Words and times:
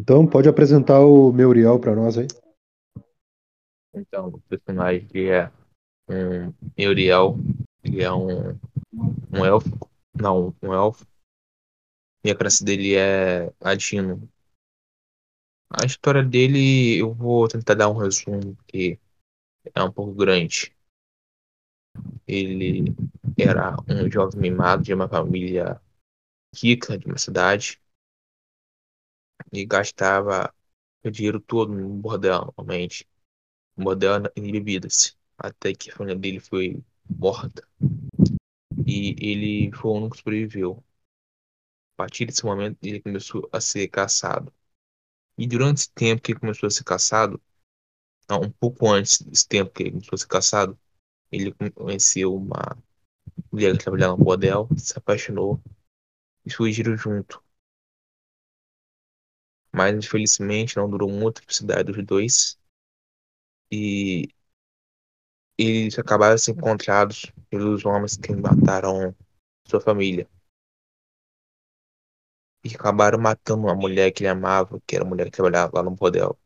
Então, 0.00 0.24
pode 0.24 0.48
apresentar 0.48 1.00
o 1.00 1.32
Meuriel 1.32 1.80
para 1.80 1.92
nós 1.92 2.16
aí. 2.16 2.28
Então, 3.92 4.28
o 4.28 4.40
personagem 4.42 5.08
é 5.28 5.50
um 6.08 6.54
Euriel, 6.76 7.34
ele 7.82 8.04
é 8.04 8.12
um, 8.12 8.50
um 9.32 9.44
elfo. 9.44 9.68
Não, 10.14 10.54
um 10.62 10.72
elfo. 10.72 11.04
E 12.24 12.30
a 12.30 12.36
classe 12.36 12.64
dele 12.64 12.94
é 12.94 13.52
ladino. 13.60 14.30
A 15.68 15.84
história 15.84 16.22
dele, 16.22 16.96
eu 17.00 17.12
vou 17.12 17.48
tentar 17.48 17.74
dar 17.74 17.88
um 17.88 17.96
resumo, 17.96 18.56
que 18.68 19.00
é 19.74 19.82
um 19.82 19.90
pouco 19.90 20.14
grande. 20.14 20.72
Ele 22.24 22.94
era 23.36 23.74
um 23.88 24.08
jovem 24.08 24.42
mimado 24.42 24.84
de 24.84 24.94
uma 24.94 25.08
família 25.08 25.82
rica 26.54 26.96
de 26.96 27.06
uma 27.06 27.18
cidade 27.18 27.80
e 29.52 29.64
gastava 29.64 30.54
o 31.04 31.10
dinheiro 31.10 31.40
todo 31.40 31.72
no 31.72 31.88
bordel, 31.88 32.52
normalmente. 32.56 33.08
No 33.76 33.84
bordel 33.84 34.22
em 34.36 34.52
bebidas. 34.52 35.16
Até 35.36 35.72
que 35.74 35.90
a 35.90 35.94
família 35.94 36.18
dele 36.18 36.40
foi 36.40 36.82
morta. 37.08 37.66
E 38.86 39.14
ele 39.18 39.72
foi 39.72 39.90
o 39.90 39.94
único 39.94 40.16
que 40.16 40.18
sobreviveu. 40.18 40.84
A 41.94 41.96
partir 41.98 42.26
desse 42.26 42.44
momento, 42.44 42.78
ele 42.82 43.00
começou 43.00 43.48
a 43.52 43.60
ser 43.60 43.88
caçado. 43.88 44.52
E 45.36 45.46
durante 45.46 45.78
esse 45.78 45.92
tempo 45.92 46.22
que 46.22 46.32
ele 46.32 46.40
começou 46.40 46.66
a 46.66 46.70
ser 46.70 46.84
caçado, 46.84 47.40
não, 48.28 48.42
um 48.42 48.50
pouco 48.50 48.88
antes 48.88 49.22
desse 49.22 49.46
tempo 49.46 49.70
que 49.72 49.84
ele 49.84 49.90
começou 49.92 50.14
a 50.14 50.18
ser 50.18 50.26
caçado, 50.26 50.78
ele 51.30 51.52
conheceu 51.74 52.34
uma 52.34 52.76
mulher 53.52 53.76
que 53.76 53.84
trabalhava 53.84 54.16
no 54.16 54.24
bordel, 54.24 54.68
se 54.76 54.96
apaixonou 54.98 55.60
e 56.44 56.50
fugiram 56.50 56.96
junto. 56.96 57.42
Mas 59.72 59.94
infelizmente 59.94 60.76
não 60.76 60.88
durou 60.88 61.10
muito 61.10 61.40
a 61.40 61.42
felicidade 61.42 61.92
dos 61.92 62.04
dois. 62.04 62.58
E 63.70 64.28
eles 65.58 65.98
acabaram 65.98 66.38
sendo 66.38 66.58
encontrados 66.58 67.26
pelos 67.50 67.84
homens 67.84 68.16
que 68.16 68.34
mataram 68.34 69.14
sua 69.66 69.80
família. 69.80 70.28
E 72.64 72.74
acabaram 72.74 73.18
matando 73.18 73.62
uma 73.62 73.74
mulher 73.74 74.12
que 74.12 74.22
ele 74.22 74.28
amava, 74.28 74.80
que 74.86 74.94
era 74.96 75.04
a 75.04 75.08
mulher 75.08 75.24
que 75.26 75.32
trabalhava 75.32 75.72
lá 75.76 75.82
no 75.82 75.90
bordel. 75.90 76.38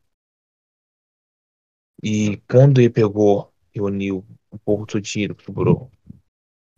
E 2.03 2.37
quando 2.49 2.79
ele 2.79 2.89
pegou, 2.89 3.51
reuniu 3.73 4.25
o 4.51 4.59
povo 4.59 4.85
todinho 4.85 5.35
que 5.35 5.43
sobrou 5.43 5.89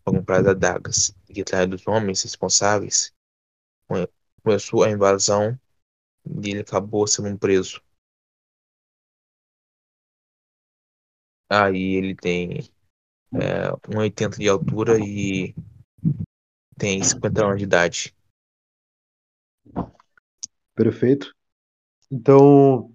para 0.03 0.13
comprar 0.17 0.41
as 0.41 0.47
adagas 0.47 1.15
e 1.29 1.41
atrás 1.41 1.67
dos 1.69 1.87
homens 1.87 2.23
responsáveis, 2.23 3.13
começou 4.43 4.83
a 4.83 4.91
invasão 4.91 5.59
e 6.43 6.49
ele 6.49 6.61
acabou 6.61 7.07
sendo 7.07 7.37
preso. 7.37 7.81
Aí 11.49 11.95
ele 11.95 12.15
tem 12.15 12.69
é, 13.33 13.69
1,80 13.89 14.37
de 14.37 14.49
altura 14.49 14.97
e 14.99 15.53
tem 16.77 17.01
50 17.01 17.45
anos 17.45 17.57
de 17.57 17.63
idade. 17.63 18.15
Perfeito. 20.73 21.33
Então, 22.11 22.93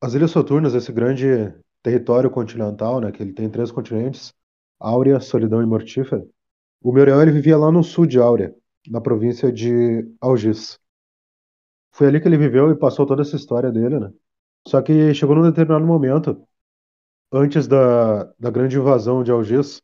as 0.00 0.14
Ilhas 0.14 0.30
Soturnas, 0.30 0.74
esse 0.74 0.92
grande 0.92 1.26
território 1.82 2.30
continental, 2.30 3.00
né, 3.00 3.10
que 3.10 3.22
ele 3.22 3.32
tem 3.32 3.48
três 3.48 3.70
continentes, 3.70 4.32
Áurea, 4.78 5.20
Solidão 5.20 5.62
e 5.62 5.66
Mortífera, 5.66 6.26
o 6.82 6.92
Meuriel 6.92 7.22
ele 7.22 7.32
vivia 7.32 7.56
lá 7.56 7.72
no 7.72 7.82
sul 7.82 8.06
de 8.06 8.18
Áurea, 8.18 8.54
na 8.88 9.00
província 9.00 9.50
de 9.50 10.06
Algis. 10.20 10.78
Foi 11.96 12.06
ali 12.08 12.20
que 12.20 12.28
ele 12.28 12.36
viveu 12.36 12.70
e 12.70 12.76
passou 12.76 13.06
toda 13.06 13.22
essa 13.22 13.36
história 13.36 13.72
dele, 13.72 13.98
né? 13.98 14.12
Só 14.68 14.82
que 14.82 15.14
chegou 15.14 15.34
num 15.34 15.42
determinado 15.42 15.86
momento, 15.86 16.46
antes 17.32 17.66
da, 17.66 18.24
da 18.38 18.50
grande 18.50 18.76
invasão 18.76 19.22
de 19.22 19.30
Algis, 19.30 19.80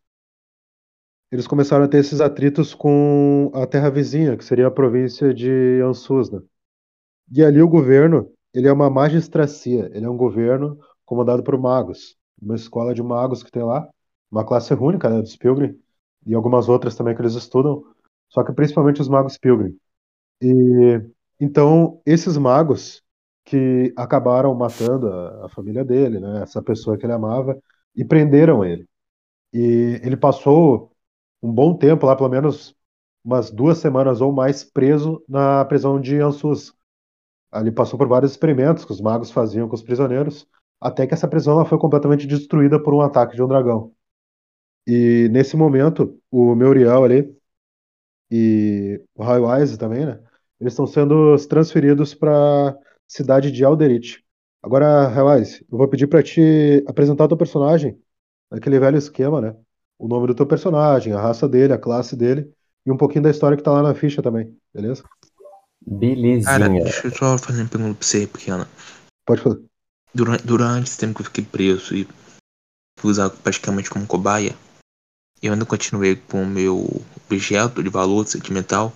eles 1.31 1.47
começaram 1.47 1.87
a 1.87 1.89
ter 1.89 1.97
esses 1.97 2.21
atritos 2.21 2.75
com 2.75 3.51
a 3.55 3.67
terra 3.67 3.89
vizinha, 3.89 4.37
que 4.37 4.45
seria 4.45 4.67
a 4.67 4.71
província 4.71 5.33
de 5.33 5.81
Ansus, 5.81 6.31
né? 6.31 6.43
E 7.35 7.43
ali 7.43 7.63
o 7.63 7.69
governo, 7.69 8.31
ele 8.53 8.69
é 8.69 8.73
uma 8.73 8.91
magistracia, 8.91 9.91
ele 9.95 10.05
é 10.05 10.11
um 10.11 10.17
governo 10.19 10.79
comandado 11.07 11.43
por 11.43 11.59
magos, 11.59 12.15
uma 12.39 12.57
escola 12.57 12.93
de 12.93 13.03
magos 13.03 13.43
que 13.43 13.51
tem 13.51 13.63
lá, 13.63 13.89
uma 14.31 14.45
classe 14.45 14.75
única, 14.75 15.09
né, 15.09 15.23
dos 15.23 15.35
Pilgrim, 15.35 15.81
e 16.27 16.35
algumas 16.35 16.69
outras 16.69 16.95
também 16.95 17.15
que 17.15 17.23
eles 17.23 17.33
estudam, 17.35 17.83
só 18.29 18.45
que 18.45 18.53
principalmente 18.53 19.01
os 19.01 19.09
magos 19.09 19.39
Pilgrim. 19.39 19.75
E 20.43 21.01
então 21.43 22.01
esses 22.07 22.37
magos 22.37 23.03
que 23.45 23.93
acabaram 23.97 24.55
matando 24.55 25.09
a, 25.09 25.47
a 25.47 25.49
família 25.49 25.85
dele, 25.85 26.21
né, 26.21 26.43
essa 26.43 26.63
pessoa 26.63 26.97
que 26.97 27.05
ele 27.05 27.13
amava, 27.13 27.61
e 27.97 28.05
prenderam 28.05 28.65
ele. 28.65 28.87
E 29.53 30.01
ele 30.03 30.17
passou 30.17 30.93
um 31.43 31.53
bom 31.53 31.77
tempo 31.77 32.07
lá, 32.07 32.17
pelo 32.17 32.29
menos 32.29 32.77
umas 33.25 33.51
duas 33.51 33.79
semanas 33.79 34.21
ou 34.21 34.33
mais, 34.33 34.65
preso 34.65 35.23
na 35.29 35.65
prisão 35.65 36.01
de 36.01 36.17
Ansus. 36.21 36.75
Ali 37.51 37.73
passou 37.73 37.99
por 37.99 38.09
vários 38.09 38.33
experimentos 38.33 38.85
que 38.85 38.93
os 38.93 39.01
magos 39.01 39.31
faziam 39.31 39.69
com 39.69 39.75
os 39.75 39.83
prisioneiros, 39.83 40.47
até 40.81 41.07
que 41.07 41.15
essa 41.15 41.29
prisão 41.29 41.65
foi 41.67 41.79
completamente 41.79 42.27
destruída 42.27 42.83
por 42.83 42.95
um 42.95 43.01
ataque 43.01 43.37
de 43.37 43.43
um 43.43 43.49
dragão. 43.49 43.93
E 44.87 45.29
nesse 45.33 45.57
momento, 45.57 46.21
o 46.31 46.55
Meuriel 46.55 47.05
ali 47.05 47.37
e 48.31 49.03
o 49.15 49.23
Highwise 49.23 49.79
também, 49.79 50.07
né? 50.07 50.23
Eles 50.63 50.75
estão 50.75 50.87
sendo 50.87 51.37
transferidos 51.49 52.15
para 52.15 52.69
a 52.69 52.77
cidade 53.09 53.51
de 53.51 53.65
Alderite. 53.65 54.25
Agora, 54.63 55.09
Highwise, 55.09 55.67
eu 55.69 55.77
vou 55.77 55.89
pedir 55.89 56.07
para 56.07 56.23
te 56.23 56.85
apresentar 56.87 57.25
o 57.25 57.29
teu 57.29 57.37
personagem, 57.37 58.01
aquele 58.49 58.79
velho 58.79 58.97
esquema, 58.97 59.41
né? 59.41 59.57
O 59.99 60.07
nome 60.07 60.29
do 60.29 60.37
teu 60.37 60.47
personagem, 60.47 61.13
a 61.13 61.21
raça 61.21 61.49
dele, 61.49 61.73
a 61.73 61.79
classe 61.79 62.15
dele 62.15 62.49
e 62.87 62.93
um 62.93 62.97
pouquinho 62.97 63.25
da 63.25 63.31
história 63.31 63.57
que 63.57 63.63
tá 63.63 63.73
lá 63.73 63.83
na 63.83 63.93
ficha 63.93 64.23
também, 64.23 64.57
beleza? 64.73 65.03
Belezinha. 65.85 66.45
Cara, 66.45 66.69
deixa 66.69 67.09
eu 67.09 67.13
só 67.13 67.37
fazer 67.39 67.63
uma 67.63 67.69
pergunta 67.69 67.99
pra 67.99 68.07
você, 68.07 68.25
pequena. 68.29 68.69
Pode 69.27 69.43
fazer. 69.43 69.65
Durante, 70.15 70.47
durante 70.47 70.87
esse 70.87 70.99
tempo 70.99 71.15
que 71.15 71.23
eu 71.23 71.27
fiquei 71.27 71.45
preso 71.45 71.93
e 71.93 72.07
fui 73.01 73.11
usado 73.11 73.37
praticamente 73.39 73.91
como 73.91 74.07
cobaia, 74.07 74.55
eu 75.43 75.53
ainda 75.53 75.67
continuei 75.67 76.15
com 76.15 76.45
o 76.45 76.47
meu 76.47 77.03
objeto 77.27 77.83
de 77.83 77.89
valor 77.89 78.25
sentimental, 78.29 78.93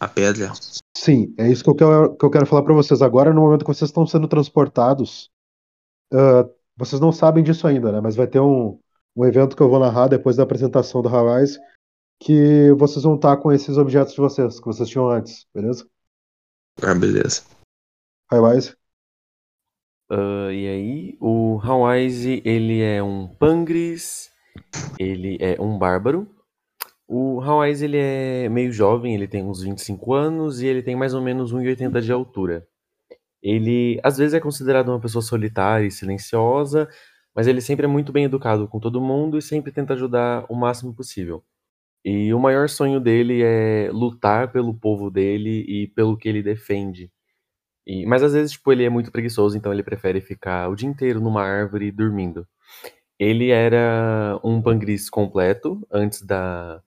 a 0.00 0.08
pedra. 0.08 0.50
Sim, 0.96 1.34
é 1.38 1.48
isso 1.48 1.62
que 1.62 1.68
eu 1.70 1.74
quero, 1.74 2.16
que 2.16 2.24
eu 2.24 2.30
quero 2.30 2.46
falar 2.46 2.62
para 2.62 2.74
vocês 2.74 3.02
agora. 3.02 3.32
No 3.34 3.42
momento 3.42 3.64
que 3.64 3.72
vocês 3.72 3.90
estão 3.90 4.06
sendo 4.06 4.26
transportados, 4.26 5.30
uh, 6.12 6.50
vocês 6.76 7.00
não 7.00 7.12
sabem 7.12 7.44
disso 7.44 7.66
ainda, 7.66 7.92
né? 7.92 8.00
Mas 8.00 8.16
vai 8.16 8.26
ter 8.26 8.40
um, 8.40 8.80
um 9.14 9.24
evento 9.26 9.54
que 9.54 9.62
eu 9.62 9.68
vou 9.68 9.78
narrar 9.78 10.08
depois 10.08 10.36
da 10.36 10.42
apresentação 10.42 11.02
do 11.02 11.08
Hawaii, 11.08 11.46
que 12.18 12.72
vocês 12.72 13.04
vão 13.04 13.16
estar 13.16 13.36
com 13.36 13.52
esses 13.52 13.76
objetos 13.76 14.14
de 14.14 14.20
vocês, 14.20 14.58
que 14.58 14.66
vocês 14.66 14.88
tinham 14.88 15.10
antes, 15.10 15.46
beleza? 15.54 15.86
Ah, 16.82 16.94
beleza. 16.94 17.42
Hawaii. 18.30 18.60
Uh, 20.10 20.50
e 20.50 20.66
aí, 20.66 21.18
o 21.20 21.60
Hawise, 21.62 22.42
ele 22.44 22.80
é 22.80 23.00
um 23.00 23.28
Pangris, 23.28 24.28
ele 24.98 25.38
é 25.40 25.60
um 25.60 25.78
bárbaro. 25.78 26.28
O 27.12 27.40
Hawise, 27.40 27.84
ele 27.84 27.96
é 27.98 28.48
meio 28.48 28.70
jovem, 28.70 29.16
ele 29.16 29.26
tem 29.26 29.42
uns 29.42 29.62
25 29.62 30.14
anos 30.14 30.60
e 30.60 30.66
ele 30.68 30.80
tem 30.80 30.94
mais 30.94 31.12
ou 31.12 31.20
menos 31.20 31.52
1,80 31.52 32.00
de 32.00 32.12
altura. 32.12 32.64
Ele, 33.42 34.00
às 34.04 34.18
vezes, 34.18 34.34
é 34.34 34.40
considerado 34.40 34.90
uma 34.90 35.00
pessoa 35.00 35.22
solitária 35.22 35.86
e 35.86 35.90
silenciosa, 35.90 36.88
mas 37.34 37.48
ele 37.48 37.60
sempre 37.60 37.86
é 37.86 37.88
muito 37.88 38.12
bem 38.12 38.26
educado 38.26 38.68
com 38.68 38.78
todo 38.80 39.00
mundo 39.00 39.36
e 39.38 39.42
sempre 39.42 39.72
tenta 39.72 39.94
ajudar 39.94 40.46
o 40.48 40.54
máximo 40.54 40.94
possível. 40.94 41.44
E 42.04 42.32
o 42.34 42.40
maior 42.40 42.68
sonho 42.68 43.00
dele 43.00 43.42
é 43.42 43.90
lutar 43.92 44.52
pelo 44.52 44.74
povo 44.74 45.10
dele 45.10 45.64
e 45.68 45.88
pelo 45.88 46.16
que 46.16 46.28
ele 46.28 46.42
defende. 46.44 47.10
E, 47.86 48.06
mas 48.06 48.22
às 48.22 48.34
vezes, 48.34 48.52
tipo, 48.52 48.72
ele 48.72 48.84
é 48.84 48.90
muito 48.90 49.12
preguiçoso, 49.12 49.56
então 49.58 49.72
ele 49.72 49.82
prefere 49.82 50.20
ficar 50.20 50.68
o 50.70 50.76
dia 50.76 50.88
inteiro 50.88 51.20
numa 51.20 51.42
árvore 51.42 51.90
dormindo. 51.92 52.46
Ele 53.18 53.50
era 53.50 54.40
um 54.44 54.62
pangris 54.62 55.10
completo 55.10 55.86
antes 55.92 56.22
da 56.22 56.82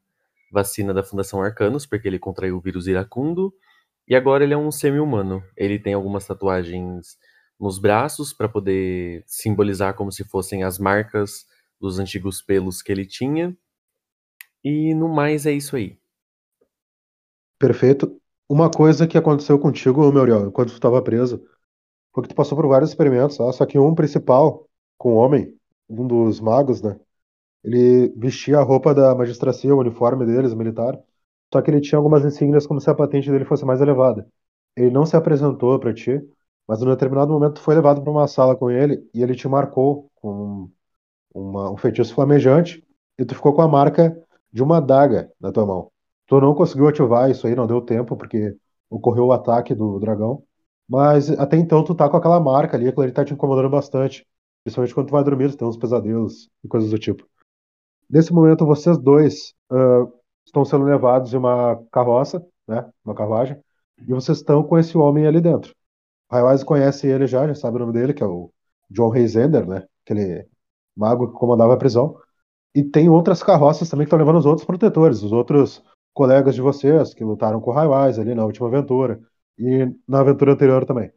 vacina 0.54 0.94
da 0.94 1.04
Fundação 1.04 1.42
Arcanos, 1.42 1.86
porque 1.86 2.08
ele 2.08 2.20
contraiu 2.20 2.56
o 2.56 2.62
vírus 2.62 2.88
iracundo. 2.88 3.52
E 4.08 4.16
agora 4.16 4.44
ele 4.44 4.54
é 4.54 4.58
um 4.58 4.72
semi-humano. 4.72 5.44
Ele 5.58 5.80
tem 5.80 5.94
algumas 5.94 6.28
tatuagens 6.28 7.18
nos 7.60 7.80
braços 7.80 8.32
para 8.34 8.48
poder 8.48 9.24
simbolizar 9.26 9.96
como 9.96 10.12
se 10.12 10.24
fossem 10.24 10.64
as 10.64 10.78
marcas 10.78 11.46
dos 11.82 11.98
antigos 11.98 12.42
pelos 12.42 12.82
que 12.82 12.92
ele 12.92 13.06
tinha. 13.06 13.58
E 14.64 14.94
no 14.94 15.10
mais 15.10 15.46
é 15.46 15.52
isso 15.52 15.76
aí. 15.76 15.98
Perfeito. 17.58 18.22
Uma 18.48 18.70
coisa 18.70 19.08
que 19.08 19.18
aconteceu 19.18 19.58
contigo, 19.58 20.12
Muriel, 20.12 20.48
enquanto 20.48 20.70
tu 20.70 20.76
estava 20.76 21.02
preso, 21.02 21.44
foi 22.14 22.24
que 22.24 22.30
tu 22.30 22.36
passou 22.36 22.56
por 22.56 22.68
vários 22.68 22.92
experimentos, 22.92 23.38
tá? 23.38 23.52
só 23.52 23.66
que 23.66 23.80
um 23.80 23.96
principal, 23.96 24.70
com 24.98 25.14
o 25.14 25.16
homem, 25.16 25.58
um 25.90 26.06
dos 26.06 26.40
magos, 26.40 26.82
né? 26.82 27.00
Ele 27.64 28.10
vestia 28.18 28.60
a 28.60 28.64
roupa 28.64 28.94
da 28.94 29.16
magistracia, 29.16 29.74
o 29.76 29.80
uniforme 29.80 30.26
deles, 30.26 30.54
militar, 30.54 31.00
só 31.54 31.62
que 31.62 31.72
ele 31.72 31.82
tinha 31.82 31.98
algumas 31.98 32.26
insígnias 32.26 32.68
como 32.68 32.82
se 32.82 32.90
a 32.90 32.96
patente 32.96 33.30
dele 33.32 33.46
fosse 33.46 33.66
mais 33.66 33.82
elevada. 33.82 34.28
Ele 34.76 34.90
não 34.92 35.06
se 35.06 35.16
apresentou 35.16 35.80
para 35.80 35.94
ti, 35.94 36.22
Mas 36.68 36.82
em 36.82 36.86
um 36.86 36.90
determinado 36.92 37.32
momento 37.34 37.60
foi 37.60 37.76
levado 37.76 38.02
para 38.02 38.10
uma 38.12 38.26
sala 38.28 38.56
com 38.56 38.72
ele 38.72 39.06
e 39.14 39.22
ele 39.22 39.36
te 39.36 39.48
marcou 39.50 40.10
com 40.16 40.70
uma- 41.34 41.72
um 41.72 41.78
feitiço 41.78 42.14
flamejante 42.14 42.84
e 43.18 43.26
tu 43.26 43.36
ficou 43.36 43.54
com 43.54 43.62
a 43.62 43.68
marca 43.68 44.16
de 44.52 44.62
uma 44.64 44.78
adaga 44.78 45.32
na 45.40 45.52
tua 45.52 45.66
mão. 45.66 45.92
Tu 46.28 46.40
não 46.40 46.54
conseguiu 46.56 46.88
ativar 46.88 47.30
isso 47.30 47.48
aí, 47.48 47.56
não 47.56 47.68
deu 47.68 47.82
tempo, 47.82 48.16
porque 48.18 48.56
ocorreu 48.90 49.26
o 49.28 49.34
ataque 49.34 49.74
do 49.76 50.00
dragão. 50.00 50.44
Mas 50.88 51.30
até 51.32 51.58
então 51.58 51.84
tu 51.84 51.96
tá 51.96 52.10
com 52.10 52.18
aquela 52.18 52.40
marca 52.40 52.78
ali, 52.78 52.88
aquilo 52.88 53.04
ali 53.04 53.12
tá 53.14 53.26
te 53.26 53.34
incomodando 53.34 53.70
bastante. 53.70 54.26
Principalmente 54.64 54.94
quando 54.94 55.08
tu 55.08 55.12
vai 55.12 55.24
dormir, 55.24 55.50
tu 55.52 55.58
tem 55.58 55.68
uns 55.68 55.78
pesadelos 55.78 56.50
e 56.64 56.68
coisas 56.68 56.90
do 56.92 57.00
tipo. 57.00 57.26
Nesse 58.10 58.34
momento, 58.34 58.66
vocês 58.66 58.98
dois 58.98 59.54
ah, 59.72 60.06
estão 60.46 60.66
sendo 60.66 60.86
levados 60.86 61.34
em 61.34 61.38
uma 61.38 61.82
carroça, 61.92 62.46
né? 62.68 62.90
Uma 63.04 63.16
carruagem, 63.16 63.58
e 64.00 64.14
vocês 64.14 64.40
estão 64.40 64.64
com 64.64 64.78
esse 64.78 64.98
homem 64.98 65.26
ali 65.26 65.42
dentro. 65.42 65.74
Highwise 66.32 66.66
conhece 66.66 67.08
ele 67.08 67.28
já, 67.28 67.48
já 67.48 67.56
sabe 67.56 67.78
o 67.78 67.80
nome 67.80 67.94
dele, 67.94 68.14
que 68.14 68.24
é 68.24 68.26
o 68.26 68.52
John 68.90 69.10
Reisender, 69.10 69.68
né? 69.68 69.86
Aquele 70.04 70.48
mago 70.96 71.28
que 71.28 71.34
comandava 71.34 71.74
a 71.74 71.78
prisão. 71.78 72.18
E 72.76 72.84
tem 72.84 73.10
outras 73.10 73.44
carroças 73.44 73.90
também 73.90 74.06
que 74.06 74.08
estão 74.08 74.20
levando 74.20 74.40
os 74.40 74.46
outros 74.46 74.66
protetores, 74.66 75.22
os 75.22 75.32
outros 75.32 75.84
colegas 76.14 76.56
de 76.56 76.62
vocês 76.62 77.14
que 77.14 77.24
lutaram 77.24 77.62
com 77.62 77.72
o 77.72 77.74
Highwise 77.74 78.20
ali 78.20 78.36
na 78.36 78.46
última 78.46 78.68
aventura 78.68 79.20
e 79.58 79.92
na 80.08 80.20
aventura 80.20 80.54
anterior 80.54 80.86
também. 80.86 81.12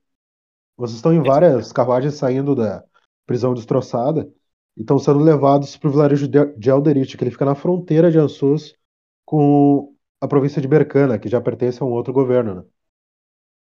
Vocês 0.76 0.96
estão 0.96 1.12
em 1.12 1.22
várias 1.22 1.72
carruagens 1.72 2.14
saindo 2.14 2.54
da 2.54 2.84
prisão 3.26 3.54
destroçada 3.54 4.30
estão 4.76 4.98
sendo 4.98 5.20
levados 5.20 5.76
para 5.76 5.88
o 5.88 5.92
vilarejo 5.92 6.28
de 6.28 6.44
de 6.56 6.70
Elderich, 6.70 7.16
que 7.16 7.24
ele 7.24 7.30
fica 7.30 7.44
na 7.44 7.54
fronteira 7.54 8.10
de 8.10 8.18
Ansus 8.18 8.74
com 9.24 9.94
a 10.20 10.28
província 10.28 10.62
de 10.62 10.68
Bercana, 10.68 11.18
que 11.18 11.28
já 11.28 11.40
pertence 11.40 11.82
a 11.82 11.86
um 11.86 11.90
outro 11.90 12.12
governo. 12.12 12.56
Né? 12.56 12.64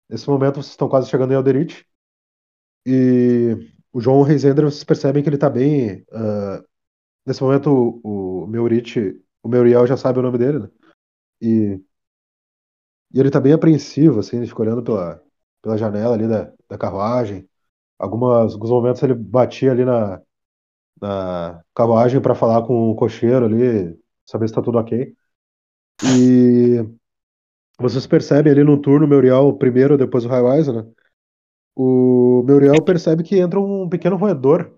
Nesse 0.08 0.28
momento, 0.28 0.56
vocês 0.56 0.68
estão 0.68 0.88
quase 0.88 1.08
chegando 1.08 1.32
em 1.32 1.36
Elderich 1.36 1.86
e 2.86 3.56
o 3.92 4.00
João 4.00 4.22
Reisender, 4.22 4.64
vocês 4.64 4.84
percebem 4.84 5.22
que 5.22 5.28
ele 5.28 5.36
está 5.36 5.48
bem. 5.50 6.04
ah, 6.12 6.62
nesse 7.26 7.42
momento, 7.42 7.70
o, 8.04 8.44
o 8.44 8.46
Meurite, 8.46 9.20
o 9.42 9.48
Meuriel 9.48 9.86
já 9.86 9.96
sabe 9.96 10.18
o 10.18 10.22
nome 10.22 10.38
dele, 10.38 10.58
né? 10.60 10.70
E, 11.40 11.80
e 13.12 13.20
ele 13.20 13.30
tá 13.30 13.40
bem 13.40 13.52
apreensivo, 13.52 14.20
assim, 14.20 14.36
ele 14.38 14.46
fica 14.46 14.62
olhando 14.62 14.82
pela, 14.82 15.22
pela 15.62 15.78
janela 15.78 16.14
ali 16.14 16.28
da, 16.28 16.52
da 16.68 16.78
carruagem. 16.78 17.48
Alguns 17.98 18.70
momentos 18.70 19.02
ele 19.02 19.14
batia 19.14 19.72
ali 19.72 19.84
na, 19.84 20.20
na 21.00 21.62
carruagem 21.74 22.20
para 22.20 22.34
falar 22.34 22.66
com 22.66 22.90
o 22.90 22.96
cocheiro 22.96 23.46
ali, 23.46 23.98
saber 24.26 24.48
se 24.48 24.54
tá 24.54 24.62
tudo 24.62 24.78
ok. 24.78 25.14
E 26.02 26.84
vocês 27.78 28.06
percebem 28.06 28.52
ali 28.52 28.64
no 28.64 28.80
turno, 28.80 29.06
o 29.06 29.08
Meuriel 29.08 29.52
primeiro, 29.58 29.98
depois 29.98 30.24
o 30.24 30.28
Highwise, 30.28 30.72
né? 30.72 30.86
O 31.76 32.42
Meuriel 32.46 32.82
percebe 32.84 33.22
que 33.22 33.38
entra 33.38 33.60
um 33.60 33.88
pequeno 33.88 34.16
roedor. 34.16 34.72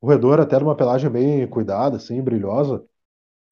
O 0.00 0.06
roedor 0.06 0.40
até 0.40 0.58
numa 0.58 0.76
pelagem 0.76 1.10
bem 1.10 1.48
cuidada, 1.48 1.96
assim, 1.96 2.22
brilhosa. 2.22 2.84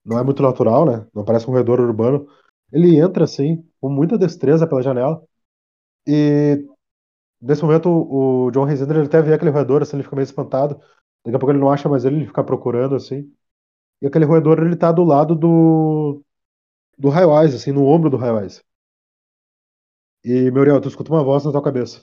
Não 0.04 0.18
é 0.18 0.24
muito 0.24 0.42
natural, 0.42 0.86
né? 0.86 1.06
Não 1.14 1.24
parece 1.24 1.48
um 1.48 1.52
roedor 1.52 1.80
urbano. 1.80 2.26
Ele 2.72 2.98
entra, 2.98 3.24
assim, 3.24 3.64
com 3.80 3.90
muita 3.90 4.18
destreza 4.18 4.66
pela 4.66 4.82
janela. 4.82 5.22
E 6.06 6.64
nesse 7.40 7.62
momento 7.64 7.88
o 7.90 8.46
o 8.48 8.50
John 8.50 8.64
Reisender 8.64 8.96
ele 8.98 9.06
até 9.06 9.22
vê 9.22 9.34
aquele 9.34 9.50
roedor, 9.50 9.82
assim, 9.82 9.96
ele 9.96 10.04
fica 10.04 10.16
meio 10.16 10.24
espantado. 10.24 10.80
Daqui 11.28 11.36
a 11.36 11.38
pouco 11.38 11.52
ele 11.52 11.60
não 11.60 11.70
acha 11.70 11.90
mais 11.90 12.06
ele, 12.06 12.16
ele 12.16 12.26
fica 12.26 12.42
procurando, 12.42 12.94
assim. 12.94 13.30
E 14.00 14.06
aquele 14.06 14.24
roedor, 14.24 14.60
ele 14.60 14.74
tá 14.76 14.90
do 14.90 15.04
lado 15.04 15.34
do 15.34 16.22
do 16.96 17.10
Highwise, 17.10 17.56
assim, 17.56 17.70
no 17.70 17.84
ombro 17.84 18.08
do 18.08 18.16
Highwise. 18.16 18.62
E, 20.24 20.50
Muriel, 20.50 20.80
tu 20.80 20.88
escuta 20.88 21.12
uma 21.12 21.22
voz 21.22 21.44
na 21.44 21.52
tua 21.52 21.62
cabeça. 21.62 22.02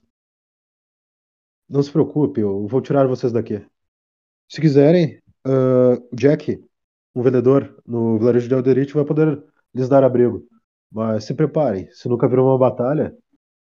Não 1.68 1.82
se 1.82 1.92
preocupe, 1.92 2.42
eu 2.42 2.68
vou 2.68 2.82
tirar 2.82 3.08
vocês 3.08 3.34
daqui. 3.34 3.66
Se 4.48 4.62
quiserem, 4.62 5.20
o 5.44 6.16
Jack, 6.16 6.64
um 7.16 7.24
vendedor 7.24 7.82
no 7.84 8.20
vilarejo 8.20 8.48
de 8.48 8.54
Alderite, 8.54 8.94
vai 8.94 9.06
poder 9.06 9.44
lhes 9.74 9.90
dar 9.90 10.04
abrigo. 10.04 10.48
Mas 10.92 11.24
se 11.24 11.34
preparem, 11.34 11.92
se 11.92 12.08
nunca 12.08 12.28
viram 12.28 12.46
uma 12.46 12.60
batalha, 12.60 13.18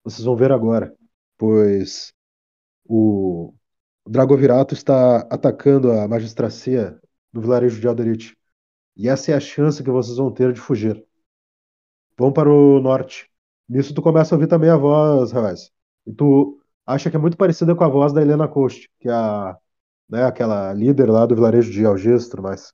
vocês 0.03 0.25
vão 0.25 0.35
ver 0.35 0.51
agora. 0.51 0.93
Pois 1.37 2.13
o 2.85 3.53
Dragovirato 4.07 4.73
está 4.73 5.19
atacando 5.31 5.91
a 5.91 6.07
magistracia 6.07 6.99
do 7.33 7.41
vilarejo 7.41 7.81
de 7.81 7.87
Alderite. 7.87 8.37
E 8.95 9.09
essa 9.09 9.31
é 9.31 9.35
a 9.35 9.39
chance 9.39 9.83
que 9.83 9.89
vocês 9.89 10.17
vão 10.17 10.31
ter 10.31 10.53
de 10.53 10.59
fugir. 10.59 11.03
Vão 12.17 12.31
para 12.31 12.49
o 12.49 12.79
norte. 12.79 13.29
Nisso 13.67 13.93
tu 13.93 14.01
começa 14.01 14.33
a 14.33 14.37
ouvir 14.37 14.47
também 14.47 14.69
a 14.69 14.77
voz, 14.77 15.31
Ravaz. 15.31 15.71
E 16.05 16.13
tu 16.13 16.59
acha 16.85 17.09
que 17.09 17.15
é 17.17 17.19
muito 17.19 17.35
parecida 17.37 17.75
com 17.75 17.83
a 17.83 17.89
voz 17.89 18.13
da 18.13 18.21
Helena 18.21 18.47
Coast, 18.47 18.89
que 18.99 19.09
é 19.09 19.11
a, 19.11 19.57
né, 20.09 20.23
aquela 20.23 20.71
líder 20.73 21.09
lá 21.09 21.25
do 21.25 21.35
vilarejo 21.35 21.71
de 21.71 21.85
Algiers 21.85 22.25
e 22.25 22.29
tudo 22.29 22.43
mais. 22.43 22.73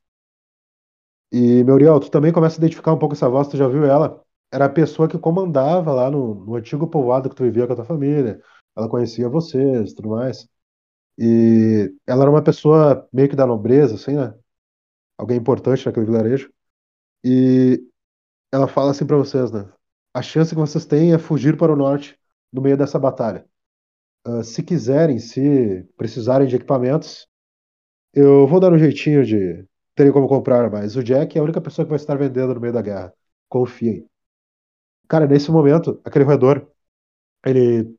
E, 1.32 1.64
Meuriel, 1.64 2.00
tu 2.00 2.12
também 2.12 2.34
começa 2.34 2.58
a 2.58 2.60
identificar 2.60 2.94
um 2.94 3.00
pouco 3.00 3.16
essa 3.16 3.30
voz, 3.30 3.48
tu 3.48 3.56
já 3.58 3.68
viu 3.68 3.86
ela? 3.86 4.22
Era 4.52 4.66
a 4.66 4.70
pessoa 4.70 5.08
que 5.08 5.18
comandava 5.18 5.94
lá 5.94 6.12
no, 6.12 6.36
no 6.46 6.56
antigo 6.56 6.88
povoado 6.88 7.30
que 7.30 7.36
tu 7.36 7.44
vivia 7.44 7.66
com 7.66 7.74
a 7.74 7.76
tua 7.78 7.86
família. 7.86 8.42
Ela 8.76 8.90
conhecia 8.90 9.30
vocês 9.30 9.94
tudo 9.94 10.10
mais. 10.10 10.48
E 11.22 11.94
ela 12.08 12.24
era 12.24 12.32
uma 12.32 12.44
pessoa 12.44 13.08
meio 13.14 13.30
que 13.30 13.36
da 13.38 13.48
nobreza, 13.48 13.96
assim, 13.96 14.16
né? 14.16 14.34
Alguém 15.18 15.38
importante 15.38 15.86
naquele 15.86 16.06
vilarejo. 16.08 16.52
E 17.26 17.84
ela 18.52 18.68
fala 18.68 18.92
assim 18.92 19.06
pra 19.06 19.18
vocês, 19.18 19.52
né? 19.52 19.72
A 20.14 20.22
chance 20.22 20.52
que 20.56 20.62
vocês 20.62 20.86
têm 20.86 21.14
é 21.14 21.20
fugir 21.20 21.58
para 21.58 21.74
o 21.74 21.76
norte 21.76 22.20
no 22.54 22.62
meio 22.62 22.78
dessa 22.78 23.00
batalha. 23.00 23.46
Ah, 24.26 24.44
se 24.44 24.64
quiserem, 24.64 25.20
se 25.20 25.84
precisarem 25.98 26.48
de 26.48 26.56
equipamentos, 26.56 27.28
eu 28.14 28.48
vou 28.48 28.60
dar 28.60 28.74
um 28.74 28.78
jeitinho 28.80 29.26
de 29.26 29.66
terem 29.96 30.12
como 30.14 30.28
comprar, 30.28 30.70
mas 30.72 30.96
o 30.96 31.04
Jack 31.04 31.38
é 31.38 31.42
a 31.42 31.44
única 31.44 31.62
pessoa 31.62 31.86
que 31.86 31.90
vai 31.92 31.98
estar 31.98 32.16
vendendo 32.18 32.54
no 32.56 32.62
meio 32.62 32.74
da 32.74 32.82
guerra. 32.82 33.14
Confiem. 33.50 34.08
Cara, 35.08 35.28
nesse 35.28 35.52
momento, 35.52 36.00
aquele 36.06 36.26
roedor, 36.26 36.68
ele 37.46 37.96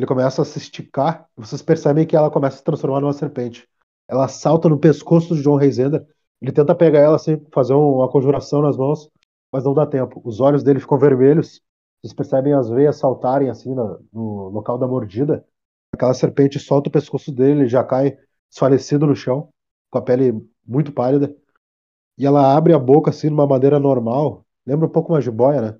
ele 0.00 0.06
começa 0.06 0.40
a 0.42 0.44
se 0.44 0.58
esticar, 0.58 1.28
e 1.36 1.40
vocês 1.42 1.60
percebem 1.62 2.06
que 2.06 2.16
ela 2.16 2.30
começa 2.30 2.56
a 2.56 2.58
se 2.58 2.64
transformar 2.64 3.00
numa 3.00 3.12
serpente. 3.12 3.68
Ela 4.08 4.28
salta 4.28 4.68
no 4.68 4.78
pescoço 4.78 5.34
de 5.36 5.42
John 5.42 5.56
Reisender, 5.56 6.06
ele 6.40 6.52
tenta 6.52 6.74
pegar 6.74 7.00
ela 7.00 7.16
assim, 7.16 7.38
fazer 7.52 7.74
um- 7.74 7.96
uma 7.96 8.08
conjuração 8.08 8.62
nas 8.62 8.76
mãos, 8.78 9.10
mas 9.52 9.62
não 9.64 9.74
dá 9.74 9.86
tempo. 9.86 10.20
Os 10.24 10.40
olhos 10.40 10.62
dele 10.62 10.80
ficam 10.80 10.98
vermelhos, 10.98 11.60
vocês 12.02 12.14
percebem 12.14 12.54
as 12.54 12.70
veias 12.70 12.96
saltarem 12.96 13.50
assim 13.50 13.74
no, 13.74 14.00
no 14.10 14.48
local 14.48 14.78
da 14.78 14.86
mordida. 14.88 15.44
Aquela 15.92 16.14
serpente 16.14 16.58
solta 16.58 16.88
o 16.88 16.92
pescoço 16.92 17.30
dele, 17.30 17.60
ele 17.62 17.68
já 17.68 17.84
cai 17.84 18.16
desfalecido 18.48 19.06
no 19.06 19.14
chão, 19.14 19.50
com 19.90 19.98
a 19.98 20.02
pele 20.02 20.32
muito 20.66 20.92
pálida. 20.92 21.34
E 22.18 22.26
ela 22.26 22.56
abre 22.56 22.72
a 22.72 22.78
boca 22.78 23.10
assim, 23.10 23.28
de 23.28 23.34
uma 23.34 23.46
maneira 23.46 23.78
normal, 23.78 24.46
lembra 24.66 24.86
um 24.86 24.90
pouco 24.90 25.12
uma 25.12 25.20
jiboia, 25.20 25.60
né? 25.60 25.78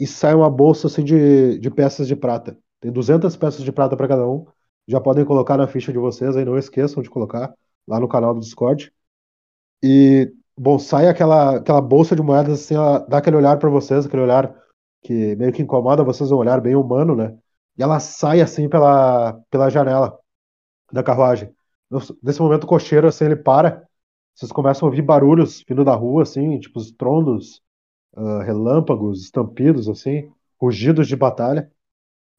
E 0.00 0.06
sai 0.06 0.34
uma 0.34 0.50
bolsa 0.50 0.88
assim 0.88 1.04
de, 1.04 1.58
de 1.58 1.70
peças 1.70 2.08
de 2.08 2.16
prata. 2.16 2.58
Tem 2.84 2.92
200 2.92 3.34
peças 3.38 3.64
de 3.64 3.72
prata 3.72 3.96
para 3.96 4.06
cada 4.06 4.28
um. 4.28 4.46
Já 4.86 5.00
podem 5.00 5.24
colocar 5.24 5.56
na 5.56 5.66
ficha 5.66 5.90
de 5.90 5.96
vocês 5.98 6.36
aí, 6.36 6.44
não 6.44 6.58
esqueçam 6.58 7.02
de 7.02 7.08
colocar 7.08 7.54
lá 7.88 7.98
no 7.98 8.06
canal 8.06 8.34
do 8.34 8.40
Discord. 8.40 8.92
E, 9.82 10.30
bom, 10.54 10.78
sai 10.78 11.08
aquela, 11.08 11.56
aquela 11.56 11.80
bolsa 11.80 12.14
de 12.14 12.20
moedas 12.20 12.60
assim, 12.60 12.74
ela 12.74 12.98
dá 12.98 13.16
aquele 13.16 13.36
olhar 13.36 13.58
para 13.58 13.70
vocês, 13.70 14.04
aquele 14.04 14.24
olhar 14.24 14.54
que 15.00 15.34
meio 15.36 15.50
que 15.50 15.62
incomoda 15.62 16.04
vocês, 16.04 16.30
um 16.30 16.36
olhar 16.36 16.60
bem 16.60 16.76
humano, 16.76 17.16
né? 17.16 17.34
E 17.78 17.82
ela 17.82 17.98
sai 18.00 18.42
assim 18.42 18.68
pela, 18.68 19.32
pela 19.50 19.70
janela 19.70 20.18
da 20.92 21.02
carruagem. 21.02 21.50
Nesse 22.22 22.42
momento 22.42 22.64
o 22.64 22.66
cocheiro 22.66 23.08
assim, 23.08 23.24
ele 23.24 23.36
para. 23.36 23.82
Vocês 24.34 24.52
começam 24.52 24.86
a 24.86 24.90
ouvir 24.90 25.00
barulhos 25.00 25.64
vindo 25.66 25.86
da 25.86 25.94
rua, 25.94 26.24
assim, 26.24 26.60
tipo 26.60 26.78
estrondos, 26.78 27.62
ah, 28.14 28.42
relâmpagos, 28.42 29.22
estampidos, 29.22 29.88
assim, 29.88 30.30
rugidos 30.60 31.08
de 31.08 31.16
batalha. 31.16 31.72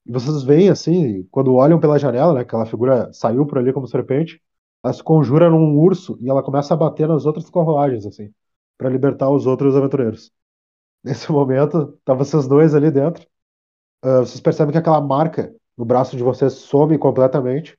E 0.06 0.12
vocês 0.12 0.44
veem, 0.44 0.70
assim, 0.70 1.24
quando 1.32 1.54
olham 1.56 1.80
pela 1.80 1.98
janela, 2.00 2.34
né, 2.34 2.42
aquela 2.42 2.66
figura 2.66 3.12
saiu 3.14 3.46
por 3.46 3.58
ali 3.58 3.74
como 3.74 3.88
serpente, 3.88 4.42
ela 4.84 4.94
se 4.94 5.04
conjura 5.04 5.50
num 5.50 5.78
urso 5.80 6.18
e 6.22 6.30
ela 6.30 6.44
começa 6.44 6.74
a 6.74 6.78
bater 6.78 7.08
nas 7.08 7.26
outras 7.26 7.50
carruagens, 7.50 8.06
assim, 8.06 8.32
para 8.78 8.90
libertar 8.90 9.30
os 9.32 9.48
outros 9.48 9.76
aventureiros. 9.76 10.32
Nesse 11.04 11.32
momento, 11.32 12.00
tá 12.06 12.14
vocês 12.14 12.48
dois 12.48 12.76
ali 12.76 12.92
dentro. 12.92 13.28
Ah, 14.04 14.20
vocês 14.22 14.42
percebem 14.42 14.72
que 14.74 14.78
aquela 14.80 15.02
marca 15.02 15.54
no 15.78 15.86
braço 15.86 16.16
de 16.18 16.24
vocês 16.24 16.54
some 16.54 16.98
completamente. 16.98 17.78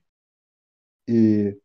E 1.08 1.56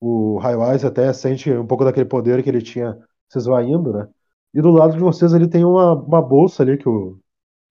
o 0.00 0.38
Highwise 0.38 0.86
até 0.86 1.12
sente 1.12 1.50
um 1.52 1.66
pouco 1.66 1.84
daquele 1.84 2.06
poder 2.06 2.42
que 2.42 2.48
ele 2.50 2.62
tinha 2.62 2.98
se 3.28 3.38
esvaindo, 3.38 3.92
né? 3.92 4.08
E 4.54 4.62
do 4.62 4.70
lado 4.70 4.94
de 4.94 5.00
vocês 5.00 5.34
ali 5.34 5.48
tem 5.48 5.64
uma, 5.64 5.94
uma 5.94 6.22
bolsa 6.22 6.62
ali 6.62 6.78
que 6.78 6.88
o 6.88 7.18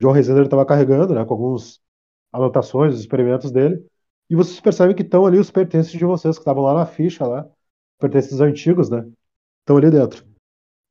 John 0.02 0.12
Reisender 0.12 0.46
estava 0.46 0.66
carregando, 0.66 1.14
né? 1.16 1.26
Com 1.26 1.34
algumas 1.34 1.82
anotações, 2.38 2.94
os 2.94 3.00
experimentos 3.00 3.52
dele. 3.52 3.86
E 4.30 4.36
vocês 4.36 4.60
percebem 4.60 4.96
que 4.96 5.04
estão 5.04 5.26
ali 5.26 5.40
os 5.40 5.52
pertences 5.52 5.92
de 5.92 6.06
vocês, 6.06 6.36
que 6.36 6.42
estavam 6.42 6.64
lá 6.64 6.74
na 6.74 6.86
ficha, 6.86 7.26
lá. 7.26 7.48
Pertences 8.00 8.40
antigos, 8.40 8.90
né? 8.90 9.10
Estão 9.62 9.78
ali 9.78 9.90
dentro. 9.90 10.26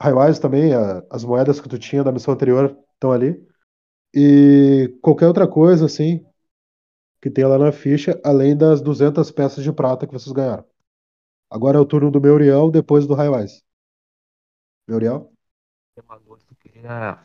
Highwise 0.02 0.40
também, 0.40 0.74
a- 0.74 1.02
as 1.10 1.24
moedas 1.24 1.60
que 1.60 1.68
tu 1.68 1.78
tinha 1.78 2.04
da 2.04 2.12
missão 2.12 2.34
anterior 2.34 2.76
estão 2.94 3.12
ali. 3.12 3.46
E 4.14 4.94
qualquer 5.02 5.26
outra 5.26 5.46
coisa, 5.46 5.86
assim, 5.86 6.24
que 7.20 7.30
tem 7.30 7.44
lá 7.44 7.58
na 7.58 7.72
ficha, 7.72 8.20
além 8.24 8.56
das 8.56 8.80
200 8.80 9.30
peças 9.30 9.62
de 9.62 9.72
prata 9.72 10.06
que 10.06 10.12
vocês 10.12 10.32
ganharam. 10.32 10.64
Agora 11.50 11.78
é 11.78 11.80
o 11.80 11.86
turno 11.86 12.10
do 12.10 12.20
Meuriel, 12.20 12.70
depois 12.70 13.06
do 13.06 13.14
Highwise. 13.14 13.62
Meuriel? 14.88 15.32
Tem 15.94 16.04
uma 16.04 16.18
coisa 16.20 16.44
que 16.46 16.54
queria. 16.70 17.18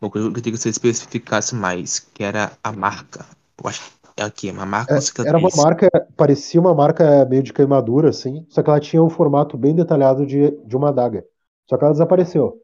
Uma 0.00 0.10
coisa 0.10 0.26
que 0.26 0.30
eu 0.30 0.34
queria 0.34 0.52
que 0.52 0.58
você 0.58 0.68
especificasse 0.68 1.54
mais, 1.54 2.00
que 2.00 2.24
era 2.24 2.56
a 2.62 2.72
marca. 2.72 3.24
Eu 3.62 3.68
acho 3.68 3.80
que 3.80 4.22
é 4.22 4.24
aqui, 4.24 4.50
uma 4.50 4.66
marca 4.66 4.94
É, 4.94 5.28
era 5.28 5.38
uma 5.38 5.50
marca, 5.56 5.88
parecia 6.16 6.60
uma 6.60 6.74
marca 6.74 7.24
meio 7.26 7.42
de 7.42 7.52
queimadura, 7.52 8.10
assim, 8.10 8.44
só 8.48 8.62
que 8.62 8.68
ela 8.68 8.80
tinha 8.80 9.02
um 9.02 9.08
formato 9.08 9.56
bem 9.56 9.74
detalhado 9.74 10.26
de, 10.26 10.50
de 10.50 10.76
uma 10.76 10.88
adaga. 10.88 11.24
Só 11.68 11.76
que 11.76 11.84
ela 11.84 11.92
desapareceu. 11.92 12.60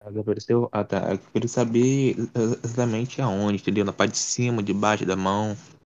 Ela 0.00 0.20
apareceu. 0.20 0.68
Ah, 0.70 0.84
tá. 0.84 1.12
Eu 1.12 1.18
queria 1.32 1.48
saber 1.48 2.16
exatamente 2.62 3.22
aonde, 3.22 3.60
entendeu? 3.62 3.84
Na 3.84 3.92
parte 3.92 4.12
de 4.12 4.18
cima, 4.18 4.62
de 4.62 4.74
baixo 4.74 5.06
da 5.06 5.16
mão, 5.16 5.56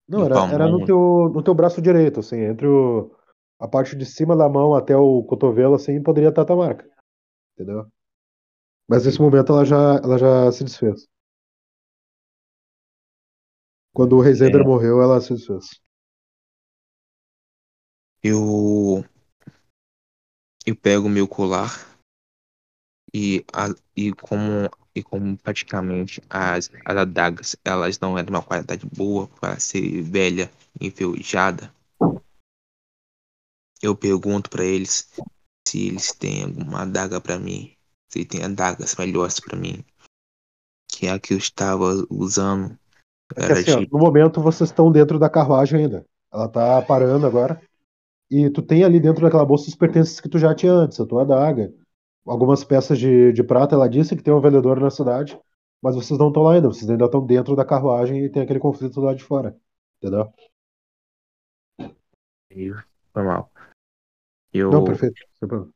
Não, 0.07 0.23
era, 0.23 0.35
era 0.53 0.67
no 0.67 0.85
teu, 0.85 1.31
no 1.33 1.41
teu 1.41 1.53
braço 1.55 1.81
direito, 1.81 2.19
assim, 2.19 2.37
entre 2.37 2.67
o, 2.67 3.11
a 3.59 3.67
parte 3.67 3.95
de 3.95 4.05
cima 4.05 4.35
da 4.35 4.47
mão 4.47 4.75
até 4.75 4.95
o 4.95 5.23
cotovelo, 5.23 5.73
assim, 5.73 6.01
poderia 6.01 6.29
estar 6.29 6.43
a 6.43 6.45
tua 6.45 6.55
marca. 6.55 6.87
Entendeu? 7.53 7.87
Mas 8.87 9.05
nesse 9.05 9.19
momento 9.19 9.51
ela 9.51 9.65
já, 9.65 9.95
ela 10.03 10.17
já 10.17 10.51
se 10.51 10.63
desfez. 10.63 11.07
Quando 13.95 14.17
o 14.17 14.21
Rei 14.21 14.33
Zender 14.33 14.59
É. 14.59 14.63
morreu, 14.65 15.01
ela 15.01 15.21
se 15.21 15.33
desfez. 15.33 15.79
Eu. 18.21 19.05
Eu 20.65 20.75
pego 20.75 21.07
meu 21.07 21.25
colar 21.25 21.97
e, 23.13 23.45
a, 23.53 23.73
e 23.95 24.11
como. 24.11 24.69
E 24.93 25.03
como 25.03 25.37
praticamente 25.37 26.21
as, 26.29 26.71
as 26.85 26.97
adagas 26.97 27.55
elas 27.65 27.99
não 27.99 28.17
eram 28.17 28.27
de 28.27 28.31
uma 28.31 28.41
qualidade 28.41 28.85
boa 28.85 29.27
para 29.27 29.59
ser 29.59 30.01
velha, 30.01 30.49
enferrujada, 30.79 31.73
eu 33.81 33.93
pergunto 33.93 34.49
para 34.49 34.63
eles 34.63 35.11
se 35.67 35.87
eles 35.87 36.13
têm 36.13 36.45
alguma 36.45 36.83
adaga 36.83 37.19
para 37.19 37.37
mim, 37.37 37.75
se 38.09 38.23
tem 38.23 38.43
adagas 38.43 38.95
melhores 38.95 39.37
para 39.37 39.57
mim, 39.57 39.83
que 40.87 41.09
a 41.09 41.19
que 41.19 41.33
eu 41.33 41.37
estava 41.37 42.07
usando 42.09 42.79
É 43.35 43.51
assim, 43.51 43.71
ó, 43.71 43.81
no 43.91 43.99
momento 43.99 44.41
vocês 44.41 44.69
estão 44.69 44.91
dentro 44.91 45.17
da 45.17 45.29
carruagem 45.29 45.81
ainda. 45.81 46.05
Ela 46.31 46.47
tá 46.47 46.81
parando 46.81 47.25
agora. 47.25 47.61
E 48.29 48.49
tu 48.49 48.61
tem 48.61 48.83
ali 48.83 48.99
dentro 48.99 49.21
daquela 49.21 49.45
bolsa 49.45 49.69
os 49.69 49.75
pertences 49.75 50.19
que 50.19 50.29
tu 50.29 50.37
já 50.37 50.53
tinha 50.53 50.71
antes, 50.71 50.99
a 50.99 51.05
tua 51.05 51.21
adaga, 51.21 51.71
algumas 52.25 52.63
peças 52.63 52.97
de, 52.97 53.31
de 53.31 53.43
prata. 53.43 53.75
Ela 53.75 53.87
disse 53.87 54.15
que 54.15 54.23
tem 54.23 54.33
um 54.33 54.41
vendedor 54.41 54.79
na 54.79 54.89
cidade, 54.89 55.39
mas 55.81 55.95
vocês 55.95 56.19
não 56.19 56.27
estão 56.27 56.43
lá 56.43 56.53
ainda. 56.53 56.67
Vocês 56.67 56.89
ainda 56.89 57.05
estão 57.05 57.25
dentro 57.25 57.55
da 57.55 57.65
carruagem 57.65 58.23
e 58.23 58.29
tem 58.29 58.41
aquele 58.41 58.59
conflito 58.59 58.99
lá 58.99 59.13
de 59.13 59.23
fora. 59.23 59.55
Entendeu? 59.97 60.31
Foi 63.13 63.23
mal. 63.23 63.51
Eu, 64.53 64.71
Não, 64.71 64.83
perfeito. 64.83 65.15
Sem 65.37 65.47
problema. 65.47 65.71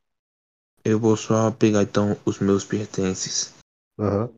eu 0.84 0.98
vou 0.98 1.16
só 1.16 1.50
pegar 1.50 1.82
então 1.82 2.16
os 2.24 2.38
meus 2.40 2.64
pertences 2.64 3.54
Aham. 3.98 4.30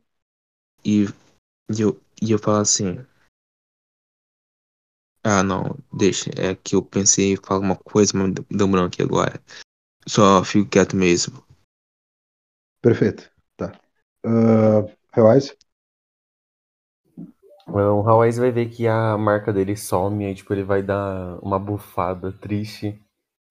e, 0.83 1.07
e 1.69 1.81
eu, 1.81 2.01
e 2.21 2.31
eu 2.31 2.39
falo 2.39 2.57
assim. 2.57 3.05
Ah, 5.23 5.41
não, 5.41 5.77
deixa. 5.91 6.29
É 6.37 6.55
que 6.55 6.75
eu 6.75 6.83
pensei 6.83 7.33
em 7.33 7.37
falar 7.37 7.59
uma 7.59 7.77
coisa, 7.77 8.11
mas 8.15 8.27
me 8.27 8.33
deu 8.51 8.67
branco 8.67 8.87
aqui 8.87 9.01
agora. 9.01 9.41
Só 10.07 10.43
fico 10.43 10.69
quieto 10.69 10.95
mesmo. 10.95 11.43
Perfeito. 12.81 13.31
Tá. 13.55 13.79
Uh, 14.25 14.91
Reais? 15.13 15.55
O 17.67 18.07
Hawais 18.07 18.37
vai 18.37 18.51
ver 18.51 18.69
que 18.69 18.87
a 18.87 19.17
marca 19.17 19.53
dele 19.53 19.75
some, 19.75 20.25
aí, 20.25 20.35
tipo, 20.35 20.53
ele 20.53 20.63
vai 20.63 20.83
dar 20.83 21.39
uma 21.41 21.57
bufada 21.57 22.31
triste. 22.31 22.99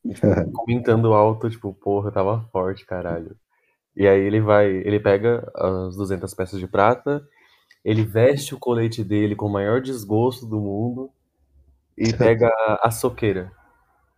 tipo, 0.06 0.28
comentando 0.52 1.12
alto, 1.14 1.50
tipo, 1.50 1.74
porra, 1.74 2.12
tava 2.12 2.42
forte, 2.52 2.84
caralho. 2.86 3.36
E 3.96 4.06
aí 4.06 4.20
ele 4.20 4.40
vai, 4.40 4.68
ele 4.68 5.00
pega 5.00 5.50
as 5.54 5.96
200 5.96 6.34
peças 6.34 6.60
de 6.60 6.66
prata, 6.68 7.26
ele 7.84 8.04
veste 8.04 8.54
o 8.54 8.58
colete 8.58 9.02
dele 9.04 9.36
com 9.36 9.46
o 9.46 9.52
maior 9.52 9.80
desgosto 9.80 10.46
do 10.46 10.60
mundo 10.60 11.10
e 11.96 12.12
pega 12.16 12.48
a, 12.48 12.88
a 12.88 12.90
soqueira. 12.90 13.52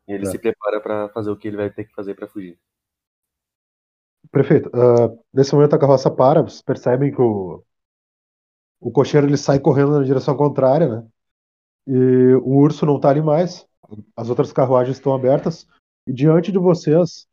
E 0.08 0.12
ele 0.12 0.24
Tá. 0.24 0.30
se 0.32 0.38
prepara 0.38 0.80
pra 0.80 1.08
fazer 1.10 1.30
o 1.30 1.36
que 1.36 1.48
ele 1.48 1.56
vai 1.56 1.70
ter 1.70 1.84
que 1.84 1.94
fazer 1.94 2.14
pra 2.14 2.28
fugir. 2.28 2.58
Perfeito. 4.30 4.68
Uh, 4.68 5.18
nesse 5.32 5.54
momento 5.54 5.74
a 5.74 5.78
carroça 5.78 6.10
para, 6.10 6.42
vocês 6.42 6.62
percebem 6.62 7.12
que 7.12 7.20
o, 7.20 7.62
o 8.80 8.90
cocheiro 8.90 9.26
ele 9.26 9.36
sai 9.36 9.58
correndo 9.60 9.98
na 9.98 10.04
direção 10.04 10.36
contrária, 10.36 10.88
né? 10.88 11.08
E 11.86 12.34
o 12.36 12.56
urso 12.56 12.86
não 12.86 12.98
tá 12.98 13.10
ali 13.10 13.20
mais. 13.22 13.66
As 14.16 14.28
outras 14.30 14.52
carruagens 14.52 14.96
estão 14.96 15.14
abertas. 15.14 15.66
E 16.06 16.12
diante 16.12 16.50
de 16.50 16.58
vocês, 16.58 17.26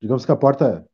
digamos 0.00 0.24
que 0.24 0.32
a 0.32 0.36
porta 0.36 0.86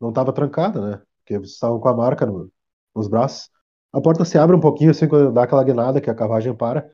não 0.00 0.10
estava 0.10 0.32
trancada, 0.32 0.80
né? 0.80 1.02
Porque 1.20 1.38
vocês 1.38 1.52
estavam 1.52 1.80
com 1.80 1.88
a 1.88 1.96
marca 1.96 2.26
no- 2.26 2.50
nos 2.94 3.08
braços. 3.08 3.48
A 3.92 4.00
porta 4.00 4.24
se 4.24 4.38
abre 4.38 4.56
um 4.56 4.60
pouquinho, 4.60 4.90
assim, 4.90 5.06
quando 5.08 5.32
dá 5.32 5.42
aquela 5.44 5.62
guinada 5.64 6.00
que 6.00 6.10
a 6.10 6.14
carruagem 6.14 6.54
para. 6.54 6.90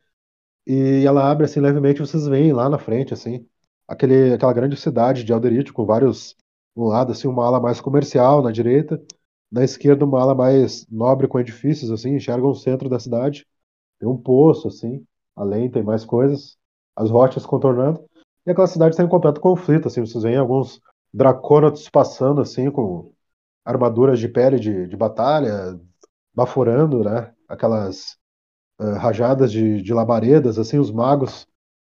E 0.66 1.04
ela 1.06 1.30
abre, 1.30 1.44
assim, 1.44 1.60
levemente. 1.60 2.00
Vocês 2.00 2.26
veem 2.26 2.52
lá 2.52 2.68
na 2.68 2.78
frente, 2.78 3.14
assim, 3.14 3.46
aquele, 3.86 4.34
aquela 4.34 4.52
grande 4.52 4.76
cidade 4.76 5.24
de 5.24 5.32
Alderite, 5.32 5.72
com 5.72 5.86
vários. 5.86 6.36
Um 6.76 6.84
lado, 6.86 7.12
assim, 7.12 7.28
uma 7.28 7.44
ala 7.46 7.60
mais 7.60 7.80
comercial 7.80 8.42
na 8.42 8.52
direita. 8.52 9.02
Na 9.50 9.64
esquerda, 9.64 10.04
uma 10.04 10.20
ala 10.20 10.34
mais 10.34 10.86
nobre 10.90 11.28
com 11.28 11.40
edifícios, 11.40 11.90
assim, 11.90 12.14
enxergam 12.16 12.50
o 12.50 12.54
centro 12.54 12.88
da 12.88 12.98
cidade. 13.00 13.46
Tem 13.98 14.08
um 14.08 14.16
poço, 14.16 14.68
assim, 14.68 15.04
além 15.36 15.70
tem 15.70 15.82
mais 15.82 16.04
coisas. 16.04 16.56
As 16.96 17.10
rochas 17.10 17.46
contornando. 17.46 18.04
E 18.46 18.50
aquela 18.50 18.66
cidade 18.66 18.92
está 18.94 19.04
em 19.04 19.08
completo 19.08 19.40
conflito, 19.40 19.88
assim. 19.88 20.00
Vocês 20.00 20.22
veem 20.24 20.36
alguns 20.36 20.80
dracônatos 21.12 21.88
passando, 21.88 22.40
assim, 22.40 22.70
com 22.70 23.12
armaduras 23.64 24.18
de 24.18 24.28
pele 24.28 24.58
de, 24.58 24.86
de 24.86 24.96
batalha, 24.96 25.78
baforando, 26.38 27.02
né? 27.02 27.35
Aquelas 27.49 28.16
ah, 28.78 28.99
rajadas 28.99 29.52
de, 29.52 29.83
de 29.83 29.95
labaredas, 29.95 30.59
assim, 30.59 30.78
os 30.78 30.90
magos 30.92 31.47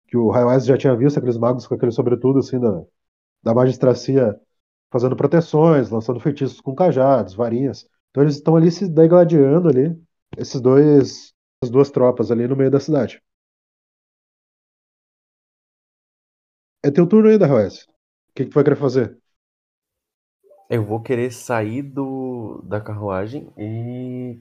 que 0.08 0.18
o 0.18 0.32
Highwise 0.32 0.68
já 0.68 0.78
tinha 0.78 0.96
visto, 0.96 1.18
aqueles 1.18 1.38
magos 1.38 1.68
com 1.68 1.76
aquele 1.76 1.92
sobretudo, 1.92 2.40
assim, 2.40 2.60
da, 2.60 2.84
da 3.44 3.54
magistracia 3.56 4.40
fazendo 4.92 5.16
proteções, 5.18 5.90
lançando 5.92 6.20
feitiços 6.20 6.62
com 6.62 6.76
cajados, 6.76 7.36
varinhas. 7.36 7.88
Então 8.12 8.24
eles 8.24 8.36
estão 8.36 8.56
ali 8.58 8.72
se 8.72 8.88
degladiando 8.90 9.70
ali, 9.70 9.98
esses 10.38 10.62
dois, 10.62 11.34
as 11.64 11.70
duas 11.70 11.92
tropas 11.92 12.32
ali 12.32 12.48
no 12.48 12.56
meio 12.56 12.72
da 12.72 12.80
cidade. 12.80 13.22
É 16.84 16.90
teu 16.92 17.08
turno 17.08 17.30
ainda, 17.30 17.46
Highwise. 17.48 17.84
O 18.30 18.34
que, 18.36 18.44
que 18.46 18.50
tu 18.52 18.56
vai 18.56 18.64
querer 18.64 18.76
fazer? 18.78 19.18
Eu 20.70 20.84
vou 20.84 21.02
querer 21.02 21.32
sair 21.32 21.82
do, 21.82 22.62
da 22.66 22.82
carruagem 22.82 23.50
e 23.58 24.40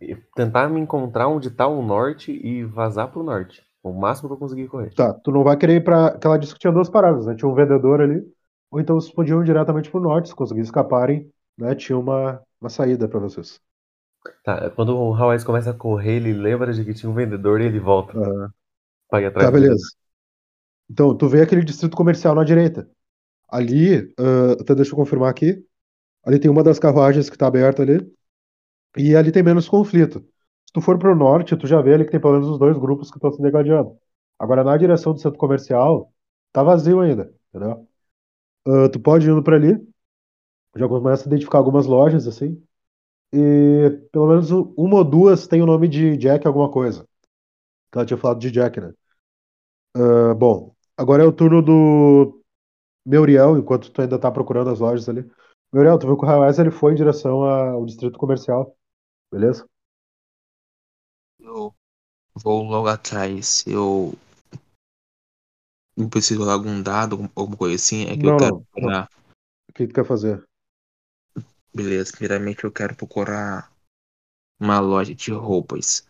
e 0.00 0.14
tentar 0.34 0.68
me 0.68 0.80
encontrar 0.80 1.28
onde 1.28 1.50
tá 1.50 1.66
o 1.66 1.82
norte 1.82 2.32
e 2.32 2.64
vazar 2.64 3.10
pro 3.10 3.22
norte. 3.22 3.62
O 3.82 3.92
máximo 3.92 4.28
que 4.28 4.34
eu 4.34 4.38
conseguir 4.38 4.68
correr. 4.68 4.94
Tá, 4.94 5.12
tu 5.12 5.32
não 5.32 5.42
vai 5.42 5.56
querer 5.56 5.76
ir 5.76 5.84
pra. 5.84 6.06
Aquela 6.08 6.38
disse 6.38 6.54
que 6.54 6.60
tinha 6.60 6.72
duas 6.72 6.88
paradas, 6.88 7.26
né? 7.26 7.34
Tinha 7.34 7.48
um 7.48 7.54
vendedor 7.54 8.00
ali, 8.00 8.22
ou 8.70 8.80
então 8.80 9.00
vocês 9.00 9.12
podiam 9.12 9.42
ir 9.42 9.44
diretamente 9.44 9.90
pro 9.90 10.00
norte, 10.00 10.28
se 10.28 10.34
conseguirem 10.34 10.64
escaparem, 10.64 11.28
né? 11.58 11.74
Tinha 11.74 11.98
uma, 11.98 12.40
uma 12.60 12.70
saída 12.70 13.08
pra 13.08 13.18
vocês. 13.18 13.60
Tá, 14.44 14.70
quando 14.70 14.96
o 14.96 15.12
Hawais 15.12 15.42
começa 15.42 15.70
a 15.70 15.74
correr, 15.74 16.16
ele 16.16 16.32
lembra 16.32 16.72
de 16.72 16.84
que 16.84 16.94
tinha 16.94 17.10
um 17.10 17.14
vendedor 17.14 17.60
e 17.60 17.64
ele 17.64 17.80
volta 17.80 18.16
Aham. 18.16 18.50
pra 19.08 19.20
ir 19.20 19.26
atrás 19.26 19.46
Tá, 19.46 19.52
beleza. 19.52 19.82
Então, 20.88 21.16
tu 21.16 21.26
vê 21.26 21.42
aquele 21.42 21.64
distrito 21.64 21.96
comercial 21.96 22.36
na 22.36 22.44
direita. 22.44 22.88
Ali, 23.52 24.14
ah, 24.18 24.54
até 24.60 24.74
deixa 24.74 24.92
eu 24.92 24.96
confirmar 24.96 25.30
aqui. 25.30 25.64
Ali 26.24 26.40
tem 26.40 26.50
uma 26.50 26.64
das 26.64 26.78
carruagens 26.80 27.30
que 27.30 27.38
tá 27.38 27.46
aberta 27.48 27.82
ali. 27.82 28.00
E 28.96 29.16
ali 29.16 29.32
tem 29.32 29.42
menos 29.42 29.68
conflito. 29.68 30.20
Se 30.66 30.72
tu 30.74 30.80
for 30.80 30.98
pro 30.98 31.14
norte, 31.16 31.56
tu 31.56 31.66
já 31.66 31.80
vê 31.82 31.94
ali 31.94 32.04
que 32.04 32.10
tem 32.12 32.20
pelo 32.20 32.34
menos 32.34 32.48
os 32.48 32.58
dois 32.58 32.76
grupos 32.78 33.10
que 33.10 33.16
estão 33.18 33.32
se 33.32 33.42
degladiando. 33.42 33.96
Agora, 34.38 34.64
na 34.64 34.76
direção 34.76 35.12
do 35.14 35.20
centro 35.20 35.38
comercial, 35.38 36.12
tá 36.52 36.62
vazio 36.62 37.00
ainda, 37.00 37.34
entendeu? 37.50 37.88
Ah, 38.66 38.88
tu 38.90 39.00
pode 39.00 39.28
ir 39.28 39.32
indo 39.32 39.50
ali. 39.52 39.78
Já 40.76 40.88
começa 40.88 41.24
a 41.24 41.28
identificar 41.28 41.58
algumas 41.58 41.86
lojas, 41.86 42.26
assim. 42.26 42.62
E 43.32 43.90
pelo 44.12 44.28
menos 44.28 44.50
uma 44.50 44.98
ou 44.98 45.04
duas 45.04 45.46
tem 45.46 45.62
o 45.62 45.66
nome 45.66 45.88
de 45.88 46.16
Jack 46.18 46.46
alguma 46.46 46.70
coisa. 46.70 47.06
Que 47.92 47.98
ela 47.98 48.06
tinha 48.06 48.18
falado 48.18 48.40
de 48.40 48.50
Jack, 48.50 48.80
né? 48.80 48.92
Ah, 49.94 50.34
bom, 50.34 50.74
agora 50.96 51.22
é 51.22 51.26
o 51.26 51.32
turno 51.32 51.62
do 51.62 52.41
Meuriel, 53.04 53.58
enquanto 53.58 53.90
tu 53.90 54.00
ainda 54.00 54.18
tá 54.18 54.30
procurando 54.30 54.70
as 54.70 54.78
lojas 54.80 55.08
ali. 55.08 55.28
Meuriel, 55.72 55.98
tu 55.98 56.06
viu 56.06 56.16
que 56.16 56.24
o 56.24 56.28
Highwise 56.28 56.60
ele 56.60 56.70
foi 56.70 56.92
em 56.92 56.96
direção 56.96 57.42
ao 57.42 57.84
distrito 57.84 58.18
comercial, 58.18 58.76
beleza? 59.32 59.66
Eu 61.40 61.74
vou 62.34 62.62
logo 62.62 62.88
atrás. 62.88 63.64
Eu 63.66 64.14
não 65.96 66.08
preciso 66.08 66.40
rolar 66.40 66.54
algum 66.54 66.82
dado, 66.82 67.14
algum- 67.14 67.28
alguma 67.34 67.56
coisa 67.56 67.74
assim. 67.76 68.04
É 68.04 68.16
que 68.16 68.24
Não, 68.24 68.32
eu 68.34 68.38
quero 68.38 68.60
procurar. 68.70 69.08
O 69.68 69.72
que 69.72 69.86
tu 69.86 69.94
quer 69.94 70.04
fazer? 70.04 70.44
Beleza, 71.74 72.12
primeiramente 72.12 72.64
eu 72.64 72.72
quero 72.72 72.94
procurar 72.94 73.72
uma 74.60 74.78
loja 74.78 75.14
de 75.14 75.32
roupas. 75.32 76.06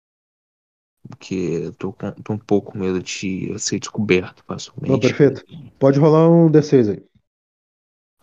Porque 1.08 1.34
eu 1.34 1.74
tô, 1.74 1.92
com, 1.92 2.10
tô 2.12 2.32
um 2.32 2.38
pouco 2.38 2.72
com 2.72 2.78
medo 2.78 3.02
de 3.02 3.58
ser 3.58 3.78
descoberto 3.78 4.44
facilmente. 4.46 4.92
Não, 4.92 5.00
perfeito. 5.00 5.44
Pode 5.78 5.98
rolar 5.98 6.28
um 6.28 6.50
D6 6.50 6.88
aí. 6.88 7.04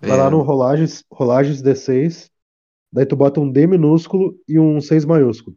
Vai 0.01 0.17
lá 0.17 0.27
É, 0.27 0.29
no 0.29 0.41
rolagens, 0.41 1.03
rolagens 1.11 1.61
D6. 1.61 2.31
Daí 2.91 3.05
tu 3.05 3.15
bota 3.15 3.39
um 3.39 3.51
D 3.51 3.67
minúsculo 3.67 4.35
e 4.47 4.57
um 4.57 4.79
6 4.81 5.05
maiúsculo. 5.05 5.55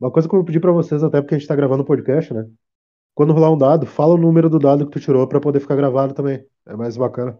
Uma 0.00 0.10
coisa 0.10 0.28
que 0.28 0.34
eu 0.34 0.38
vou 0.38 0.44
pedir 0.44 0.60
pra 0.60 0.72
vocês, 0.72 1.02
até 1.02 1.20
porque 1.22 1.34
a 1.34 1.38
gente 1.38 1.48
tá 1.48 1.56
gravando 1.56 1.82
o 1.82 1.86
podcast, 1.86 2.34
né? 2.34 2.46
Quando 3.14 3.32
rolar 3.32 3.50
um 3.50 3.56
dado, 3.56 3.86
fala 3.86 4.14
o 4.14 4.18
número 4.18 4.50
do 4.50 4.58
dado 4.58 4.84
que 4.86 4.92
tu 4.92 5.00
tirou 5.00 5.26
pra 5.26 5.40
poder 5.40 5.60
ficar 5.60 5.76
gravado 5.76 6.12
também. 6.12 6.44
É 6.66 6.76
mais 6.76 6.96
bacana. 6.96 7.38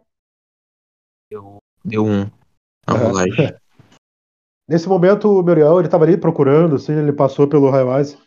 deu, 1.30 1.58
deu 1.84 2.04
um 2.04 2.20
na 2.20 2.94
Aham. 2.94 3.08
rolagem. 3.08 3.54
Nesse 4.68 4.88
momento, 4.88 5.28
o 5.28 5.42
Muriel, 5.42 5.78
ele 5.78 5.88
tava 5.88 6.04
ali 6.04 6.16
procurando, 6.16 6.74
assim, 6.74 6.92
ele 6.92 7.12
passou 7.12 7.46
pelo 7.46 7.70
Highwise. 7.70 8.18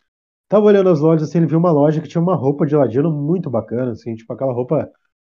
Tava 0.49 0.65
olhando 0.65 0.89
as 0.89 0.99
lojas, 1.01 1.29
assim, 1.29 1.39
ele 1.39 1.47
viu 1.47 1.59
uma 1.59 1.71
loja 1.71 2.01
que 2.01 2.07
tinha 2.09 2.21
uma 2.21 2.35
roupa 2.35 2.65
de 2.67 2.75
ladino 2.75 3.11
muito 3.11 3.49
bacana, 3.51 3.91
assim, 3.93 4.15
tipo 4.15 4.33
aquela 4.33 4.53
roupa 4.53 4.91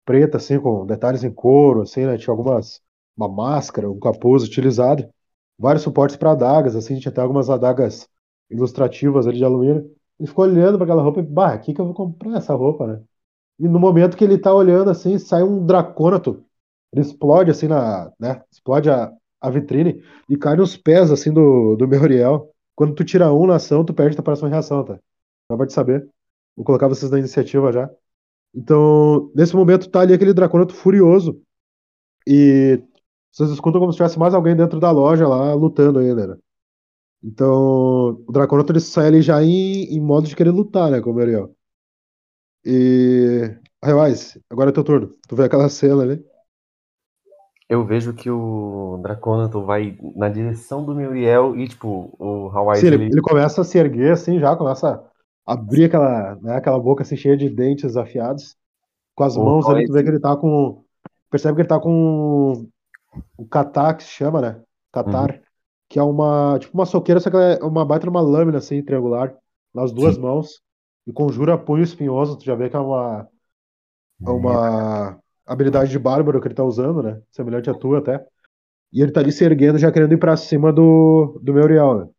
preta, 0.05 0.37
assim, 0.37 0.59
com 0.59 0.85
detalhes 0.85 1.23
em 1.23 1.31
couro, 1.33 1.81
assim, 1.83 2.05
né? 2.05 2.17
Tinha 2.17 2.33
algumas, 2.33 2.81
uma 3.17 3.27
máscara, 3.29 3.89
um 3.89 3.99
capuz 3.99 4.43
utilizado, 4.43 5.07
vários 5.57 5.83
suportes 5.83 6.17
para 6.17 6.31
adagas, 6.33 6.75
assim, 6.75 6.99
tinha 6.99 7.11
até 7.11 7.21
algumas 7.21 7.49
adagas 7.49 8.07
ilustrativas 8.49 9.27
ali 9.27 9.37
de 9.37 9.45
alumínio. 9.45 9.91
Ele 10.19 10.27
ficou 10.29 10.45
olhando 10.45 10.77
para 10.77 10.85
aquela 10.85 11.03
roupa 11.03 11.19
e, 11.21 11.23
bah, 11.23 11.53
aqui 11.53 11.73
que 11.73 11.81
eu 11.81 11.85
vou 11.85 11.93
comprar 11.93 12.37
essa 12.37 12.53
roupa, 12.55 12.87
né? 12.87 13.03
E 13.59 13.67
no 13.67 13.79
momento 13.79 14.17
que 14.17 14.23
ele 14.23 14.37
tá 14.37 14.53
olhando, 14.53 14.89
assim, 14.91 15.17
sai 15.19 15.43
um 15.43 15.65
dracônato. 15.65 16.43
Ele 16.93 17.01
explode, 17.01 17.51
assim, 17.51 17.67
na, 17.67 18.11
né? 18.19 18.41
Explode 18.51 18.89
a, 18.89 19.11
a 19.41 19.49
vitrine 19.49 20.01
e 20.29 20.37
cai 20.37 20.55
nos 20.55 20.77
pés, 20.77 21.11
assim, 21.11 21.33
do, 21.33 21.75
do 21.75 21.87
Muriel. 21.87 22.49
Quando 22.79 22.95
tu 22.95 23.03
tira 23.03 23.33
um 23.33 23.45
na 23.45 23.57
ação, 23.57 23.83
tu 23.83 23.93
perde 23.93 24.15
tua 24.15 24.24
próxima 24.24 24.48
reação, 24.48 24.86
tá? 24.86 24.98
Só 25.51 25.57
pra 25.57 25.67
te 25.67 25.74
saber. 25.74 26.09
Vou 26.55 26.65
colocar 26.65 26.88
vocês 26.88 27.12
na 27.12 27.19
iniciativa 27.19 27.74
já. 27.74 27.89
Então, 28.55 29.29
nesse 29.36 29.53
momento 29.53 29.89
tá 29.89 30.00
ali 30.00 30.13
aquele 30.13 30.33
Draconato 30.33 30.74
furioso. 30.74 31.41
E 32.25 32.81
vocês 33.33 33.50
escutam 33.50 33.81
como 33.81 33.91
se 33.91 33.98
tivesse 33.98 34.17
mais 34.17 34.33
alguém 34.33 34.55
dentro 34.55 34.79
da 34.79 34.91
loja 34.91 35.27
lá 35.27 35.53
lutando 35.53 36.00
ainda, 36.00 36.27
né? 36.27 36.38
Então, 37.21 38.24
o 38.25 38.31
Draconato 38.31 38.71
ele 38.71 38.79
sai 38.79 39.07
ali 39.07 39.21
já 39.21 39.43
em, 39.43 39.83
em 39.93 40.00
modo 40.00 40.29
de 40.29 40.36
querer 40.36 40.51
lutar, 40.51 40.89
né, 40.89 41.01
com 41.01 41.09
o 41.12 41.13
Muriel. 41.13 41.53
E. 42.63 43.57
Rewise, 43.83 44.41
agora 44.50 44.69
é 44.69 44.74
teu 44.74 44.86
turno. 44.86 45.13
Tu 45.27 45.36
vê 45.36 45.43
aquela 45.43 45.67
cena 45.67 46.03
ali. 46.03 46.25
Eu 47.69 47.85
vejo 47.85 48.13
que 48.15 48.29
o 48.29 48.97
Draconato 49.03 49.63
vai 49.63 49.97
na 50.15 50.27
direção 50.29 50.83
do 50.83 50.95
Muriel 50.95 51.55
e, 51.55 51.67
tipo, 51.67 52.15
o 52.19 52.49
Hawaii 52.49 52.83
Sim, 52.83 52.88
ele, 52.88 52.95
ele, 53.07 53.21
começa 53.21 53.61
a 53.61 53.63
se 53.63 53.77
erguer 53.77 54.13
assim 54.13 54.39
já, 54.39 54.55
começa 54.55 55.03
a 55.45 55.53
abrir 55.53 55.85
aquela, 55.85 56.35
né, 56.38 56.55
aquela 56.57 56.79
boca 56.79 57.03
assim 57.03 57.15
cheia 57.17 57.35
de 57.38 57.49
dentes 57.49 57.97
afiados. 57.97 58.55
Com 59.15 59.23
as 59.23 59.38
O 59.38 59.39
mãos 59.39 59.69
ali, 59.69 59.83
tu 59.83 59.93
vê 59.93 60.03
Hawaii- 60.03 60.03
que 60.03 60.09
ele 60.09 60.19
tá 60.21 60.38
com. 60.38 60.83
Percebe 61.31 61.55
que 61.55 61.61
ele 61.63 61.69
tá 61.69 61.79
com 61.79 62.67
o 63.38 63.47
catar, 63.47 63.95
que 63.95 64.03
se 64.03 64.11
chama, 64.11 64.41
né? 64.41 64.63
Catar, 64.91 65.41
que 65.89 65.99
é 65.99 66.03
uma. 66.03 66.59
Tipo 66.59 66.75
uma 66.77 66.85
soqueira, 66.85 67.19
só 67.21 67.29
que 67.31 67.35
ela 67.38 67.45
é 67.55 67.63
uma 67.63 67.85
baita 67.85 68.05
de 68.05 68.09
uma 68.09 68.21
lâmina 68.21 68.59
assim, 68.59 68.83
triangular, 68.83 69.35
nas 69.73 69.91
duas 69.93 70.17
Sim. 70.17 70.19
mãos. 70.19 70.61
E 71.07 71.13
conjura 71.13 71.57
punho 71.57 71.83
espinhoso, 71.83 72.38
tu 72.38 72.45
já 72.45 72.55
vê 72.55 72.69
que 72.69 72.75
é 72.75 72.79
uma. 72.79 73.27
É 74.25 74.29
uma 74.31 75.19
habilidade 75.49 75.91
de 75.91 75.99
bárbaro 75.99 76.41
que 76.41 76.47
ele 76.47 76.55
tá 76.55 76.63
usando, 76.63 77.03
né? 77.03 77.21
Semelhante 77.31 77.69
à 77.69 77.73
tua 77.73 77.99
até. 77.99 78.25
E 78.93 79.01
ele 79.01 79.11
tá 79.11 79.21
ali 79.21 79.31
se 79.31 79.43
erguendo, 79.45 79.77
já 79.79 79.91
querendo 79.91 80.13
ir 80.13 80.19
pra 80.19 80.37
cima 80.37 80.73
do, 80.73 81.39
do 81.43 81.53
Muriel, 81.53 81.99
né? 82.05 82.11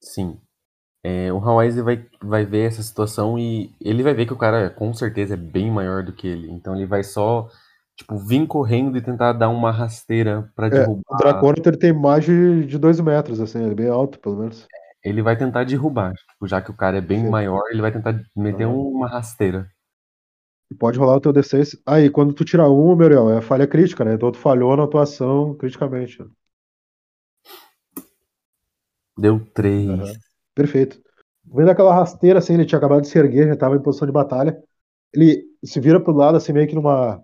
Sim. 0.00 0.40
É, 1.04 1.32
o 1.32 1.38
Hawaii 1.38 1.70
vai, 1.82 2.08
vai 2.22 2.44
ver 2.46 2.68
essa 2.68 2.82
situação 2.82 3.38
e 3.38 3.74
ele 3.80 4.02
vai 4.02 4.14
ver 4.14 4.26
que 4.26 4.32
o 4.32 4.38
cara 4.38 4.70
com 4.70 4.92
certeza 4.94 5.34
é 5.34 5.36
bem 5.36 5.70
maior 5.70 6.04
do 6.04 6.14
que 6.14 6.26
ele. 6.28 6.50
Então 6.50 6.76
ele 6.76 6.86
vai 6.86 7.04
só, 7.04 7.48
tipo, 7.96 8.18
vir 8.18 8.46
correndo 8.46 8.98
e 8.98 9.02
tentar 9.02 9.32
dar 9.34 9.50
uma 9.50 9.72
rasteira 9.72 10.50
pra 10.56 10.68
É, 10.70 10.74
derrubar. 10.74 11.04
o 11.08 11.16
Draconato 11.16 11.68
ele 11.68 11.76
tem 11.78 11.92
mais 11.92 12.24
de, 12.24 12.66
de 12.66 12.78
dois 12.78 13.00
metros, 13.00 13.40
assim, 13.40 13.60
ele 13.62 13.72
é 13.72 13.74
bem 13.74 13.88
alto, 13.88 14.18
pelo 14.18 14.36
menos. 14.36 14.70
Ele 15.04 15.22
vai 15.22 15.36
tentar 15.36 15.64
derrubar. 15.64 16.14
Tipo, 16.14 16.46
já 16.48 16.60
que 16.60 16.70
o 16.70 16.76
cara 16.76 16.98
é 16.98 17.00
bem 17.00 17.22
Sim. 17.22 17.28
maior, 17.28 17.62
ele 17.70 17.80
vai 17.82 17.92
tentar 17.92 18.20
meter 18.36 18.66
uma 18.66 19.08
rasteira. 19.08 19.70
E 20.74 20.76
pode 20.76 20.98
rolar 20.98 21.16
o 21.16 21.20
teu 21.20 21.32
D6. 21.32 21.76
Aí, 21.86 22.10
quando 22.10 22.34
tu 22.34 22.44
tira 22.44 22.68
um, 22.68 22.96
Muriel, 22.96 23.30
é 23.30 23.40
falha 23.40 23.66
crítica, 23.66 24.04
né? 24.04 24.14
Então 24.14 24.32
tu 24.32 24.38
falhou 24.38 24.76
na 24.76 24.88
tua 24.88 25.04
ação 25.04 25.54
criticamente. 25.54 26.20
né? 26.20 26.28
Deu 29.16 29.40
três. 29.54 29.88
Aham. 29.88 30.12
Perfeito. 30.52 31.00
Vendo 31.44 31.70
aquela 31.70 31.94
rasteira, 31.94 32.40
assim, 32.40 32.54
ele 32.54 32.64
tinha 32.64 32.78
acabado 32.78 33.02
de 33.02 33.08
se 33.08 33.16
erguer, 33.16 33.46
já 33.46 33.56
tava 33.56 33.76
em 33.76 33.82
posição 33.82 34.06
de 34.06 34.12
batalha. 34.12 34.60
Ele 35.12 35.44
se 35.64 35.78
vira 35.78 36.00
pro 36.00 36.12
lado, 36.12 36.36
assim, 36.36 36.52
meio 36.52 36.66
que 36.66 36.74
numa, 36.74 37.22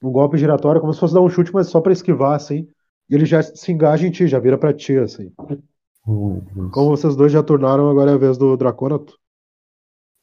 num 0.00 0.12
golpe 0.12 0.38
giratório, 0.38 0.80
como 0.80 0.92
se 0.92 1.00
fosse 1.00 1.14
dar 1.14 1.20
um 1.22 1.28
chute, 1.28 1.52
mas 1.52 1.66
só 1.66 1.80
pra 1.80 1.92
esquivar, 1.92 2.34
assim. 2.34 2.68
E 3.10 3.14
ele 3.14 3.24
já 3.24 3.42
se 3.42 3.72
engaja 3.72 4.06
em 4.06 4.10
ti, 4.12 4.28
já 4.28 4.38
vira 4.38 4.56
pra 4.56 4.72
ti, 4.72 4.96
assim. 4.96 5.32
Oh, 6.06 6.28
meu 6.28 6.40
Deus. 6.42 6.70
Como 6.72 6.90
vocês 6.90 7.16
dois 7.16 7.32
já 7.32 7.42
turnaram, 7.42 7.90
agora 7.90 8.12
é 8.12 8.14
a 8.14 8.18
vez 8.18 8.38
do 8.38 8.56
Draconato. 8.56 9.18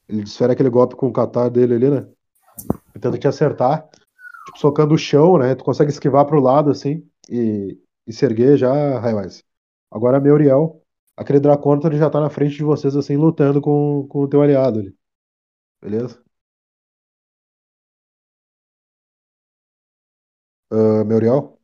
Ele 0.08 0.22
desfere 0.22 0.52
aquele 0.52 0.70
golpe 0.70 0.96
com 0.96 1.08
o 1.08 1.12
catar 1.12 1.48
dele 1.50 1.74
ali, 1.74 1.90
né? 1.90 2.06
Tentando 2.92 3.18
te 3.18 3.28
acertar. 3.28 3.88
Tipo, 4.46 4.58
socando 4.58 4.94
o 4.94 4.98
chão, 4.98 5.38
né? 5.38 5.54
Tu 5.54 5.64
consegue 5.64 5.90
esquivar 5.90 6.26
pro 6.26 6.40
lado, 6.40 6.70
assim, 6.70 7.06
e, 7.30 7.78
e 8.06 8.12
se 8.12 8.24
erguer 8.24 8.56
já, 8.56 8.98
Highwise. 9.00 9.44
Agora, 9.90 10.20
Meuriel, 10.20 10.82
aquele 11.16 11.40
Draconato, 11.40 11.86
ele 11.86 11.98
já 11.98 12.10
tá 12.10 12.20
na 12.20 12.30
frente 12.30 12.56
de 12.56 12.64
vocês, 12.64 12.96
assim, 12.96 13.16
lutando 13.16 13.60
com, 13.60 14.06
com 14.08 14.20
o 14.20 14.28
teu 14.28 14.42
aliado 14.42 14.80
ali. 14.80 14.94
Beleza? 15.82 16.22
Ah, 20.70 21.04
Meuriel? 21.04 21.58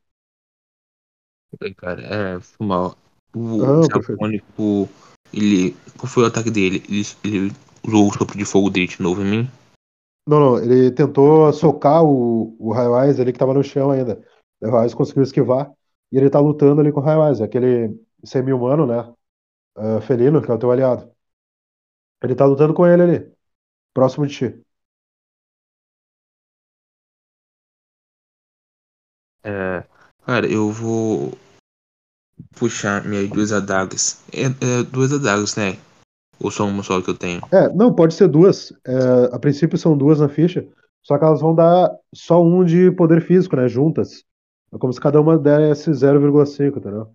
Cara, 1.76 2.02
é, 2.02 2.40
foi 2.40 2.66
mal. 2.66 2.96
O 3.34 3.62
Ah, 3.64 3.86
Dracônico, 3.88 4.88
ele. 5.32 5.76
Qual 5.98 6.08
foi 6.08 6.22
o 6.24 6.26
ataque 6.26 6.50
dele? 6.50 6.82
Ele, 6.88 7.02
ele 7.24 7.52
usou 7.84 8.08
o 8.08 8.12
sopro 8.12 8.38
de 8.38 8.44
fogo 8.44 8.70
dele 8.70 8.86
de 8.86 9.02
novo 9.02 9.22
em 9.22 9.24
mim? 9.24 9.50
Não, 10.30 10.38
não, 10.38 10.58
ele 10.62 10.92
tentou 10.92 11.52
socar 11.52 12.04
o, 12.04 12.54
o 12.60 12.72
Highwise 12.72 13.20
ali 13.20 13.32
que 13.32 13.38
tava 13.38 13.52
no 13.52 13.64
chão 13.64 13.90
ainda. 13.90 14.24
O 14.62 14.70
Highwise 14.70 14.94
conseguiu 14.94 15.24
esquivar. 15.24 15.72
E 16.12 16.16
ele 16.18 16.30
tá 16.30 16.38
lutando 16.40 16.80
ali 16.80 16.92
com 16.92 17.00
o 17.00 17.02
Highwise, 17.02 17.42
aquele 17.42 17.98
semi-humano, 18.24 18.86
né? 18.86 19.12
ah, 19.76 20.00
felino, 20.02 20.42
que 20.42 20.50
é 20.50 20.54
o 20.54 20.58
teu 20.58 20.70
aliado. 20.72 21.10
Ele 22.22 22.34
tá 22.34 22.46
lutando 22.46 22.72
com 22.74 22.86
ele 22.86 23.02
ali, 23.02 23.32
próximo 23.94 24.26
de 24.26 24.34
ti. 24.34 24.64
É, 29.44 29.84
cara, 30.24 30.46
eu 30.46 30.70
vou 30.70 31.32
puxar 32.56 33.04
minhas 33.04 33.28
duas 33.28 33.52
adagas. 33.52 34.22
É, 34.32 34.44
é 34.44 34.82
duas 34.84 35.12
adagas, 35.12 35.56
né? 35.56 35.76
Ou 36.40 36.50
só 36.50 36.64
uma 36.64 36.82
só 36.82 37.00
que 37.02 37.10
eu 37.10 37.16
tenho? 37.16 37.42
É, 37.52 37.68
não, 37.68 37.94
pode 37.94 38.14
ser 38.14 38.28
duas. 38.28 38.72
É, 38.84 39.34
a 39.34 39.38
princípio 39.38 39.76
são 39.76 39.96
duas 39.96 40.20
na 40.20 40.28
ficha, 40.28 40.66
só 41.02 41.18
que 41.18 41.24
elas 41.24 41.40
vão 41.40 41.54
dar 41.54 41.94
só 42.14 42.42
um 42.42 42.64
de 42.64 42.90
poder 42.92 43.20
físico, 43.20 43.56
né? 43.56 43.68
Juntas. 43.68 44.24
É 44.72 44.78
como 44.78 44.92
se 44.92 45.00
cada 45.00 45.20
uma 45.20 45.36
desse 45.36 45.90
0,5, 45.90 46.78
entendeu? 46.78 47.12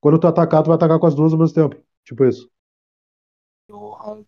Quando 0.00 0.18
tu 0.18 0.26
atacar, 0.26 0.62
tu 0.62 0.68
vai 0.68 0.76
atacar 0.76 0.98
com 0.98 1.06
as 1.06 1.14
duas 1.14 1.32
ao 1.32 1.38
mesmo 1.38 1.54
tempo. 1.54 1.76
Tipo 2.04 2.24
isso. 2.24 2.50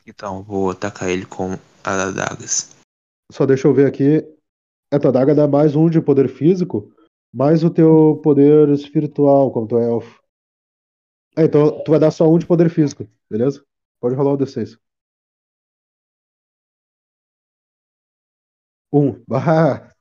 Então, 0.07 0.43
vou 0.43 0.71
atacar 0.71 1.09
ele 1.09 1.25
com 1.25 1.53
as 1.85 2.01
adagas. 2.01 2.77
Só 3.31 3.47
deixa 3.47 3.69
eu 3.69 3.75
ver 3.75 3.87
aqui. 3.87 4.27
A 4.93 4.99
tua 4.99 5.13
daga 5.13 5.35
dá 5.35 5.47
mais 5.47 5.77
um 5.77 5.89
de 5.89 6.01
poder 6.01 6.29
físico, 6.29 6.93
mais 7.33 7.63
o 7.63 7.71
teu 7.71 8.21
poder 8.23 8.69
espiritual, 8.71 9.53
como 9.53 9.69
tu 9.69 9.79
é 9.79 9.87
elfo. 9.87 10.23
É, 11.37 11.45
então 11.45 11.83
tu 11.85 11.91
vai 11.91 12.01
dar 12.01 12.11
só 12.11 12.29
um 12.29 12.39
de 12.39 12.47
poder 12.47 12.69
físico, 12.71 13.07
beleza? 13.31 13.63
Pode 14.01 14.15
rolar 14.15 14.33
o 14.33 14.37
D6. 14.37 14.77
Um. 18.93 19.23
Bah! 19.29 19.93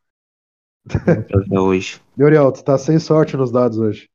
Hoje. 1.52 2.02
Muriel, 2.18 2.52
tu 2.52 2.64
tá 2.64 2.78
sem 2.78 3.00
sorte 3.00 3.36
nos 3.38 3.52
dados 3.52 3.78
hoje. 3.78 4.10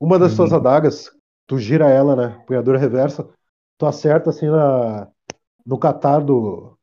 Uma 0.00 0.18
das 0.18 0.32
Uhum. 0.32 0.36
tuas 0.38 0.52
adagas, 0.52 1.10
tu 1.46 1.58
gira 1.58 1.88
ela, 1.88 2.14
né? 2.14 2.44
Punhadura 2.46 2.78
reversa, 2.78 3.28
tu 3.78 3.86
acerta 3.86 4.30
assim 4.30 4.46
na, 4.48 5.08
no 5.64 5.78
catar 5.78 6.20
do, 6.20 6.76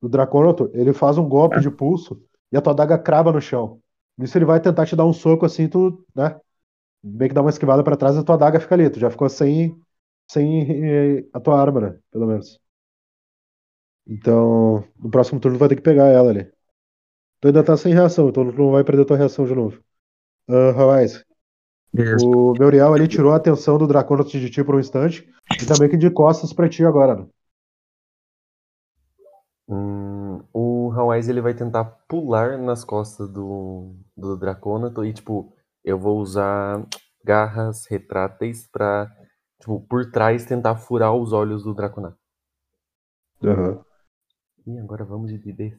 do 0.00 0.08
Draconato, 0.08 0.70
ele 0.74 0.92
faz 0.92 1.18
um 1.18 1.28
golpe 1.28 1.60
de 1.60 1.70
pulso 1.70 2.22
e 2.50 2.56
a 2.56 2.60
tua 2.60 2.72
adaga 2.72 2.98
crava 2.98 3.32
no 3.32 3.40
chão. 3.40 3.80
Nisso 4.16 4.36
ele 4.38 4.44
vai 4.44 4.60
tentar 4.60 4.86
te 4.86 4.96
dar 4.96 5.06
um 5.06 5.12
soco 5.12 5.46
assim, 5.46 5.68
tu, 5.68 6.04
né? 6.14 6.38
Meio 7.02 7.28
que 7.30 7.34
dá 7.34 7.40
uma 7.42 7.50
esquivada 7.50 7.82
pra 7.84 7.96
trás 7.96 8.16
e 8.16 8.18
a 8.20 8.22
tua 8.24 8.34
adaga 8.36 8.60
fica 8.60 8.74
ali. 8.74 8.88
Tu 8.90 9.00
já 9.00 9.10
ficou 9.10 9.28
sem, 9.28 9.78
sem 10.30 11.18
eh, 11.18 11.28
a 11.32 11.40
tua 11.40 11.60
arma, 11.60 11.80
né? 11.80 11.98
Pelo 12.10 12.26
menos. 12.26 12.60
Então, 14.06 14.84
no 14.98 15.10
próximo 15.10 15.40
turno 15.40 15.56
tu 15.56 15.60
vai 15.60 15.68
ter 15.68 15.76
que 15.76 15.82
pegar 15.82 16.08
ela 16.08 16.30
ali. 16.30 16.50
Tu 17.40 17.48
ainda 17.48 17.64
tá 17.64 17.76
sem 17.76 17.92
reação, 17.92 18.28
então 18.28 18.50
tu 18.50 18.56
não 18.56 18.72
vai 18.72 18.84
perder 18.84 19.04
tua 19.04 19.16
reação 19.16 19.44
de 19.44 19.54
novo. 19.54 19.82
Uh, 20.48 20.78
Hawaii, 20.78 21.08
Beleza. 21.92 22.26
o 22.26 22.52
Meuriel 22.58 22.94
ali 22.94 23.06
tirou 23.06 23.32
a 23.32 23.36
atenção 23.36 23.78
do 23.78 23.86
Draconato 23.86 24.30
de 24.30 24.50
ti 24.50 24.64
por 24.64 24.74
um 24.74 24.80
instante 24.80 25.28
e 25.60 25.66
também 25.66 25.88
que 25.88 25.96
de 25.96 26.10
costas 26.10 26.52
pra 26.52 26.68
ti 26.68 26.84
agora, 26.84 27.16
né? 27.16 27.26
Hum, 29.68 30.42
o 30.52 30.92
Hawais 30.92 31.28
ele 31.28 31.40
vai 31.40 31.54
tentar 31.54 31.84
pular 32.08 32.58
nas 32.58 32.84
costas 32.84 33.28
do, 33.28 33.94
do 34.16 34.36
Draconato 34.36 35.04
e, 35.04 35.12
tipo, 35.12 35.52
eu 35.84 35.98
vou 35.98 36.18
usar 36.18 36.86
garras 37.24 37.86
retráteis 37.86 38.66
pra, 38.66 39.10
tipo, 39.62 39.80
por 39.88 40.10
trás 40.10 40.44
tentar 40.44 40.74
furar 40.74 41.14
os 41.14 41.32
olhos 41.32 41.62
do 41.62 41.72
Draconato. 41.72 42.18
Aham. 43.44 43.84
E 44.66 44.78
agora 44.78 45.04
vamos 45.04 45.30
de 45.30 45.38
D6. 45.38 45.78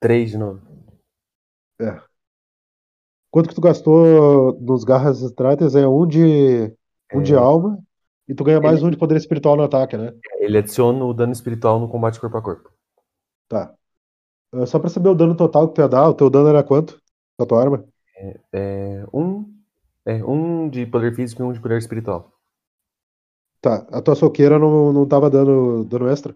3 0.00 0.30
de 0.30 0.38
novo. 0.38 0.60
É. 1.80 2.00
Quanto 3.30 3.50
que 3.50 3.54
tu 3.54 3.60
gastou 3.60 4.58
nos 4.60 4.82
garras 4.84 5.20
extratas 5.20 5.76
é 5.76 5.86
um 5.86 6.06
de, 6.06 6.74
um 7.12 7.22
de 7.22 7.34
É. 7.34 7.36
alma 7.36 7.78
e 8.26 8.34
tu 8.34 8.42
ganha 8.44 8.60
mais 8.60 8.82
um 8.82 8.90
de 8.90 8.96
poder 8.96 9.16
espiritual 9.16 9.56
no 9.56 9.62
ataque, 9.62 9.96
né? 9.96 10.12
Ele 10.38 10.56
adiciona 10.58 11.04
o 11.04 11.12
dano 11.12 11.32
espiritual 11.32 11.78
no 11.78 11.88
combate 11.88 12.18
corpo 12.18 12.36
a 12.38 12.42
corpo. 12.42 12.72
Tá. 13.48 13.74
Ah, 14.52 14.64
Só 14.66 14.78
pra 14.78 14.88
saber 14.88 15.10
o 15.10 15.14
dano 15.14 15.36
total 15.36 15.68
que 15.68 15.74
tu 15.74 15.80
ia 15.82 15.88
dar, 15.88 16.08
o 16.08 16.14
teu 16.14 16.30
dano 16.30 16.48
era 16.48 16.64
quanto 16.64 17.00
com 17.36 17.44
a 17.44 17.46
tua 17.46 17.60
arma? 17.62 17.84
É 18.52 19.04
um, 19.12 19.57
é 20.08 20.24
um 20.24 20.68
de 20.68 20.86
poder 20.86 21.14
físico 21.14 21.42
e 21.42 21.44
um 21.46 21.52
de 21.52 21.60
poder 21.60 21.78
espiritual. 21.78 22.32
Tá, 23.60 23.86
a 23.92 24.00
tua 24.02 24.14
soqueira 24.16 24.58
não, 24.58 24.92
não 24.92 25.06
tava 25.06 25.30
dando 25.30 25.84
dano 25.84 26.08
extra? 26.08 26.34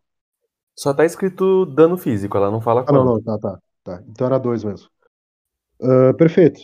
Só 0.76 0.92
tá 0.92 1.04
escrito 1.06 1.64
dano 1.64 1.96
físico, 1.96 2.36
ela 2.36 2.50
não 2.50 2.60
fala 2.60 2.84
Ah, 2.86 2.92
não, 2.92 3.04
quanto. 3.04 3.16
não, 3.16 3.22
tá, 3.22 3.38
tá, 3.38 3.58
tá. 3.84 4.02
Então 4.08 4.26
era 4.26 4.38
dois 4.38 4.64
mesmo. 4.64 4.88
Ah, 5.80 6.14
perfeito. 6.14 6.60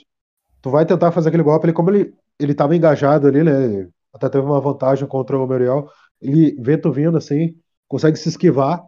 Tu 0.63 0.71
vai 0.71 0.87
tentar 0.87 1.13
fazer 1.13 1.29
aquele 1.31 1.45
golpe, 1.45 1.67
ele, 1.67 1.75
como 1.75 1.91
ele, 1.91 2.15
ele 2.39 2.55
tava 2.55 2.77
engajado 2.77 3.29
ali, 3.29 3.45
né? 3.45 3.89
Até 4.15 4.29
teve 4.31 4.45
uma 4.47 4.61
vantagem 4.61 5.09
contra 5.09 5.39
o 5.39 5.47
Muriel. 5.49 5.91
Ele 6.21 6.57
vê 6.63 6.79
tu 6.79 6.93
vindo 6.93 7.17
assim, 7.19 7.57
consegue 7.89 8.19
se 8.19 8.29
esquivar, 8.31 8.85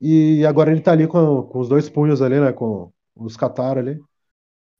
e 0.00 0.44
agora 0.46 0.72
ele 0.72 0.80
tá 0.82 0.92
ali 0.92 1.06
com, 1.08 1.44
com 1.44 1.60
os 1.60 1.68
dois 1.68 1.88
punhos 1.90 2.22
ali, 2.22 2.40
né? 2.40 2.52
Com 2.52 2.92
os 3.16 3.36
Katar 3.36 3.78
ali. 3.78 4.00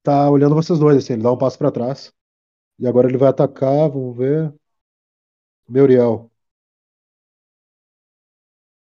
Tá 0.03 0.31
olhando 0.31 0.55
vocês 0.55 0.79
dois, 0.79 0.99
assim, 0.99 1.15
ele 1.15 1.23
dá 1.23 1.33
um 1.33 1.39
passo 1.39 1.59
pra 1.59 1.71
trás. 1.73 2.13
E 2.79 2.87
agora 2.87 3.09
ele 3.09 3.19
vai 3.19 3.29
atacar, 3.31 3.89
vamos 3.91 4.17
ver. 4.17 4.53
Muriel. 5.69 6.31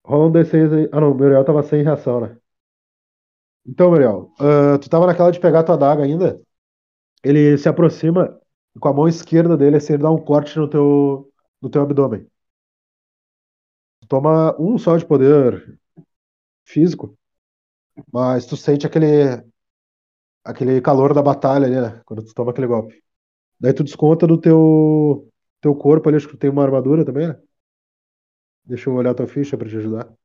Rola 0.03 0.25
um 0.27 0.31
D6 0.31 0.73
aí. 0.73 0.89
Ah, 0.91 0.99
não, 1.01 1.11
o 1.11 1.15
Muriel 1.15 1.45
tava 1.45 1.61
sem 1.63 1.83
reação, 1.83 2.19
né? 2.21 2.35
Então, 3.65 3.89
Muriel, 3.89 4.31
ah, 4.39 4.77
tu 4.79 4.89
tava 4.89 5.05
naquela 5.07 5.31
de 5.31 5.39
pegar 5.39 5.63
tua 5.63 5.75
adaga 5.75 6.03
ainda. 6.03 6.41
Ele 7.23 7.57
se 7.57 7.69
aproxima 7.69 8.39
com 8.79 8.89
a 8.89 8.93
mão 8.93 9.07
esquerda 9.09 9.57
dele, 9.57 9.77
assim, 9.77 9.93
ele 9.95 10.03
dá 10.03 10.11
um 10.11 10.17
corte 10.23 10.57
no 10.59 10.69
teu, 10.69 11.31
no 11.61 11.69
teu 11.69 11.81
abdômen. 11.83 12.27
Tu 14.01 14.07
toma 14.07 14.55
um 14.59 14.77
só 14.77 14.97
de 14.97 15.05
poder 15.05 15.79
físico, 16.65 17.17
mas 18.13 18.45
tu 18.45 18.57
sente 18.57 18.87
aquele, 18.87 19.43
aquele 20.43 20.81
calor 20.81 21.13
da 21.13 21.21
batalha 21.21 21.65
ali, 21.67 21.79
né? 21.81 22.01
Quando 22.05 22.23
tu 22.25 22.33
toma 22.33 22.51
aquele 22.51 22.67
golpe. 22.67 23.03
Daí 23.59 23.73
tu 23.73 23.83
desconta 23.83 24.27
do 24.27 24.39
teu, 24.39 25.27
teu 25.61 25.75
corpo 25.75 26.07
ali, 26.09 26.17
acho 26.17 26.27
que 26.27 26.33
tu 26.35 26.39
tem 26.39 26.49
uma 26.49 26.63
armadura 26.63 27.05
também, 27.05 27.27
né? 27.27 27.39
Deixa 28.65 28.87
eu 28.89 28.93
olhar 28.93 29.15
tua 29.15 29.25
ficha 29.27 29.57
pra 29.57 29.67
te 29.67 29.75
ajudar. 29.77 30.15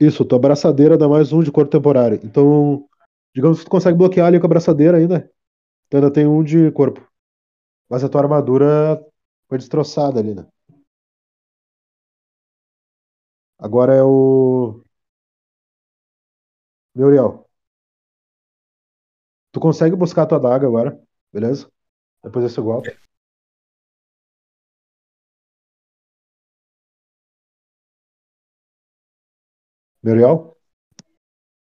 Isso, 0.00 0.24
tua 0.24 0.38
abraçadeira 0.38 0.96
dá 0.96 1.06
mais 1.08 1.32
um 1.32 1.42
de 1.42 1.52
corpo 1.52 1.70
temporário. 1.70 2.18
Então, 2.24 2.86
digamos 3.34 3.58
que 3.58 3.64
tu 3.66 3.70
consegue 3.70 3.98
bloquear 3.98 4.26
ali 4.26 4.38
com 4.40 4.46
a 4.46 4.48
abraçadeira 4.48 4.96
ainda. 4.98 5.30
Tu 5.90 5.96
ainda 5.96 6.12
tem 6.12 6.26
um 6.26 6.44
de 6.44 6.70
corpo. 6.72 7.06
Mas 7.90 8.04
a 8.04 8.08
tua 8.10 8.22
armadura 8.22 9.02
foi 9.48 9.58
destroçada 9.58 10.20
ali, 10.20 10.34
né? 10.34 10.46
Agora 13.58 13.94
é 13.94 14.02
o. 14.02 14.82
Muriel. 16.94 17.49
Tu 19.52 19.60
consegue 19.60 19.96
buscar 19.96 20.22
a 20.22 20.26
tua 20.26 20.38
adaga 20.38 20.66
agora, 20.66 21.00
beleza? 21.32 21.70
Depois 22.22 22.44
desse 22.44 22.60
golpe. 22.60 22.96
Muriel? 30.02 30.56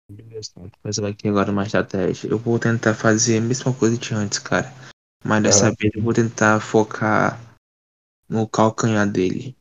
Beleza, 0.08 0.52
Mas 0.82 0.96
vai 0.96 1.10
aqui 1.10 1.28
agora 1.28 1.50
uma 1.50 1.64
estratégia. 1.64 2.30
Eu 2.30 2.38
vou 2.38 2.58
tentar 2.58 2.94
fazer 2.94 3.38
a 3.38 3.40
mesma 3.40 3.74
coisa 3.76 3.98
de 3.98 4.14
antes, 4.14 4.38
cara. 4.38 4.72
Mas 5.24 5.42
dessa 5.42 5.66
Aham. 5.66 5.74
vez 5.78 5.92
eu 5.94 6.02
vou 6.02 6.14
tentar 6.14 6.60
focar 6.60 7.38
no 8.28 8.48
calcanhar 8.48 9.10
dele. 9.10 9.56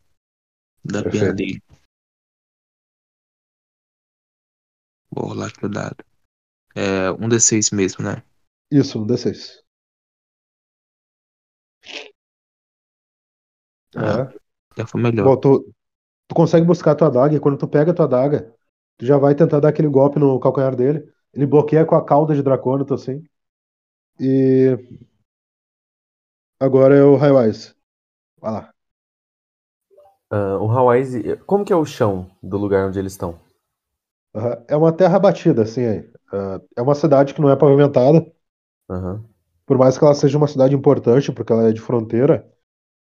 Da 0.84 1.02
perna 1.02 1.34
Perfeito. 1.34 1.36
dele. 1.36 1.62
Vou 5.10 5.28
rolar 5.28 5.48
aqui 5.48 5.66
o 5.66 5.68
dado. 5.68 6.05
É 6.76 7.10
um 7.12 7.28
D6 7.28 7.70
mesmo, 7.70 8.04
né? 8.04 8.22
Isso, 8.70 9.00
um 9.00 9.06
D6. 9.06 9.64
Ah, 13.96 14.18
Aham. 14.18 14.32
já 14.76 14.86
foi 14.86 15.00
melhor. 15.02 15.30
Bom, 15.30 15.36
tu, 15.38 15.74
tu 16.28 16.34
consegue 16.36 16.66
buscar 16.66 16.92
a 16.92 16.96
tua 16.96 17.08
adaga 17.08 17.36
e 17.36 17.40
quando 17.40 17.58
tu 17.58 17.68
pega 17.68 17.92
a 17.92 17.94
tua 17.94 18.06
adaga, 18.06 18.54
tu 18.98 19.06
já 19.06 19.18
vai 19.18 19.34
tentar 19.34 19.60
dar 19.60 19.70
aquele 19.70 19.88
golpe 19.88 20.18
no 20.18 20.40
calcanhar 20.40 20.76
dele. 20.76 21.08
Ele 21.34 21.46
bloqueia 21.46 21.86
com 21.86 21.96
a 21.96 22.04
cauda 22.04 22.34
de 22.34 22.42
Dracônato, 22.42 22.94
assim. 22.94 23.24
E 24.20 24.76
agora 26.60 26.94
é 26.94 27.02
o 27.02 27.16
Highwise. 27.16 27.74
Vai 28.40 28.52
lá. 28.52 28.74
Ah, 30.30 30.58
o 30.60 30.70
Hawais, 30.70 31.14
como 31.46 31.64
que 31.64 31.72
é 31.72 31.76
o 31.76 31.84
chão 31.84 32.30
do 32.42 32.56
lugar 32.58 32.86
onde 32.88 32.98
eles 32.98 33.12
estão? 33.12 33.38
Aham. 34.34 34.64
É 34.68 34.76
uma 34.76 34.92
terra 34.96 35.18
batida, 35.18 35.62
assim, 35.62 35.84
aí. 35.84 36.10
É 36.76 36.82
uma 36.82 36.94
cidade 36.94 37.34
que 37.34 37.40
não 37.40 37.50
é 37.50 37.56
pavimentada. 37.56 38.26
Aham. 38.88 39.24
Por 39.64 39.78
mais 39.78 39.98
que 39.98 40.04
ela 40.04 40.14
seja 40.14 40.38
uma 40.38 40.46
cidade 40.46 40.74
importante, 40.74 41.32
porque 41.32 41.52
ela 41.52 41.68
é 41.68 41.72
de 41.72 41.80
fronteira, 41.80 42.46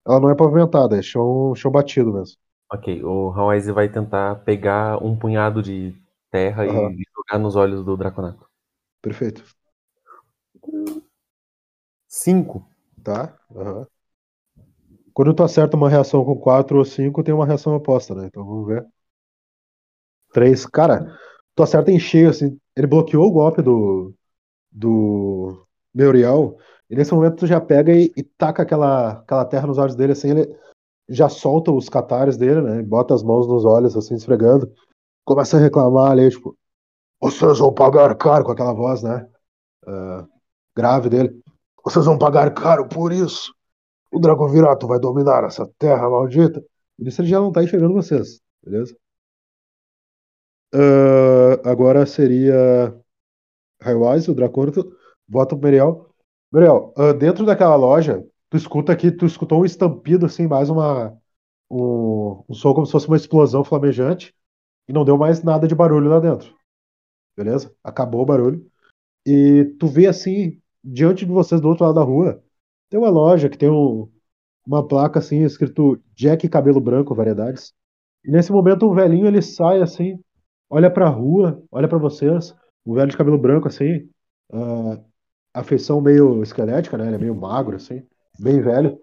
ela 0.07 0.19
não 0.19 0.29
é 0.29 0.35
pavimentada, 0.35 0.97
é 0.97 1.01
chão, 1.01 1.53
chão 1.55 1.71
batido 1.71 2.13
mesmo. 2.13 2.37
Ok, 2.71 3.03
o 3.03 3.31
Hawais 3.31 3.67
vai 3.67 3.89
tentar 3.89 4.35
pegar 4.43 5.03
um 5.03 5.15
punhado 5.15 5.61
de 5.61 5.93
terra 6.31 6.65
Aham. 6.65 6.91
e 6.91 7.03
jogar 7.15 7.39
nos 7.39 7.55
olhos 7.55 7.83
do 7.83 7.95
Draconato. 7.95 8.47
Perfeito. 9.01 9.43
Cinco. 12.07 12.65
Tá? 13.03 13.37
Aham. 13.55 13.85
Quando 15.13 15.33
tu 15.33 15.43
acerta 15.43 15.77
uma 15.77 15.89
reação 15.89 16.25
com 16.25 16.35
4 16.35 16.77
ou 16.77 16.85
5, 16.85 17.23
tem 17.23 17.33
uma 17.33 17.45
reação 17.45 17.75
oposta, 17.75 18.15
né? 18.15 18.25
Então 18.25 18.43
vamos 18.43 18.67
ver. 18.67 18.85
3. 20.33 20.65
Cara, 20.65 21.15
tu 21.55 21.63
acerta 21.63 21.91
em 21.91 21.99
cheio, 21.99 22.29
assim. 22.29 22.57
Ele 22.75 22.87
bloqueou 22.87 23.25
o 23.27 23.31
golpe 23.31 23.61
do, 23.61 24.13
do 24.71 25.65
Muriel. 25.93 26.57
E 26.89 26.95
nesse 26.95 27.13
momento 27.13 27.37
tu 27.37 27.47
já 27.47 27.61
pega 27.61 27.93
e, 27.93 28.11
e 28.15 28.23
taca 28.23 28.63
aquela, 28.63 29.11
aquela 29.19 29.45
terra 29.45 29.67
nos 29.67 29.77
olhos 29.77 29.95
dele, 29.95 30.13
assim. 30.13 30.31
Ele 30.31 30.55
já 31.09 31.29
solta 31.29 31.71
os 31.71 31.89
catares 31.89 32.37
dele, 32.37 32.61
né? 32.61 32.81
Bota 32.83 33.13
as 33.13 33.23
mãos 33.23 33.47
nos 33.47 33.65
olhos, 33.65 33.95
assim, 33.97 34.15
esfregando. 34.15 34.71
Começa 35.25 35.57
a 35.57 35.59
reclamar 35.59 36.11
ali, 36.11 36.29
tipo, 36.29 36.57
vocês 37.21 37.59
vão 37.59 37.73
pagar 37.73 38.15
caro 38.17 38.43
com 38.43 38.51
aquela 38.51 38.73
voz, 38.73 39.03
né? 39.03 39.27
ah, 39.87 40.27
grave 40.75 41.09
dele. 41.09 41.41
Vocês 41.83 42.05
vão 42.05 42.17
pagar 42.17 42.53
caro 42.53 42.87
por 42.87 43.11
isso. 43.11 43.53
O 44.11 44.19
Dragovirato 44.19 44.87
vai 44.87 44.99
dominar 44.99 45.43
essa 45.43 45.67
terra 45.77 46.09
maldita. 46.09 46.63
Nisso 46.97 47.21
ele 47.21 47.29
já 47.29 47.39
não 47.39 47.51
tá 47.51 47.63
enxergando 47.63 47.93
vocês, 47.93 48.39
beleza? 48.63 48.95
Ah, 50.73 51.42
agora 51.63 52.05
seria 52.05 52.95
Highwise, 53.81 54.31
o 54.31 54.35
Draconato, 54.35 54.95
vota 55.27 55.55
pro 55.55 55.63
Meriel. 55.65 56.09
Meriel, 56.51 56.93
ah, 56.97 57.13
dentro 57.13 57.45
daquela 57.45 57.75
loja, 57.75 58.25
tu 58.49 58.57
escuta 58.57 58.95
que 58.95 59.11
tu 59.11 59.25
escutou 59.25 59.61
um 59.61 59.65
estampido, 59.65 60.25
assim, 60.25 60.47
mais 60.47 60.69
uma. 60.69 61.17
Um, 61.69 62.43
um 62.47 62.53
som 62.53 62.73
como 62.73 62.85
se 62.85 62.91
fosse 62.91 63.07
uma 63.07 63.17
explosão 63.17 63.63
flamejante. 63.63 64.33
E 64.87 64.93
não 64.93 65.05
deu 65.05 65.17
mais 65.17 65.43
nada 65.43 65.67
de 65.67 65.75
barulho 65.75 66.09
lá 66.09 66.19
dentro. 66.19 66.53
Beleza? 67.37 67.73
Acabou 67.83 68.21
o 68.21 68.25
barulho. 68.25 68.69
E 69.25 69.65
tu 69.79 69.87
vê 69.87 70.07
assim, 70.07 70.61
diante 70.83 71.25
de 71.25 71.31
vocês 71.31 71.61
do 71.61 71.69
outro 71.69 71.85
lado 71.85 71.95
da 71.95 72.03
rua, 72.03 72.43
tem 72.89 72.99
uma 72.99 73.09
loja 73.09 73.49
que 73.49 73.57
tem 73.57 73.69
um, 73.69 74.09
uma 74.65 74.85
placa 74.87 75.19
assim, 75.19 75.43
escrito 75.43 76.01
Jack 76.15 76.47
Cabelo 76.49 76.81
Branco, 76.81 77.15
variedades. 77.15 77.73
E 78.23 78.31
nesse 78.31 78.51
momento 78.51 78.85
o 78.85 78.93
velhinho 78.93 79.27
ele 79.27 79.41
sai 79.41 79.81
assim, 79.81 80.19
olha 80.73 80.89
pra 80.89 81.07
rua, 81.07 81.63
olha 81.71 81.87
pra 81.87 81.99
vocês, 81.99 82.55
o 82.83 82.95
velho 82.95 83.11
de 83.11 83.15
cabelo 83.17 83.37
branco 83.37 83.67
assim, 83.67 84.09
ah, 84.51 84.99
a 85.53 85.63
feição 85.63 86.01
meio 86.01 86.41
esquelética, 86.41 86.97
né? 86.97 87.05
Ele 87.05 87.15
é 87.15 87.19
meio 87.19 87.35
magro 87.35 87.75
assim, 87.75 88.07
bem 88.39 88.59
velho. 88.59 88.99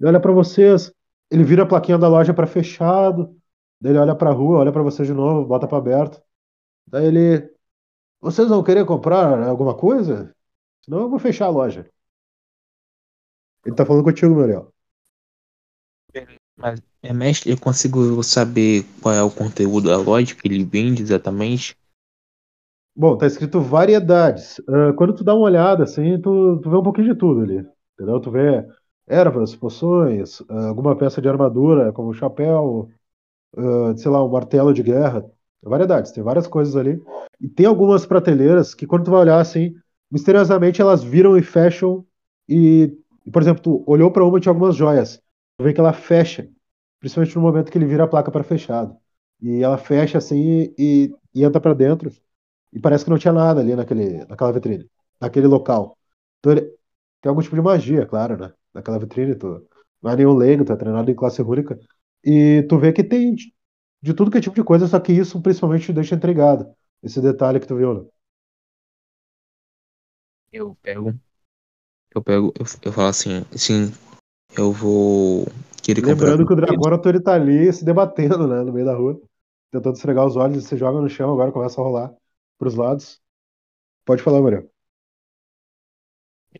Ele 0.00 0.08
olha 0.08 0.20
pra 0.20 0.32
vocês, 0.32 0.92
ele 1.30 1.44
vira 1.44 1.62
a 1.62 1.66
plaquinha 1.66 1.96
da 1.96 2.08
loja 2.08 2.34
pra 2.34 2.46
fechado, 2.46 3.36
daí 3.80 3.92
ele 3.92 4.00
olha 4.00 4.16
pra 4.16 4.32
rua, 4.32 4.58
olha 4.58 4.72
pra 4.72 4.82
vocês 4.82 5.06
de 5.06 5.14
novo, 5.14 5.46
bota 5.46 5.68
pra 5.68 5.78
aberto. 5.78 6.20
Daí 6.86 7.06
ele, 7.06 7.48
vocês 8.20 8.48
vão 8.48 8.64
querer 8.64 8.84
comprar 8.84 9.46
alguma 9.48 9.76
coisa? 9.76 10.34
Senão 10.84 11.02
eu 11.02 11.10
vou 11.10 11.18
fechar 11.20 11.46
a 11.46 11.50
loja. 11.50 11.88
Ele 13.64 13.76
tá 13.76 13.86
falando 13.86 14.04
contigo, 14.04 14.34
Muriel. 14.34 14.72
Mas, 16.62 16.80
é, 17.02 17.12
mestre, 17.12 17.50
eu 17.50 17.58
consigo 17.58 18.22
saber 18.22 18.84
qual 19.02 19.12
é 19.12 19.22
o 19.22 19.30
conteúdo 19.30 19.88
da 19.88 19.96
loja 19.96 20.32
que 20.32 20.46
ele 20.46 20.62
vende 20.62 21.02
exatamente? 21.02 21.76
Bom, 22.94 23.16
tá 23.16 23.26
escrito 23.26 23.60
variedades. 23.60 24.60
Ah, 24.68 24.92
quando 24.96 25.12
tu 25.12 25.24
dá 25.24 25.34
uma 25.34 25.44
olhada, 25.46 25.82
assim, 25.82 26.20
tu, 26.20 26.60
tu 26.62 26.70
vê 26.70 26.76
um 26.76 26.82
pouquinho 26.82 27.12
de 27.12 27.18
tudo 27.18 27.40
ali. 27.40 27.66
Entendeu? 27.94 28.20
Tu 28.20 28.30
vê 28.30 28.64
ervas, 29.08 29.56
poções, 29.56 30.40
ah, 30.48 30.68
alguma 30.68 30.94
peça 30.96 31.20
de 31.20 31.28
armadura, 31.28 31.92
como 31.92 32.14
chapéu, 32.14 32.88
ah, 33.56 33.94
sei 33.96 34.10
lá, 34.10 34.24
um 34.24 34.30
martelo 34.30 34.72
de 34.72 34.82
guerra. 34.82 35.24
Variedades, 35.62 36.12
tem 36.12 36.22
várias 36.22 36.46
coisas 36.46 36.76
ali. 36.76 37.00
E 37.40 37.48
tem 37.48 37.66
algumas 37.66 38.06
prateleiras 38.06 38.74
que 38.74 38.86
quando 38.86 39.04
tu 39.04 39.10
vai 39.10 39.20
olhar, 39.22 39.40
assim, 39.40 39.74
misteriosamente 40.10 40.80
elas 40.80 41.02
viram 41.02 41.36
e 41.36 41.42
fecham. 41.42 42.04
E, 42.48 42.96
por 43.32 43.42
exemplo, 43.42 43.62
tu 43.62 43.84
olhou 43.86 44.10
para 44.12 44.24
uma 44.24 44.38
e 44.38 44.40
tinha 44.40 44.50
algumas 44.50 44.76
joias. 44.76 45.20
Vê 45.62 45.72
que 45.72 45.80
ela 45.80 45.92
fecha, 45.92 46.48
principalmente 47.00 47.36
no 47.36 47.42
momento 47.42 47.70
que 47.70 47.78
ele 47.78 47.86
vira 47.86 48.04
a 48.04 48.08
placa 48.08 48.30
para 48.30 48.44
fechado. 48.44 48.96
E 49.40 49.62
ela 49.62 49.78
fecha 49.78 50.18
assim 50.18 50.72
e, 50.78 51.14
e 51.34 51.44
entra 51.44 51.60
para 51.60 51.74
dentro. 51.74 52.10
E 52.72 52.80
parece 52.80 53.04
que 53.04 53.10
não 53.10 53.18
tinha 53.18 53.32
nada 53.32 53.60
ali 53.60 53.74
naquele, 53.76 54.24
naquela 54.26 54.52
vitrine, 54.52 54.88
naquele 55.20 55.46
local. 55.46 55.98
Então 56.38 56.52
ele 56.52 56.62
tem 57.20 57.30
algum 57.30 57.42
tipo 57.42 57.56
de 57.56 57.62
magia, 57.62 58.06
claro, 58.06 58.36
né? 58.38 58.52
Naquela 58.74 58.98
vitrine, 58.98 59.34
tu 59.34 59.66
não 60.02 60.10
é 60.12 60.16
nenhum 60.16 60.34
leigo, 60.34 60.64
tu 60.64 60.72
é 60.72 60.76
treinado 60.76 61.10
em 61.10 61.14
classe 61.14 61.42
única. 61.42 61.78
E 62.24 62.62
tu 62.68 62.78
vê 62.78 62.92
que 62.92 63.04
tem 63.04 63.34
de, 63.34 63.54
de 64.02 64.14
tudo 64.14 64.30
que 64.30 64.38
é 64.38 64.40
tipo 64.40 64.56
de 64.56 64.64
coisa, 64.64 64.86
só 64.88 64.98
que 65.00 65.12
isso 65.12 65.40
principalmente 65.42 65.86
te 65.86 65.92
deixa 65.92 66.14
intrigado. 66.14 66.66
Esse 67.02 67.20
detalhe 67.20 67.60
que 67.60 67.66
tu 67.66 67.76
viu, 67.76 67.94
né? 68.04 68.08
Eu 70.52 70.74
pego. 70.76 71.12
Eu 72.14 72.22
pego, 72.22 72.52
eu, 72.58 72.66
eu 72.82 72.92
falo 72.92 73.08
assim, 73.08 73.44
sim, 73.56 73.92
eu 74.56 74.72
vou 74.72 75.46
querer 75.82 76.02
comprar. 76.02 76.14
Lembrando 76.14 76.46
que 76.46 76.52
o 76.52 76.56
Draconato 76.56 77.08
ele 77.08 77.20
tá 77.20 77.34
ali 77.34 77.72
se 77.72 77.84
debatendo, 77.84 78.46
né? 78.46 78.62
No 78.62 78.72
meio 78.72 78.86
da 78.86 78.94
rua. 78.94 79.20
Tentando 79.70 79.96
esfregar 79.96 80.26
os 80.26 80.36
olhos, 80.36 80.64
se 80.64 80.76
joga 80.76 81.00
no 81.00 81.08
chão, 81.08 81.32
agora 81.32 81.50
começa 81.50 81.80
a 81.80 81.84
rolar 81.84 82.14
pros 82.58 82.74
lados. 82.74 83.20
Pode 84.04 84.22
falar, 84.22 84.42
Maria. 84.42 84.68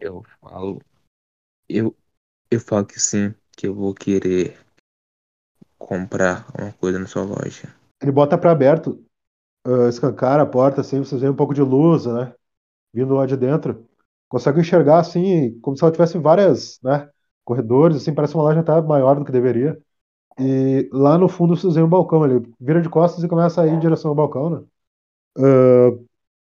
Eu 0.00 0.24
falo. 0.40 0.80
Eu, 1.68 1.94
eu 2.50 2.60
falo 2.60 2.86
que 2.86 2.98
sim, 2.98 3.34
que 3.56 3.66
eu 3.66 3.74
vou 3.74 3.94
querer 3.94 4.58
comprar 5.78 6.46
uma 6.58 6.72
coisa 6.72 6.98
na 6.98 7.06
sua 7.06 7.22
loja. 7.22 7.74
Ele 8.00 8.12
bota 8.12 8.38
pra 8.38 8.52
aberto, 8.52 9.04
ah, 9.64 9.88
escancara 9.88 10.42
a 10.42 10.46
porta, 10.46 10.80
assim, 10.80 10.98
vocês 10.98 11.20
veem 11.20 11.32
um 11.32 11.36
pouco 11.36 11.54
de 11.54 11.62
luz, 11.62 12.06
né? 12.06 12.34
Vindo 12.94 13.14
lá 13.14 13.26
de 13.26 13.36
dentro. 13.36 13.86
Consegue 14.28 14.60
enxergar, 14.60 15.00
assim, 15.00 15.58
como 15.60 15.76
se 15.76 15.84
ela 15.84 15.92
tivesse 15.92 16.18
várias, 16.18 16.80
né? 16.82 17.10
Corredores, 17.44 17.96
assim, 17.96 18.14
parece 18.14 18.34
uma 18.34 18.44
loja 18.44 18.60
até 18.60 18.80
maior 18.82 19.16
do 19.18 19.24
que 19.24 19.32
deveria. 19.32 19.80
E 20.38 20.88
lá 20.92 21.18
no 21.18 21.28
fundo 21.28 21.56
vocês 21.56 21.74
veem 21.74 21.86
um 21.86 21.90
balcão 21.90 22.22
ali. 22.22 22.42
Vira 22.60 22.82
de 22.82 22.88
costas 22.88 23.24
e 23.24 23.28
começa 23.28 23.62
a 23.62 23.66
ir 23.66 23.72
em 23.72 23.80
direção 23.80 24.10
ao 24.10 24.14
balcão, 24.14 24.50
né? 24.50 24.66
Ah, 25.38 25.90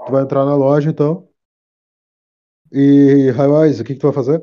tu 0.06 0.12
vai 0.12 0.22
entrar 0.22 0.44
na 0.44 0.54
loja, 0.54 0.90
então. 0.90 1.28
E, 2.72 3.30
Highwise, 3.32 3.82
o 3.82 3.84
que 3.84 3.94
que 3.94 4.00
tu 4.00 4.06
vai 4.06 4.14
fazer? 4.14 4.42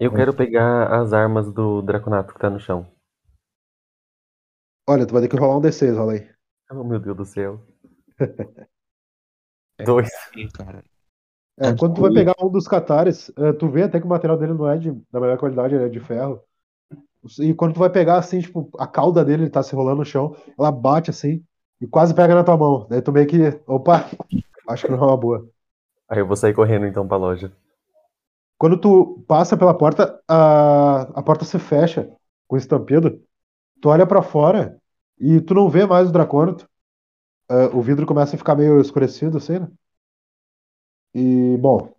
Eu 0.00 0.12
quero 0.12 0.34
pegar 0.34 0.92
as 1.00 1.12
armas 1.12 1.52
do 1.52 1.82
Draconato 1.82 2.32
que 2.32 2.40
tá 2.40 2.48
no 2.50 2.60
chão. 2.60 2.86
Olha, 4.88 5.06
tu 5.06 5.12
vai 5.12 5.22
ter 5.22 5.28
que 5.28 5.36
rolar 5.36 5.58
um 5.58 5.60
D6, 5.60 5.96
rola 5.96 6.14
aí. 6.14 6.28
Oh, 6.70 6.84
meu 6.84 6.98
Deus 6.98 7.16
do 7.16 7.24
céu. 7.24 7.60
É, 9.80 9.84
Dois. 9.84 10.10
sim, 10.34 10.48
cara. 10.48 10.82
É, 11.60 11.68
Antes 11.70 11.78
quando 11.78 11.94
tu 11.94 12.00
vai 12.02 12.10
do- 12.10 12.14
pegar 12.14 12.34
um 12.42 12.48
dos 12.50 12.68
catares, 12.68 13.30
eh, 13.36 13.52
tu 13.52 13.68
vê 13.68 13.82
até 13.82 13.98
que 13.98 14.06
o 14.06 14.08
material 14.08 14.38
dele 14.38 14.54
não 14.54 14.68
é 14.68 14.78
de, 14.78 14.92
da 15.10 15.20
melhor 15.20 15.38
qualidade, 15.38 15.74
ele 15.74 15.84
é 15.84 15.88
de 15.88 16.00
ferro. 16.00 16.40
E 17.40 17.52
quando 17.54 17.74
tu 17.74 17.80
vai 17.80 17.90
pegar, 17.90 18.16
assim, 18.18 18.40
tipo, 18.40 18.70
a 18.78 18.86
cauda 18.86 19.24
dele 19.24 19.44
ele 19.44 19.50
tá 19.50 19.62
se 19.62 19.74
rolando 19.74 19.98
no 19.98 20.04
chão, 20.04 20.34
ela 20.58 20.70
bate 20.70 21.10
assim 21.10 21.42
e 21.80 21.86
quase 21.86 22.14
pega 22.14 22.34
na 22.34 22.44
tua 22.44 22.56
mão. 22.56 22.86
Daí 22.88 23.02
tu 23.02 23.12
meio 23.12 23.26
que, 23.26 23.38
opa, 23.66 24.06
acho 24.68 24.86
que 24.86 24.92
não 24.92 24.98
é 24.98 25.06
uma 25.06 25.16
boa. 25.16 25.48
Aí 26.08 26.18
eu 26.20 26.26
vou 26.26 26.36
sair 26.36 26.54
correndo 26.54 26.86
então 26.86 27.06
pra 27.06 27.16
loja. 27.16 27.52
Quando 28.56 28.78
tu 28.80 29.24
passa 29.26 29.56
pela 29.56 29.74
porta, 29.76 30.20
a, 30.26 31.02
a 31.18 31.22
porta 31.22 31.44
se 31.44 31.58
fecha 31.58 32.10
com 32.46 32.56
estampido. 32.56 33.20
Tu 33.80 33.88
olha 33.88 34.06
pra 34.06 34.22
fora 34.22 34.78
e 35.18 35.40
tu 35.40 35.54
não 35.54 35.68
vê 35.68 35.86
mais 35.86 36.08
o 36.08 36.12
Dracônato. 36.12 36.68
Eh, 37.50 37.66
o 37.74 37.82
vidro 37.82 38.06
começa 38.06 38.36
a 38.36 38.38
ficar 38.38 38.56
meio 38.56 38.80
escurecido, 38.80 39.38
assim, 39.38 39.58
né? 39.60 39.68
E, 41.14 41.56
bom, 41.58 41.94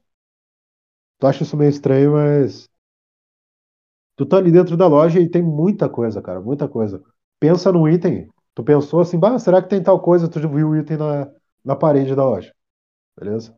tu 1.19 1.27
acha 1.27 1.43
isso 1.43 1.55
meio 1.57 1.69
estranho, 1.69 2.13
mas 2.13 2.69
tu 4.15 4.25
tá 4.25 4.37
ali 4.37 4.51
dentro 4.51 4.75
da 4.77 4.87
loja 4.87 5.19
e 5.19 5.29
tem 5.29 5.41
muita 5.43 5.89
coisa, 5.89 6.21
cara, 6.21 6.41
muita 6.41 6.67
coisa. 6.67 7.01
Pensa 7.39 7.71
num 7.71 7.87
item, 7.87 8.29
tu 8.53 8.63
pensou 8.63 8.99
assim, 9.01 9.17
bah, 9.19 9.39
será 9.39 9.61
que 9.61 9.69
tem 9.69 9.81
tal 9.83 10.01
coisa? 10.01 10.27
Tu 10.29 10.39
viu 10.49 10.69
o 10.69 10.77
item 10.77 10.97
na, 10.97 11.29
na 11.63 11.75
parede 11.75 12.15
da 12.15 12.23
loja, 12.25 12.53
beleza? 13.19 13.57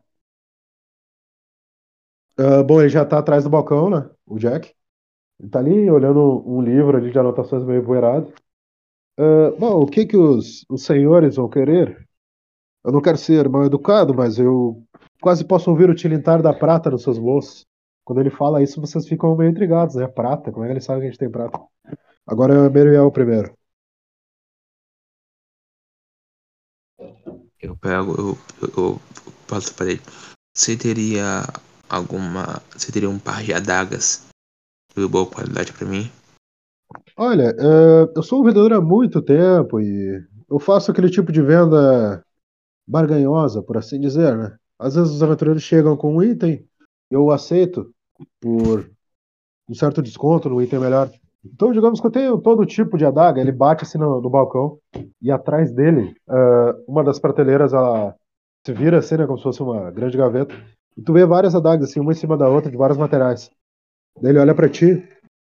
Ah, 2.38 2.62
bom, 2.62 2.80
ele 2.80 2.88
já 2.88 3.04
tá 3.04 3.18
atrás 3.18 3.44
do 3.44 3.50
balcão, 3.50 3.90
né? 3.90 4.08
O 4.26 4.38
Jack. 4.38 4.74
Ele 5.40 5.50
tá 5.50 5.58
ali 5.60 5.90
olhando 5.90 6.42
um 6.48 6.62
livro 6.62 6.96
ali 6.96 7.10
de 7.12 7.18
anotações 7.18 7.64
meio 7.64 7.82
empoeirado. 7.82 8.32
Ah, 9.18 9.52
bom, 9.58 9.82
o 9.82 9.86
que 9.86 10.06
que 10.06 10.16
os, 10.16 10.64
os 10.70 10.84
senhores 10.84 11.36
vão 11.36 11.48
querer? 11.48 12.08
Eu 12.84 12.92
não 12.92 13.02
quero 13.02 13.18
ser 13.18 13.48
mal 13.48 13.64
educado, 13.66 14.14
mas 14.14 14.38
eu 14.38 14.84
quase 15.22 15.44
posso 15.44 15.70
ouvir 15.70 15.88
o 15.88 15.94
tilintar 15.94 16.42
da 16.42 16.52
prata 16.52 16.90
nos 16.90 17.04
seus 17.04 17.16
bolsos. 17.16 17.64
Quando 18.04 18.20
ele 18.20 18.30
fala 18.30 18.60
isso, 18.60 18.80
vocês 18.80 19.06
ficam 19.06 19.36
meio 19.36 19.50
intrigados, 19.50 19.94
né? 19.94 20.08
Prata, 20.08 20.50
como 20.50 20.64
é 20.64 20.68
que 20.68 20.72
ele 20.72 20.80
sabe 20.80 21.00
que 21.00 21.06
a 21.06 21.10
gente 21.10 21.18
tem 21.18 21.30
prata? 21.30 21.58
Agora 22.26 22.52
é 22.52 22.68
Meriel 22.68 23.10
primeiro. 23.12 23.56
Eu 27.60 27.76
pego, 27.76 28.12
eu, 28.18 28.38
eu, 28.60 28.70
eu 28.76 29.00
passo 29.46 29.72
para 29.76 29.92
ele. 29.92 30.00
Você 30.52 30.76
teria 30.76 31.44
alguma. 31.88 32.60
Você 32.72 32.90
teria 32.90 33.08
um 33.08 33.20
par 33.20 33.44
de 33.44 33.54
adagas 33.54 34.26
de 34.96 35.06
boa 35.06 35.26
qualidade 35.26 35.72
pra 35.72 35.86
mim? 35.86 36.10
Olha, 37.16 37.54
é, 37.56 38.12
eu 38.16 38.22
sou 38.22 38.40
um 38.40 38.44
vendedor 38.44 38.72
há 38.72 38.80
muito 38.80 39.22
tempo 39.22 39.80
e 39.80 40.20
eu 40.50 40.58
faço 40.58 40.90
aquele 40.90 41.08
tipo 41.08 41.30
de 41.30 41.40
venda 41.40 42.24
barganhosa, 42.86 43.62
por 43.62 43.76
assim 43.76 44.00
dizer, 44.00 44.36
né? 44.36 44.58
Às 44.82 44.96
vezes 44.96 45.12
os 45.12 45.22
aventureiros 45.22 45.62
chegam 45.62 45.96
com 45.96 46.16
um 46.16 46.22
item, 46.22 46.66
eu 47.08 47.30
aceito 47.30 47.94
por 48.40 48.90
um 49.68 49.74
certo 49.74 50.02
desconto 50.02 50.48
no 50.48 50.60
item 50.60 50.80
melhor. 50.80 51.08
Então, 51.44 51.72
digamos 51.72 52.00
que 52.00 52.06
eu 52.06 52.10
tenho 52.10 52.38
todo 52.38 52.66
tipo 52.66 52.98
de 52.98 53.04
adaga, 53.04 53.40
ele 53.40 53.52
bate 53.52 53.84
assim 53.84 53.96
no, 53.96 54.20
no 54.20 54.28
balcão 54.28 54.78
e 55.20 55.30
atrás 55.30 55.72
dele, 55.72 56.16
ah, 56.28 56.74
uma 56.86 57.04
das 57.04 57.20
prateleiras, 57.20 57.72
ela 57.72 58.14
se 58.66 58.72
vira 58.72 58.98
assim, 58.98 59.16
né, 59.16 59.26
como 59.26 59.38
se 59.38 59.44
fosse 59.44 59.62
uma 59.62 59.88
grande 59.92 60.16
gaveta, 60.16 60.54
e 60.96 61.02
tu 61.02 61.12
vê 61.12 61.24
várias 61.24 61.54
adagas 61.54 61.90
assim, 61.90 62.00
uma 62.00 62.12
em 62.12 62.16
cima 62.16 62.36
da 62.36 62.48
outra, 62.48 62.70
de 62.70 62.76
vários 62.76 62.98
materiais. 62.98 63.50
Daí 64.20 64.32
ele 64.32 64.40
olha 64.40 64.54
pra 64.54 64.68
ti. 64.68 65.08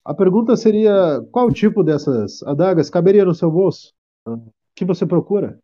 A 0.03 0.13
pergunta 0.13 0.55
seria, 0.55 1.19
qual 1.31 1.51
tipo 1.51 1.83
dessas 1.83 2.43
adagas 2.43 2.91
caberia 2.91 3.25
no 3.25 3.33
seu 3.33 3.49
bolso? 3.49 3.91
O 4.27 4.39
que 4.75 4.85
você 4.85 5.03
procura? 5.03 5.57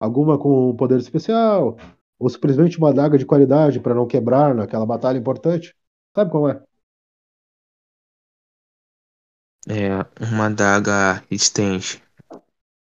Alguma 0.00 0.38
com 0.38 0.74
poder 0.76 0.98
especial? 0.98 1.76
Ou 2.18 2.28
simplesmente 2.28 2.78
uma 2.78 2.90
adaga 2.90 3.16
de 3.16 3.24
qualidade 3.24 3.80
para 3.80 3.94
não 3.94 4.06
quebrar 4.06 4.54
naquela 4.54 4.84
batalha 4.84 5.18
importante? 5.18 5.74
Sabe 6.14 6.30
como 6.30 6.48
é? 6.48 6.62
É 9.68 10.24
uma 10.24 10.46
adaga 10.46 11.24
resistente. 11.30 12.02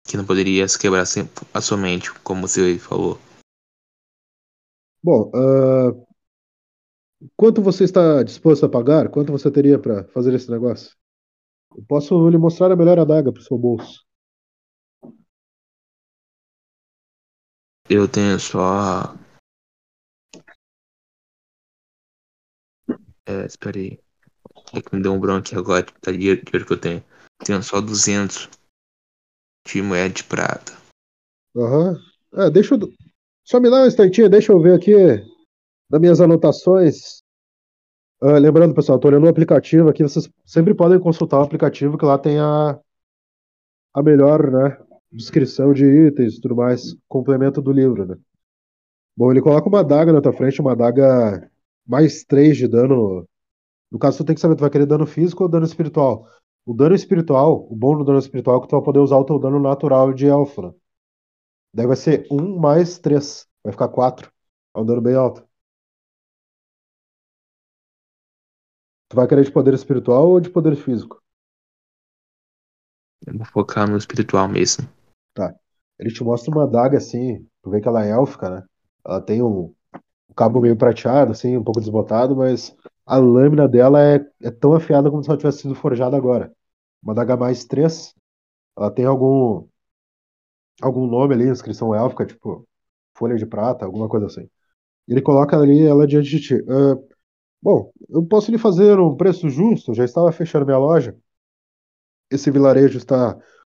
Que 0.07 0.17
não 0.17 0.25
poderia 0.25 0.67
se 0.67 0.79
quebrar 0.79 1.05
sem, 1.05 1.27
facilmente, 1.53 2.13
como 2.21 2.49
você 2.49 2.79
falou. 2.79 3.19
Bom, 5.03 5.31
ah, 5.35 5.93
quanto 7.37 7.63
você 7.63 7.85
está 7.85 8.23
disposto 8.23 8.67
a 8.67 8.69
pagar? 8.69 9.09
Quanto 9.11 9.33
você 9.33 9.51
teria 9.51 9.79
para 9.79 10.05
fazer 10.09 10.35
esse 10.35 10.51
negócio? 10.51 10.95
Eu 11.77 11.85
posso 11.89 12.29
lhe 12.29 12.39
mostrar 12.39 12.73
a 12.73 12.77
melhor 12.77 12.99
adaga 12.99 13.33
para 13.33 13.41
o 13.41 13.45
seu 13.45 13.59
bolso. 13.59 14.05
Eu 17.93 18.07
tenho 18.07 18.39
só. 18.39 19.17
É, 23.27 23.45
espera 23.45 23.77
aí. 23.77 23.99
É 24.73 24.81
que 24.81 24.95
me 24.95 25.03
deu 25.03 25.13
um 25.13 25.19
branco 25.19 25.49
aqui 25.49 25.57
agora, 25.57 25.85
tá 26.01 26.13
dinheiro, 26.13 26.41
dinheiro 26.45 26.65
que 26.65 26.73
eu 26.73 26.81
tenho. 26.81 27.05
Tenho 27.45 27.61
só 27.65 27.81
200 27.81 28.49
de 29.67 29.83
moeda 29.83 30.15
de 30.15 30.23
prata. 30.23 30.73
Aham. 31.57 32.01
É, 32.35 32.49
deixa 32.49 32.77
eu. 32.77 32.93
Só 33.45 33.59
me 33.59 33.69
dá 33.69 33.83
um 33.83 33.87
instantinho, 33.87 34.31
deixa 34.31 34.53
eu 34.53 34.63
ver 34.63 34.77
aqui 34.77 34.95
nas 35.91 36.01
minhas 36.01 36.21
anotações. 36.21 37.25
Ah, 38.23 38.39
lembrando, 38.39 38.73
pessoal, 38.73 38.99
estou 38.99 39.11
olhando 39.11 39.27
o 39.27 39.31
aplicativo 39.31 39.89
aqui. 39.89 40.05
Vocês 40.05 40.31
sempre 40.47 40.75
podem 40.75 41.01
consultar 41.01 41.41
o 41.41 41.43
aplicativo, 41.43 41.99
que 41.99 42.05
lá 42.05 42.17
tem 42.17 42.39
a, 42.39 42.79
a 43.93 44.01
melhor, 44.01 44.49
né, 44.49 44.90
descrição 45.13 45.73
de 45.73 45.85
itens 45.85 46.35
e 46.37 46.41
tudo 46.41 46.57
mais, 46.57 46.97
complemento 47.09 47.61
do 47.61 47.73
livro, 47.73 48.07
né? 48.07 48.17
Bom, 49.17 49.31
ele 49.31 49.43
coloca 49.43 49.69
uma 49.69 49.81
adaga 49.81 50.13
na 50.13 50.21
tua 50.21 50.33
frente, 50.33 50.61
uma 50.61 50.73
adaga 50.73 51.51
mais 51.87 52.25
3 52.25 52.57
de 52.57 52.69
dano. 52.69 53.29
No 53.91 53.99
caso, 53.99 54.19
tu 54.19 54.25
tem 54.25 54.35
que 54.35 54.41
saber, 54.41 54.57
tu 54.57 54.61
vai 54.61 54.71
querer 54.71 54.87
dano 54.87 55.07
físico 55.07 55.43
ou 55.43 55.49
dano 55.49 55.67
espiritual. 55.67 56.29
O 56.65 56.73
dano 56.73 56.95
espiritual, 56.95 57.67
o 57.71 57.75
bom 57.77 57.99
do 57.99 58.05
dano 58.05 58.19
espiritual 58.19 58.59
é 58.59 58.61
que 58.63 58.69
tu 58.69 58.77
vai 58.77 58.85
poder 58.85 59.01
usar 59.01 59.17
o 59.17 59.25
teu 59.25 59.39
dano 59.39 59.59
natural 59.59 60.13
de 60.13 60.27
elfo, 60.27 60.63
né? 60.63 60.75
Daí 61.75 61.87
vai 61.87 61.97
ser 61.97 62.27
1 62.31 62.59
mais 62.59 62.99
3. 62.99 63.49
Vai 63.63 63.73
ficar 63.73 63.89
4. 63.89 64.31
É 64.75 64.79
um 64.79 64.85
dano 64.87 65.01
bem 65.01 65.15
alto. 65.15 65.47
Tu 69.09 69.17
vai 69.17 69.27
querer 69.27 69.45
de 69.45 69.53
poder 69.53 69.75
espiritual 69.75 70.29
ou 70.29 70.41
de 70.41 70.51
poder 70.51 70.77
físico? 70.77 71.21
Eu 73.27 73.37
vou 73.37 73.47
focar 73.47 73.91
no 73.91 73.97
espiritual 73.97 74.49
mesmo. 74.49 74.89
Tá. 75.35 75.55
Ele 75.99 76.13
te 76.13 76.25
mostra 76.25 76.51
uma 76.55 76.65
adaga 76.65 76.99
assim, 76.99 77.47
tu 77.63 77.71
vê 77.71 77.81
que 77.81 77.89
ela 77.89 78.05
é 78.05 78.11
élfica, 78.11 78.51
né? 78.51 78.65
Ela 79.07 79.21
tem 79.21 79.43
um, 79.43 79.75
um 80.31 80.35
cabo 80.37 80.61
meio 80.61 80.77
prateado, 80.77 81.33
assim, 81.33 81.57
um 81.57 81.65
pouco 81.65 81.81
desbotado, 81.81 82.37
mas 82.37 82.75
a 83.07 83.17
lâmina 83.19 83.69
dela 83.69 84.03
é, 84.03 84.27
é 84.43 84.51
tão 84.51 84.75
afiada 84.75 85.11
como 85.11 85.23
se 85.23 85.31
ela 85.31 85.39
tivesse 85.39 85.61
sido 85.61 85.75
forjada 85.75 86.17
agora. 86.17 86.53
Uma 87.03 87.13
adaga 87.15 87.37
mais 87.37 87.65
3. 87.65 88.15
Ela 88.77 88.91
tem 88.91 89.05
algum 89.07 89.67
algum 90.83 91.07
nome 91.07 91.35
ali, 91.35 91.49
inscrição 91.49 91.95
élfica, 91.95 92.27
tipo 92.27 92.67
folha 93.17 93.37
de 93.37 93.47
prata, 93.47 93.85
alguma 93.85 94.09
coisa 94.09 94.27
assim. 94.27 94.49
Ele 95.09 95.23
coloca 95.23 95.57
ali 95.59 95.87
ela 95.87 96.07
diante 96.07 96.31
de 96.31 96.41
ti. 96.41 96.55
Ah, 96.69 96.97
bom, 97.63 97.93
eu 98.11 98.25
posso 98.27 98.51
lhe 98.53 98.59
fazer 98.59 98.99
um 99.01 99.17
preço 99.17 99.49
justo, 99.51 99.95
já 99.95 100.05
estava 100.05 100.33
fechando 100.33 100.67
minha 100.67 100.79
loja. 100.79 101.17
Esse 102.31 102.51
vilarejo 102.51 102.99
está 102.99 103.37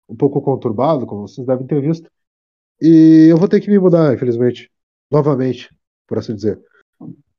um 0.09 0.17
pouco 0.17 0.41
conturbado, 0.43 1.07
como 1.07 1.27
vocês 1.27 1.47
devem 1.47 1.67
ter 1.67 1.81
visto. 1.81 2.11
E 2.81 3.29
eu 3.31 3.37
vou 3.37 3.49
ter 3.49 3.61
que 3.61 3.71
me 3.71 3.79
mudar, 3.79 4.15
infelizmente. 4.15 4.71
Novamente, 5.11 5.75
por 6.07 6.19
assim 6.19 6.35
dizer. 6.35 6.61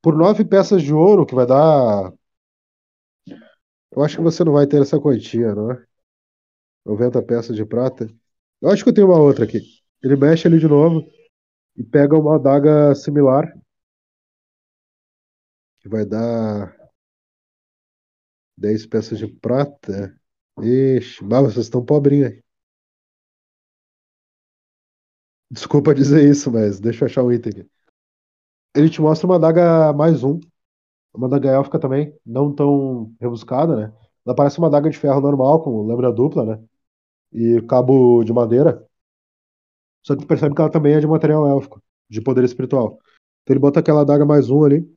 Por 0.02 0.16
nove 0.16 0.44
peças 0.44 0.82
de 0.82 0.92
ouro, 0.92 1.26
que 1.26 1.34
vai 1.34 1.46
dar. 1.46 2.12
Eu 3.92 4.02
acho 4.02 4.16
que 4.16 4.22
você 4.22 4.44
não 4.44 4.52
vai 4.52 4.66
ter 4.66 4.82
essa 4.82 5.00
quantia, 5.00 5.54
não 5.54 5.70
é? 5.72 5.84
90 6.84 7.22
peças 7.22 7.56
de 7.56 7.64
prata. 7.64 8.08
Eu 8.60 8.70
acho 8.70 8.82
que 8.84 8.90
eu 8.90 8.94
tenho 8.94 9.08
uma 9.08 9.20
outra 9.20 9.44
aqui. 9.44 9.60
Ele 10.02 10.16
mexe 10.16 10.46
ali 10.46 10.58
de 10.58 10.68
novo 10.68 11.06
e 11.76 11.82
pega 11.82 12.16
uma 12.16 12.36
adaga 12.36 12.94
similar. 12.94 13.52
Que 15.80 15.88
vai 15.88 16.04
dar 16.04 16.74
10 18.56 18.86
peças 18.86 19.18
de 19.18 19.26
prata. 19.26 20.14
Ixi, 20.60 21.24
bah, 21.24 21.42
vocês 21.42 21.66
estão 21.66 21.84
pobrinhos 21.84 22.32
aí. 22.32 22.43
Desculpa 25.54 25.94
dizer 25.94 26.28
isso, 26.28 26.50
mas 26.50 26.80
deixa 26.80 27.04
eu 27.04 27.06
achar 27.06 27.22
o 27.22 27.32
item 27.32 27.52
aqui. 27.52 27.70
Ele 28.74 28.90
te 28.90 29.00
mostra 29.00 29.24
uma 29.24 29.36
adaga 29.36 29.92
mais 29.92 30.24
um. 30.24 30.40
Uma 31.14 31.28
adaga 31.28 31.48
élfica 31.48 31.78
também, 31.78 32.12
não 32.26 32.52
tão 32.52 33.14
rebuscada, 33.20 33.76
né? 33.76 33.92
Ela 34.26 34.34
parece 34.34 34.58
uma 34.58 34.66
adaga 34.66 34.90
de 34.90 34.98
ferro 34.98 35.20
normal, 35.20 35.62
com 35.62 35.86
lâmina 35.86 36.12
dupla, 36.12 36.44
né? 36.44 36.64
E 37.32 37.62
cabo 37.68 38.24
de 38.24 38.32
madeira. 38.32 38.84
Só 40.02 40.16
que 40.16 40.22
tu 40.22 40.26
percebe 40.26 40.56
que 40.56 40.60
ela 40.60 40.70
também 40.70 40.94
é 40.94 40.98
de 40.98 41.06
material 41.06 41.46
élfico, 41.46 41.80
de 42.10 42.20
poder 42.20 42.42
espiritual. 42.42 42.98
Então 43.42 43.54
ele 43.54 43.60
bota 43.60 43.78
aquela 43.78 44.00
adaga 44.00 44.26
mais 44.26 44.50
um 44.50 44.64
ali. 44.64 44.92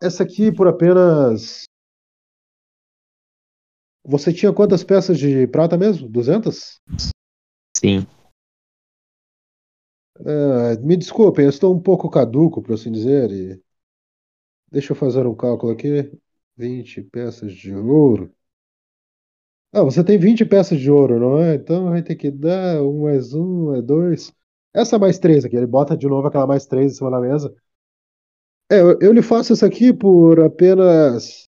Essa 0.00 0.22
aqui 0.22 0.52
por 0.52 0.68
apenas. 0.68 1.64
Você 4.04 4.32
tinha 4.32 4.52
quantas 4.52 4.84
peças 4.84 5.18
de 5.18 5.48
prata 5.48 5.76
mesmo? 5.76 6.08
200? 6.08 6.80
Sim. 7.76 8.06
É, 10.24 10.78
me 10.80 10.96
desculpem, 10.96 11.44
eu 11.44 11.50
estou 11.50 11.74
um 11.74 11.80
pouco 11.80 12.10
caduco, 12.10 12.62
por 12.62 12.74
assim 12.74 12.90
dizer. 12.92 13.30
E... 13.30 13.62
Deixa 14.70 14.92
eu 14.92 14.96
fazer 14.96 15.26
um 15.26 15.34
cálculo 15.34 15.72
aqui. 15.72 16.10
20 16.56 17.02
peças 17.02 17.52
de 17.52 17.74
ouro. 17.74 18.32
Ah, 19.72 19.82
você 19.82 20.02
tem 20.02 20.18
20 20.18 20.44
peças 20.44 20.80
de 20.80 20.90
ouro, 20.90 21.20
não 21.20 21.38
é? 21.38 21.54
Então 21.54 21.90
vai 21.90 22.02
ter 22.02 22.16
que 22.16 22.30
dar 22.30 22.82
um 22.82 23.02
mais 23.02 23.34
um, 23.34 23.74
é 23.74 23.82
dois. 23.82 24.32
Essa 24.74 24.98
mais 24.98 25.18
três 25.18 25.44
aqui, 25.44 25.56
ele 25.56 25.66
bota 25.66 25.96
de 25.96 26.06
novo 26.08 26.26
aquela 26.26 26.46
mais 26.46 26.66
três 26.66 26.92
em 26.92 26.94
cima 26.96 27.10
da 27.10 27.20
mesa. 27.20 27.54
É, 28.70 28.80
eu, 28.80 28.98
eu 29.00 29.12
lhe 29.12 29.22
faço 29.22 29.52
essa 29.52 29.66
aqui 29.66 29.92
por 29.92 30.40
apenas 30.40 31.48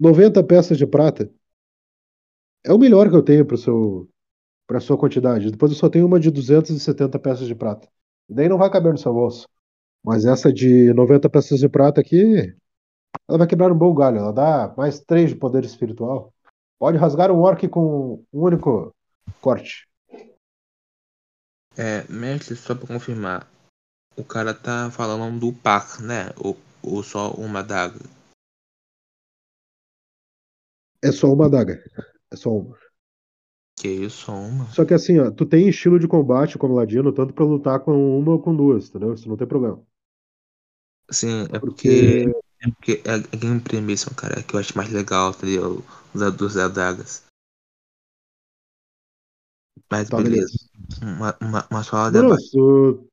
90 0.00 0.42
peças 0.44 0.78
de 0.78 0.86
prata. 0.86 1.30
É 2.64 2.72
o 2.72 2.78
melhor 2.78 3.08
que 3.08 3.16
eu 3.16 3.22
tenho 3.22 3.46
para 3.46 3.56
seu 3.56 4.08
para 4.66 4.80
sua 4.80 4.98
quantidade. 4.98 5.50
Depois 5.50 5.70
eu 5.72 5.78
só 5.78 5.88
tenho 5.88 6.06
uma 6.06 6.18
de 6.18 6.30
270 6.30 7.18
peças 7.18 7.46
de 7.46 7.54
prata. 7.54 7.88
E 8.28 8.34
daí 8.34 8.48
não 8.48 8.58
vai 8.58 8.70
caber 8.70 8.92
no 8.92 8.98
seu 8.98 9.12
bolso. 9.12 9.48
Mas 10.02 10.24
essa 10.24 10.52
de 10.52 10.92
90 10.92 11.28
peças 11.30 11.58
de 11.60 11.68
prata 11.68 12.00
aqui, 12.00 12.54
ela 13.28 13.38
vai 13.38 13.46
quebrar 13.46 13.72
um 13.72 13.78
bom 13.78 13.94
galho. 13.94 14.18
Ela 14.18 14.32
dá 14.32 14.74
mais 14.76 15.00
3 15.00 15.30
de 15.30 15.36
poder 15.36 15.64
espiritual. 15.64 16.32
Pode 16.78 16.98
rasgar 16.98 17.30
um 17.30 17.40
orc 17.40 17.66
com 17.68 18.24
um 18.32 18.42
único 18.42 18.94
corte. 19.40 19.88
É, 21.76 22.10
mestre, 22.10 22.56
só 22.56 22.74
pra 22.74 22.86
confirmar. 22.86 23.48
O 24.16 24.24
cara 24.24 24.54
tá 24.54 24.90
falando 24.90 25.40
do 25.40 25.52
par, 25.52 26.00
né? 26.00 26.30
Ou, 26.38 26.56
ou 26.82 27.02
só 27.02 27.32
uma 27.32 27.62
daga. 27.62 28.00
É 31.02 31.12
só 31.12 31.32
uma 31.32 31.46
adaga. 31.46 31.82
É 32.32 32.36
só 32.36 32.50
uma. 32.50 32.76
Que 33.78 33.88
isso, 33.88 34.32
uma? 34.32 34.66
Só 34.70 34.84
que 34.86 34.94
assim, 34.94 35.18
ó, 35.18 35.30
tu 35.30 35.44
tem 35.44 35.68
estilo 35.68 35.98
de 35.98 36.08
combate 36.08 36.56
como 36.56 36.74
ladino, 36.74 37.12
tanto 37.12 37.34
pra 37.34 37.44
lutar 37.44 37.80
com 37.80 38.18
uma 38.18 38.32
ou 38.32 38.40
com 38.42 38.56
duas, 38.56 38.88
entendeu? 38.88 39.12
Isso 39.12 39.28
não 39.28 39.36
tem 39.36 39.46
problema. 39.46 39.82
Sim, 41.10 41.42
é 41.52 41.58
Porque- 41.58 42.24
porque. 42.24 42.46
É 42.58 42.70
porque 42.70 43.02
é 43.04 43.12
a 43.12 43.36
gameplay 43.36 43.82
mesmo, 43.82 44.14
cara, 44.14 44.42
que 44.42 44.54
eu 44.56 44.58
acho 44.60 44.74
mais 44.76 44.90
legal, 44.90 45.30
entendeu? 45.30 45.84
Usar 46.14 46.30
duas 46.30 46.56
adagas. 46.56 47.26
Mas 49.92 50.08
Tá, 50.08 50.16
beleza. 50.16 50.56
beleza. 50.98 51.16
Uma, 51.16 51.36
uma, 51.40 51.68
uma 51.70 51.82
só 51.84 51.96
adaga. 51.98 52.34
tu- 52.50 53.06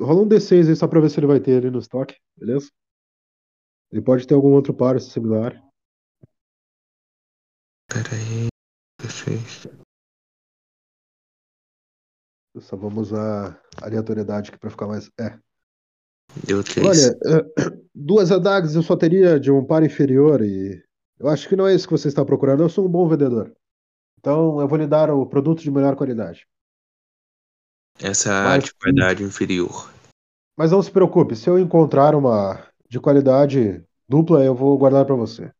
rola 0.00 0.22
um 0.22 0.26
D6 0.28 0.68
aí 0.68 0.74
só 0.74 0.88
pra 0.88 0.98
ver 0.98 1.10
se 1.10 1.20
ele 1.20 1.26
vai 1.26 1.40
ter 1.40 1.58
ali 1.58 1.70
no 1.70 1.78
estoque, 1.78 2.16
beleza? 2.36 2.70
Ele 3.92 4.00
pode 4.02 4.26
ter 4.26 4.34
algum 4.34 4.52
outro 4.54 4.72
par 4.74 4.98
similar. 4.98 5.62
Pera 7.86 8.08
aí. 8.16 8.48
Eu... 12.54 12.60
Só 12.60 12.76
vamos 12.76 13.10
usar 13.10 13.60
aleatoriedade 13.82 14.50
aqui 14.50 14.58
pra 14.58 14.70
ficar 14.70 14.86
mais. 14.86 15.10
É. 15.18 15.38
Deu 16.46 16.62
três. 16.62 16.86
Olha, 16.86 17.18
eh, 17.24 17.78
duas 17.94 18.30
adagas 18.30 18.74
eu 18.74 18.82
só 18.82 18.96
teria 18.96 19.38
de 19.38 19.50
um 19.50 19.64
par 19.64 19.82
inferior 19.82 20.42
e 20.42 20.82
eu 21.18 21.28
acho 21.28 21.48
que 21.48 21.56
não 21.56 21.66
é 21.66 21.74
isso 21.74 21.86
que 21.86 21.92
você 21.92 22.08
está 22.08 22.24
procurando. 22.24 22.62
Eu 22.62 22.68
sou 22.68 22.86
um 22.86 22.90
bom 22.90 23.08
vendedor. 23.08 23.54
Então 24.18 24.60
eu 24.60 24.66
vou 24.68 24.78
lhe 24.78 24.86
dar 24.86 25.10
o 25.10 25.26
produto 25.26 25.62
de 25.62 25.70
melhor 25.70 25.96
qualidade. 25.96 26.46
Essa 28.00 28.40
a 28.40 28.44
Mas- 28.44 28.64
de 28.64 28.74
qualidade 28.74 29.22
inferior. 29.22 29.92
Mas 30.56 30.70
não 30.70 30.82
se 30.82 30.90
preocupe, 30.90 31.34
se 31.34 31.50
eu 31.50 31.58
encontrar 31.58 32.14
uma 32.14 32.64
de 32.88 33.00
qualidade 33.00 33.84
dupla, 34.08 34.44
eu 34.44 34.54
vou 34.54 34.78
guardar 34.78 35.04
para 35.04 35.16
você. 35.16 35.52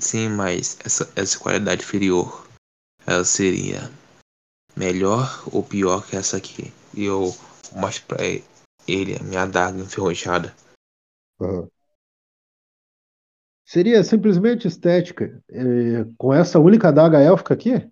Sim, 0.00 0.30
mas 0.30 0.78
essa, 0.84 1.10
essa 1.14 1.38
qualidade 1.38 1.82
inferior, 1.82 2.46
ela 3.06 3.24
seria 3.24 3.90
melhor 4.76 5.42
ou 5.52 5.62
pior 5.62 6.06
que 6.06 6.16
essa 6.16 6.36
aqui? 6.36 6.72
E 6.94 7.04
eu 7.04 7.34
mostro 7.74 8.06
pra 8.06 8.24
ele 8.88 9.16
a 9.16 9.22
minha 9.22 9.42
adaga 9.42 9.78
enferrujada. 9.78 10.54
Aham. 11.40 11.68
Seria 13.64 14.02
simplesmente 14.04 14.66
estética. 14.68 15.42
Eh, 15.50 16.04
com 16.18 16.34
essa 16.34 16.58
única 16.58 16.88
adaga 16.88 17.20
élfica 17.20 17.54
aqui, 17.54 17.90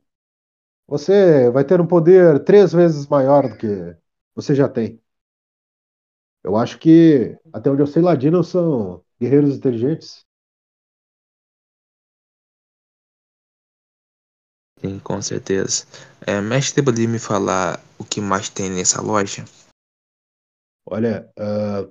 você 0.86 1.50
vai 1.50 1.64
ter 1.64 1.80
um 1.80 1.86
poder 1.86 2.44
três 2.44 2.72
vezes 2.72 3.06
maior 3.06 3.48
do 3.48 3.56
que 3.56 3.96
você 4.34 4.54
já 4.54 4.68
tem. 4.68 5.00
Eu 6.42 6.56
acho 6.56 6.78
que, 6.78 7.38
até 7.52 7.70
onde 7.70 7.82
eu 7.82 7.86
sei, 7.86 8.02
ladinos 8.02 8.48
são 8.48 9.04
guerreiros 9.20 9.56
inteligentes. 9.56 10.26
Sim, 14.80 14.98
com 14.98 15.20
certeza. 15.20 15.84
É, 16.26 16.40
mestre, 16.40 16.82
poderia 16.82 17.08
me 17.08 17.18
falar 17.18 17.78
o 17.98 18.04
que 18.04 18.20
mais 18.20 18.48
tem 18.48 18.70
nessa 18.70 19.02
loja? 19.02 19.44
Olha, 20.86 21.30
ah, 21.38 21.86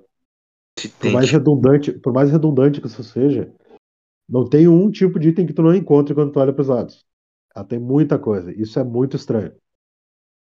Se 0.78 0.88
por 0.88 0.98
tem 1.00 1.12
mais 1.12 1.30
redundante, 1.30 1.92
por 1.92 2.12
mais 2.12 2.30
redundante 2.30 2.80
que 2.80 2.86
isso 2.88 3.04
seja, 3.04 3.52
não 4.28 4.48
tem 4.48 4.68
um 4.68 4.90
tipo 4.90 5.18
de 5.18 5.28
item 5.28 5.46
que 5.46 5.52
tu 5.52 5.62
não 5.62 5.74
encontre 5.74 6.14
quando 6.14 6.32
tu 6.32 6.40
olha 6.40 6.52
para 6.52 6.62
os 6.62 6.68
lados. 6.68 7.06
Ela 7.54 7.64
tem 7.64 7.78
muita 7.78 8.18
coisa. 8.18 8.52
Isso 8.52 8.78
é 8.78 8.84
muito 8.84 9.16
estranho. 9.16 9.52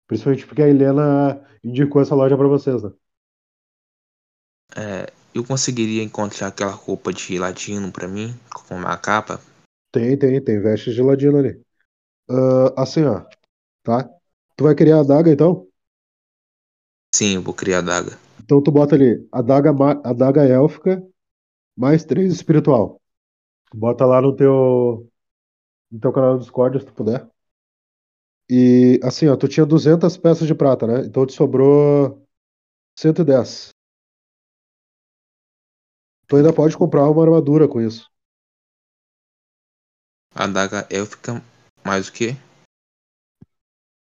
Principalmente 0.06 0.46
porque 0.46 0.62
a 0.62 0.68
Helena 0.68 1.42
indicou 1.62 2.02
essa 2.02 2.14
loja 2.14 2.36
para 2.36 2.46
vocês, 2.48 2.82
né? 2.82 2.92
É, 4.76 5.12
eu 5.34 5.44
conseguiria 5.44 6.02
encontrar 6.02 6.48
aquela 6.48 6.72
roupa 6.72 7.12
de 7.12 7.38
ladino 7.38 7.90
pra 7.90 8.06
mim, 8.06 8.34
com 8.52 8.74
uma 8.74 8.96
capa? 8.96 9.40
Tem, 9.90 10.16
tem, 10.18 10.42
tem 10.42 10.60
vestes 10.60 10.94
de 10.94 11.02
ladino 11.02 11.38
ali. 11.38 11.63
Ah, 12.28 12.82
assim, 12.82 13.04
ó, 13.04 13.24
tá? 13.84 14.08
Tu 14.56 14.64
vai 14.64 14.74
criar 14.74 14.98
a 14.98 15.00
adaga, 15.00 15.30
então? 15.32 15.68
Sim, 17.14 17.36
eu 17.36 17.42
vou 17.42 17.54
criar 17.54 17.76
a 17.76 17.80
adaga. 17.80 18.18
Então 18.42 18.62
tu 18.62 18.70
bota 18.70 18.94
ali, 18.94 19.26
adaga, 19.32 19.70
adaga 20.04 20.44
élfica, 20.44 21.02
mais 21.76 22.04
três 22.04 22.32
espiritual. 22.32 23.00
Bota 23.74 24.06
lá 24.06 24.20
no 24.22 24.34
teu, 24.36 25.08
no 25.90 26.00
teu 26.00 26.12
canal 26.12 26.34
do 26.36 26.40
Discord, 26.40 26.80
se 26.80 26.86
tu 26.86 26.94
puder. 26.94 27.28
E 28.48 29.00
assim, 29.02 29.26
ó, 29.28 29.36
tu 29.36 29.48
tinha 29.48 29.64
200 29.64 30.16
peças 30.16 30.46
de 30.46 30.54
prata, 30.54 30.86
né? 30.86 31.06
Então 31.06 31.26
te 31.26 31.32
sobrou 31.32 32.22
110. 32.98 33.70
Tu 36.28 36.36
ainda 36.36 36.52
pode 36.52 36.76
comprar 36.76 37.08
uma 37.08 37.22
armadura 37.22 37.66
com 37.66 37.80
isso. 37.80 38.10
A 40.34 40.44
adaga 40.44 40.86
élfica 40.90 41.42
mais 41.84 42.08
o 42.08 42.12
quê? 42.12 42.36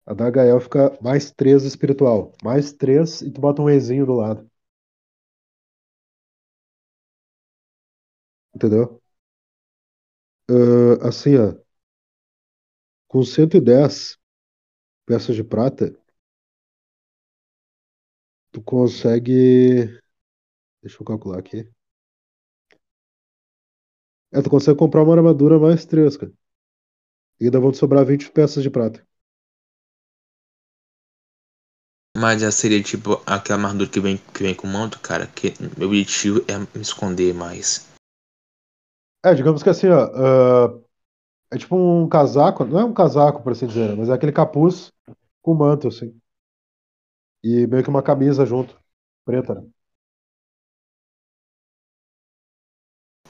A 0.06 0.14
daga 0.14 0.42
élfica 0.44 0.96
mais 1.02 1.30
3 1.30 1.62
espiritual. 1.64 2.32
Mais 2.42 2.72
3 2.72 3.20
e 3.20 3.30
tu 3.30 3.38
bota 3.40 3.60
um 3.60 3.68
Ezinho 3.68 4.06
do 4.06 4.14
lado. 4.14 4.50
Entendeu? 8.54 9.00
Ah, 10.48 11.08
assim, 11.08 11.36
ó. 11.36 11.54
Com 13.08 13.22
110 13.24 14.18
peças 15.06 15.34
de 15.36 15.42
prata, 15.44 15.94
tu 18.52 18.62
consegue. 18.62 20.00
Deixa 20.82 21.02
eu 21.02 21.06
calcular 21.06 21.38
aqui. 21.40 21.68
É, 24.32 24.42
tu 24.42 24.50
consegue 24.50 24.78
comprar 24.78 25.02
uma 25.02 25.14
armadura 25.14 25.58
mais 25.58 25.84
3, 25.86 26.16
cara. 26.16 26.32
E 27.40 27.44
ainda 27.46 27.60
vão 27.60 27.72
te 27.72 27.78
sobrar 27.78 28.04
20 28.04 28.30
peças 28.30 28.62
de 28.62 28.70
prata. 28.70 29.04
Mas 32.16 32.40
já 32.40 32.50
seria 32.50 32.82
tipo 32.82 33.20
aquela 33.26 33.58
armadura 33.58 33.90
que 33.90 34.00
vem, 34.00 34.16
que 34.16 34.42
vem 34.42 34.54
com 34.54 34.66
manto, 34.68 35.00
cara. 35.00 35.26
Que 35.26 35.52
meu 35.76 35.88
objetivo 35.88 36.44
é 36.48 36.58
me 36.58 36.82
esconder 36.82 37.34
mais. 37.34 37.88
É, 39.24 39.34
digamos 39.34 39.62
que 39.62 39.70
assim, 39.70 39.88
ó. 39.88 40.04
ah, 40.14 40.80
é 41.52 41.58
tipo 41.58 41.76
um 41.76 42.08
casaco. 42.08 42.64
Não 42.64 42.80
é 42.80 42.84
um 42.84 42.94
casaco, 42.94 43.42
por 43.42 43.52
assim 43.52 43.66
dizer, 43.66 43.96
mas 43.96 44.08
é 44.08 44.12
aquele 44.14 44.32
capuz 44.32 44.92
com 45.42 45.54
manto, 45.54 45.88
assim. 45.88 46.18
E 47.44 47.66
meio 47.68 47.82
que 47.84 47.90
uma 47.90 48.02
camisa 48.02 48.44
junto. 48.46 48.80
Preta, 49.24 49.54
né? 49.54 49.68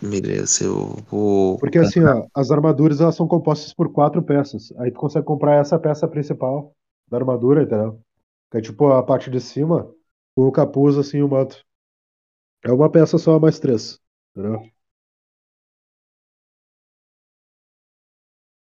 Beleza, 0.09 0.65
eu 0.65 0.97
vou. 1.11 1.59
Porque 1.59 1.79
assim, 1.79 2.03
ó, 2.05 2.27
as 2.35 2.51
armaduras 2.51 3.01
elas 3.01 3.15
são 3.15 3.27
compostas 3.27 3.73
por 3.73 3.91
quatro 3.91 4.23
peças. 4.23 4.73
Aí 4.79 4.91
tu 4.91 5.01
consegue 5.01 5.25
comprar 5.25 5.61
essa 5.61 5.79
peça 5.79 6.07
principal 6.07 6.75
da 7.09 7.17
armadura, 7.17 7.63
entendeu? 7.63 8.01
Que 8.51 8.59
é 8.59 8.61
tipo 8.61 8.93
a 8.93 9.03
parte 9.03 9.31
de 9.31 9.41
cima, 9.41 9.91
com 10.37 10.47
o 10.47 10.53
capuz 10.53 10.99
assim 10.99 11.19
e 11.19 11.23
o 11.23 11.29
manto. 11.29 11.65
É 12.63 12.71
uma 12.71 12.91
peça 12.91 13.17
só 13.19 13.39
mais 13.39 13.59
três, 13.59 13.99
entendeu? 14.37 14.63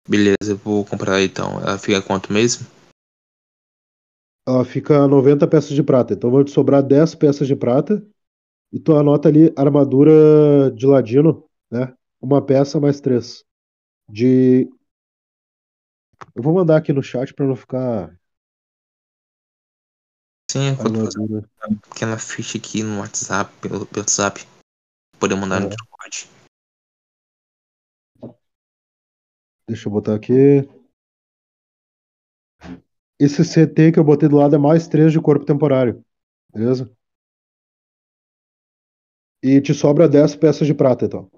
Beleza, 0.08 0.52
eu 0.52 0.56
vou 0.56 0.84
comprar 0.84 1.22
então. 1.22 1.60
Ela 1.60 1.78
fica 1.78 2.00
quanto 2.02 2.32
mesmo? 2.32 2.66
Ela 4.46 4.64
fica 4.64 5.08
90 5.08 5.48
peças 5.48 5.70
de 5.70 5.82
prata. 5.82 6.12
Então 6.12 6.30
vão 6.30 6.44
te 6.44 6.50
sobrar 6.50 6.82
10 6.82 7.14
peças 7.14 7.48
de 7.48 7.56
prata. 7.56 8.06
E 8.72 8.80
tu 8.80 8.96
anota 8.96 9.28
ali 9.28 9.52
armadura 9.56 10.70
de 10.74 10.86
ladino, 10.86 11.48
né? 11.70 11.94
Uma 12.20 12.44
peça 12.44 12.80
mais 12.80 13.00
três. 13.00 13.44
De. 14.08 14.68
Eu 16.34 16.42
vou 16.42 16.54
mandar 16.54 16.76
aqui 16.76 16.92
no 16.92 17.02
chat 17.02 17.32
pra 17.32 17.46
não 17.46 17.54
ficar 17.54 18.12
Sim, 20.54 20.68
eu 20.68 20.76
vou 20.76 21.04
fazer 21.06 21.18
uma 21.18 21.80
pequena 21.82 22.16
ficha 22.16 22.58
aqui 22.58 22.80
no 22.80 23.00
WhatsApp, 23.00 23.52
pelo, 23.60 23.84
pelo 23.86 24.02
WhatsApp. 24.02 24.46
Poder 25.18 25.34
mandar 25.34 25.60
no 25.60 25.66
É. 25.66 25.70
Discord. 25.70 26.30
Deixa 29.66 29.88
eu 29.88 29.92
botar 29.92 30.14
aqui. 30.14 30.68
Esse 33.18 33.42
CT 33.42 33.90
que 33.90 33.98
eu 33.98 34.04
botei 34.04 34.28
do 34.28 34.36
lado 34.36 34.54
é 34.54 34.58
mais 34.58 34.86
3 34.86 35.10
de 35.10 35.20
corpo 35.20 35.44
temporário. 35.44 36.04
Beleza? 36.52 36.88
E 39.44 39.60
te 39.60 39.74
sobra 39.74 40.08
10 40.08 40.34
peças 40.34 40.66
de 40.66 40.72
prata, 40.72 41.04
então. 41.04 41.30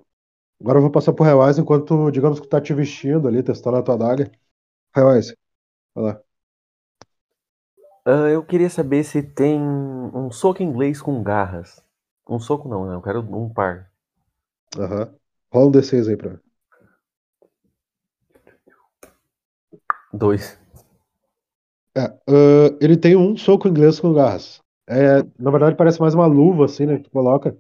Agora 0.61 0.79
eu 0.79 0.83
vou 0.83 0.93
passar 0.93 1.13
pro 1.13 1.25
Reais 1.25 1.59
enquanto, 1.59 2.09
digamos 2.13 2.39
que 2.39 2.47
tu 2.47 2.51
tá 2.51 2.61
te 2.61 2.73
vestindo 2.73 3.27
ali, 3.27 3.43
testando 3.43 3.79
a 3.79 3.83
tua 3.83 3.97
adaga. 3.97 4.31
Reais, 4.95 5.35
vai 5.93 6.05
lá. 6.05 6.21
Ah, 8.05 8.31
eu 8.31 8.45
queria 8.45 8.71
saber 8.71 9.03
se 9.03 9.25
tem 9.25 9.61
um 9.61 10.31
soco 10.31 10.63
inglês 10.63 11.03
com 11.03 11.21
garras. 11.21 11.83
Um 12.29 12.39
soco 12.39 12.69
não, 12.69 12.87
né? 12.87 12.95
Eu 12.95 13.03
quero 13.03 13.19
um 13.21 13.53
par. 13.53 13.91
Aham. 14.79 15.13
Rola 15.53 15.67
um 15.67 15.71
D6 15.73 16.07
aí 16.07 16.17
pra 16.17 16.31
mim. 16.31 16.39
Dois. 20.13 20.57
É, 21.97 22.03
ah, 22.03 22.77
ele 22.81 22.97
tem 22.97 23.17
um 23.17 23.37
soco 23.37 23.67
inglês 23.67 23.99
com 23.99 24.13
garras. 24.13 24.61
É, 24.89 25.25
na 25.37 25.51
verdade, 25.51 25.77
parece 25.77 26.01
mais 26.01 26.15
uma 26.15 26.27
luva, 26.27 26.67
assim, 26.67 26.87
né? 26.87 26.99
Que 26.99 27.03
tu 27.05 27.11
coloca. 27.11 27.59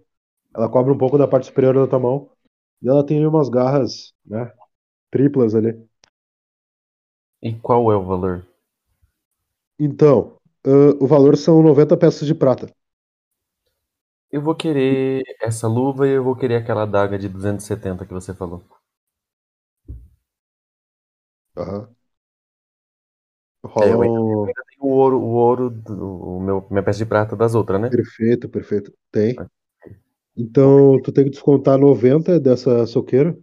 Ela 0.56 0.68
cobre 0.70 0.92
um 0.92 0.98
pouco 0.98 1.18
da 1.18 1.28
parte 1.28 1.46
superior 1.48 1.74
da 1.74 1.86
tua 1.88 2.00
mão. 2.00 2.30
E 2.82 2.88
ela 2.88 3.04
tem 3.06 3.26
umas 3.26 3.48
garras, 3.48 4.14
né? 4.26 4.52
Triplas 5.12 5.54
ali. 5.56 5.74
E 7.42 7.54
qual 7.54 7.90
é 7.90 7.96
o 7.96 8.04
valor? 8.04 8.46
Então, 9.78 10.36
ah, 10.66 10.94
o 11.00 11.06
valor 11.06 11.36
são 11.36 11.62
90 11.62 11.96
peças 11.96 12.26
de 12.26 12.34
prata. 12.34 12.70
Eu 14.30 14.40
vou 14.40 14.54
querer 14.54 15.24
essa 15.42 15.66
luva 15.66 16.06
e 16.06 16.12
eu 16.12 16.22
vou 16.22 16.36
querer 16.36 16.56
aquela 16.56 16.82
adaga 16.84 17.18
de 17.18 17.28
270 17.28 18.06
que 18.06 18.12
você 18.14 18.32
falou. 18.34 18.64
Aham. 21.56 21.96
É, 23.78 23.90
Rola 23.90 23.92
eu 23.92 24.02
ainda 24.02 24.62
tenho 24.68 24.84
o 24.84 24.88
ouro, 24.88 25.18
o 25.20 25.34
ouro, 25.34 25.70
do, 25.70 26.36
o 26.38 26.40
meu, 26.40 26.66
minha 26.70 26.82
peça 26.82 26.98
de 26.98 27.06
prata 27.06 27.36
das 27.36 27.54
outras, 27.54 27.80
né? 27.80 27.90
Perfeito, 27.90 28.48
perfeito. 28.48 28.92
Tem. 29.10 29.44
Então, 30.36 31.00
tu 31.02 31.10
tem 31.12 31.24
que 31.24 31.30
descontar 31.30 31.78
90 31.78 32.38
dessa 32.38 32.86
soqueira, 32.86 33.36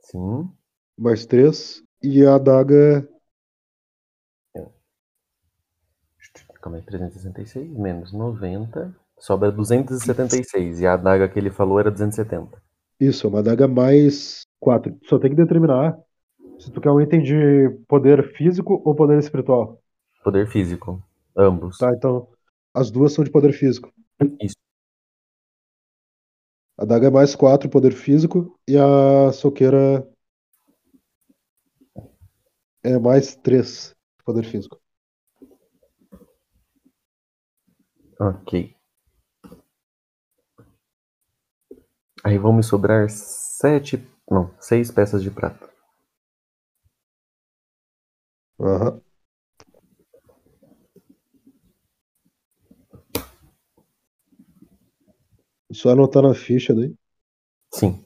Sim. 0.00 0.48
mais 0.96 1.26
3. 1.26 1.82
E 2.02 2.24
a 2.24 2.36
adaga. 2.36 3.06
Calma 6.62 6.76
aí, 6.76 6.82
366 6.84 7.70
menos 7.70 8.12
90. 8.12 8.94
Sobra 9.18 9.50
276. 9.50 10.80
E 10.80 10.86
a 10.86 10.94
adaga 10.94 11.28
que 11.28 11.38
ele 11.38 11.50
falou 11.50 11.80
era 11.80 11.90
270. 11.90 12.62
Isso, 13.00 13.26
é 13.26 13.30
uma 13.30 13.40
adaga 13.40 13.66
mais 13.66 14.42
4. 14.60 14.96
Só 15.04 15.18
tem 15.18 15.30
que 15.30 15.36
determinar 15.36 15.98
se 16.58 16.70
tu 16.70 16.80
quer 16.80 16.90
um 16.90 17.00
item 17.00 17.22
de 17.22 17.70
poder 17.88 18.34
físico 18.36 18.80
ou 18.84 18.94
poder 18.94 19.18
espiritual. 19.18 19.80
Poder 20.22 20.46
físico. 20.48 21.02
Ambos. 21.36 21.78
Tá, 21.78 21.92
então. 21.94 22.28
As 22.74 22.90
duas 22.90 23.12
são 23.12 23.24
de 23.24 23.30
poder 23.30 23.52
físico. 23.52 23.90
Isso. 24.40 24.54
A 26.80 26.82
adaga 26.82 27.06
é 27.06 27.10
mais 27.10 27.36
4 27.36 27.68
poder 27.70 27.92
físico 27.92 28.58
e 28.66 28.76
a 28.76 29.30
soqueira 29.32 30.04
é 32.82 32.98
mais 32.98 33.34
3 33.36 33.94
poder 34.24 34.44
físico. 34.44 34.78
Ok. 38.18 38.52
Aí 42.24 42.38
vão 42.38 42.54
me 42.54 42.62
sobrar 42.62 43.10
sete. 43.10 44.02
Não, 44.30 44.50
seis 44.58 44.90
peças 44.90 45.22
de 45.22 45.30
prata. 45.30 45.68
Aham. 48.58 49.02
Só 55.72 55.90
anotar 55.90 56.22
na 56.22 56.32
ficha 56.34 56.72
daí. 56.74 56.94
Sim. 57.74 58.04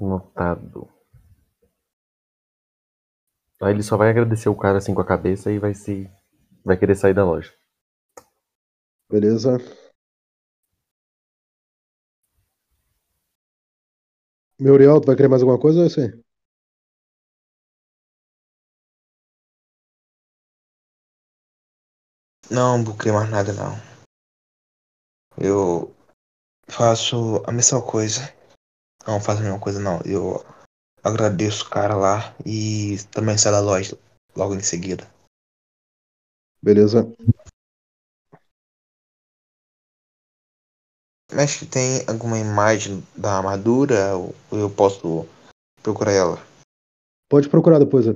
Notado. 0.00 0.88
Aí 3.60 3.70
ele 3.74 3.82
só 3.82 3.98
vai 3.98 4.08
agradecer 4.08 4.48
o 4.48 4.54
cara 4.56 4.78
assim 4.78 4.94
com 4.94 5.02
a 5.02 5.06
cabeça 5.06 5.52
e 5.52 5.58
vai 5.58 5.74
se. 5.74 6.10
Vai 6.64 6.76
querer 6.78 6.94
sair 6.96 7.12
da 7.12 7.24
loja. 7.24 7.52
Beleza. 9.10 9.58
Meu 14.58 14.74
Uriel, 14.74 15.00
tu 15.00 15.06
vai 15.06 15.16
querer 15.16 15.28
mais 15.28 15.42
alguma 15.42 15.60
coisa 15.60 15.78
ou 15.78 15.84
é 15.84 15.88
isso 15.88 16.00
aí? 16.00 16.10
Não, 22.50 22.78
não 22.78 22.84
vou 22.84 22.96
criar 22.96 23.14
mais 23.14 23.30
nada 23.30 23.52
não. 23.52 23.76
Eu 25.38 25.94
faço 26.68 27.42
a 27.46 27.52
mesma 27.52 27.82
coisa. 27.82 28.32
Não 29.06 29.20
faço 29.20 29.40
a 29.40 29.44
mesma 29.44 29.60
coisa 29.60 29.80
não. 29.80 30.00
Eu 30.04 30.44
agradeço 31.02 31.66
o 31.66 31.70
cara 31.70 31.94
lá 31.94 32.34
e 32.44 32.96
também 33.10 33.36
saio 33.36 33.56
da 33.56 33.60
loja 33.60 33.98
logo 34.34 34.54
em 34.54 34.62
seguida. 34.62 35.06
Beleza. 36.62 37.06
Mestre, 41.36 41.66
tem 41.66 42.02
alguma 42.08 42.38
imagem 42.38 43.06
da 43.14 43.36
armadura? 43.36 44.16
Ou 44.16 44.34
eu 44.50 44.70
posso 44.70 45.26
procurar 45.82 46.12
ela? 46.12 46.38
Pode 47.28 47.46
procurar 47.50 47.78
depois, 47.78 48.06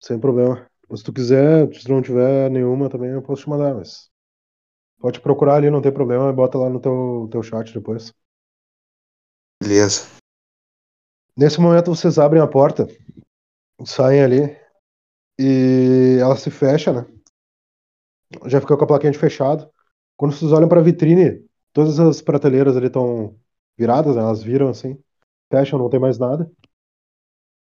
sem 0.00 0.18
problema. 0.18 0.66
Se 0.94 1.04
tu 1.04 1.12
quiser, 1.12 1.70
se 1.74 1.86
não 1.90 2.00
tiver 2.00 2.50
nenhuma 2.50 2.88
também, 2.88 3.10
eu 3.10 3.20
posso 3.20 3.42
te 3.42 3.50
mandar, 3.50 3.74
mas. 3.74 4.10
Pode 4.98 5.20
procurar 5.20 5.56
ali, 5.56 5.68
não 5.68 5.82
tem 5.82 5.92
problema, 5.92 6.30
e 6.30 6.32
bota 6.32 6.56
lá 6.56 6.70
no 6.70 6.80
teu, 6.80 7.28
teu 7.30 7.42
chat 7.42 7.74
depois. 7.74 8.10
Beleza. 9.62 10.06
Nesse 11.36 11.60
momento 11.60 11.94
vocês 11.94 12.18
abrem 12.18 12.40
a 12.40 12.46
porta, 12.46 12.88
saem 13.84 14.22
ali 14.22 14.56
e 15.38 16.16
ela 16.18 16.38
se 16.38 16.50
fecha, 16.50 16.90
né? 16.90 17.06
Já 18.46 18.62
fica 18.62 18.78
com 18.78 18.84
a 18.84 18.86
plaquinha 18.86 19.12
de 19.12 19.18
fechado. 19.18 19.70
Quando 20.16 20.34
vocês 20.34 20.52
olham 20.52 20.68
para 20.68 20.80
a 20.80 20.82
vitrine, 20.82 21.46
todas 21.72 21.98
as 22.00 22.22
prateleiras 22.22 22.76
ali 22.76 22.86
estão 22.86 23.36
viradas, 23.76 24.16
né? 24.16 24.22
elas 24.22 24.42
viram 24.42 24.68
assim, 24.68 24.98
fecham, 25.50 25.78
não 25.78 25.90
tem 25.90 26.00
mais 26.00 26.18
nada. 26.18 26.50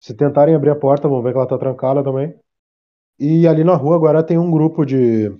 Se 0.01 0.15
tentarem 0.15 0.55
abrir 0.55 0.71
a 0.71 0.77
porta, 0.77 1.09
vão 1.09 1.23
ver 1.23 1.33
que 1.33 1.39
ela 1.39 1.49
tá 1.49 1.59
trancada 1.59 2.03
também. 2.05 2.39
E 3.19 3.47
ali 3.49 3.65
na 3.65 3.75
rua 3.75 3.97
agora 3.97 4.23
tem 4.23 4.39
um 4.39 4.51
grupo 4.51 4.85
de, 4.85 5.31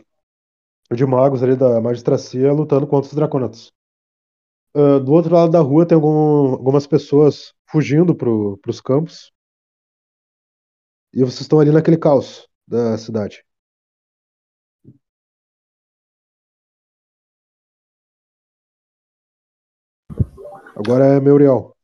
de 0.93 1.07
magos 1.07 1.43
ali 1.43 1.57
da 1.57 1.81
magistracia 1.81 2.53
lutando 2.53 2.87
contra 2.87 3.09
os 3.09 3.15
draconatos. 3.15 3.73
Uh, 4.75 5.01
do 5.01 5.13
outro 5.13 5.35
lado 5.35 5.51
da 5.53 5.61
rua 5.61 5.87
tem 5.87 5.95
algum, 5.95 6.53
algumas 6.53 6.87
pessoas 6.87 7.55
fugindo 7.71 8.15
pro, 8.15 8.59
pros 8.59 8.81
campos. 8.81 9.33
E 11.15 11.21
vocês 11.21 11.43
estão 11.43 11.61
ali 11.61 11.71
naquele 11.71 11.97
caos 11.97 12.47
da 12.67 12.99
cidade. 12.99 13.46
Agora 20.87 21.17
é 21.17 21.21
Meuriel. 21.21 21.75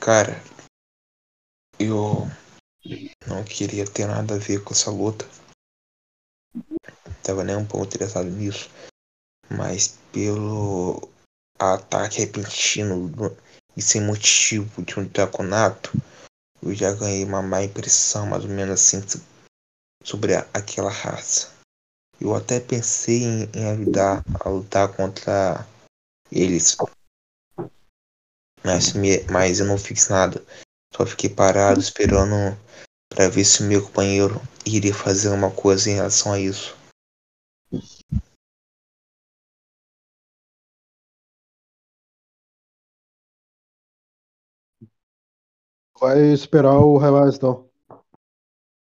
Cara, 0.00 0.34
eu 1.80 2.28
não 3.26 3.42
queria 3.42 3.84
ter 3.84 4.06
nada 4.06 4.34
a 4.34 4.38
ver 4.38 4.62
com 4.62 4.72
essa 4.72 4.90
luta. 4.90 5.26
Tava 7.22 7.42
nem 7.44 7.56
um 7.56 7.64
pouco 7.64 7.86
interessado 7.86 8.28
nisso. 8.28 8.68
Mas 9.50 9.98
pelo 10.12 11.08
ataque 11.58 12.20
repentino 12.20 13.12
e 13.76 13.82
sem 13.82 14.00
motivo 14.02 14.82
de 14.82 14.98
um 15.00 15.04
draconato, 15.06 15.92
eu 16.62 16.74
já 16.74 16.92
ganhei 16.94 17.24
uma 17.24 17.42
má 17.42 17.62
impressão, 17.64 18.26
mais 18.26 18.44
ou 18.44 18.50
menos 18.50 18.74
assim, 18.74 19.02
so- 19.08 19.20
sobre 20.04 20.34
aquela 20.54 20.90
raça. 20.90 21.50
Eu 22.20 22.34
até 22.34 22.60
pensei 22.60 23.22
em, 23.22 23.42
em 23.54 23.64
ajudar 23.70 24.22
a 24.44 24.48
lutar 24.48 24.94
contra 24.94 25.66
eles. 26.30 26.76
Mas, 28.64 28.92
me- 28.92 29.24
mas 29.30 29.58
eu 29.60 29.66
não 29.66 29.78
fiz 29.78 30.08
nada. 30.08 30.44
Só 30.94 31.06
fiquei 31.06 31.30
parado 31.30 31.80
esperando 31.80 32.34
para 33.08 33.28
ver 33.28 33.44
se 33.44 33.62
o 33.62 33.66
meu 33.66 33.82
companheiro 33.82 34.40
iria 34.66 34.94
fazer 34.94 35.30
uma 35.30 35.50
coisa 35.50 35.90
em 35.90 35.94
relação 35.94 36.32
a 36.32 36.38
isso. 36.38 36.76
Vai 46.00 46.32
esperar 46.32 46.78
o 46.80 46.98
Highwise 46.98 47.36
então. 47.36 47.70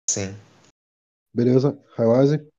Sim. 0.10 0.36
Beleza? 1.34 1.78
Highwise? 1.98 2.55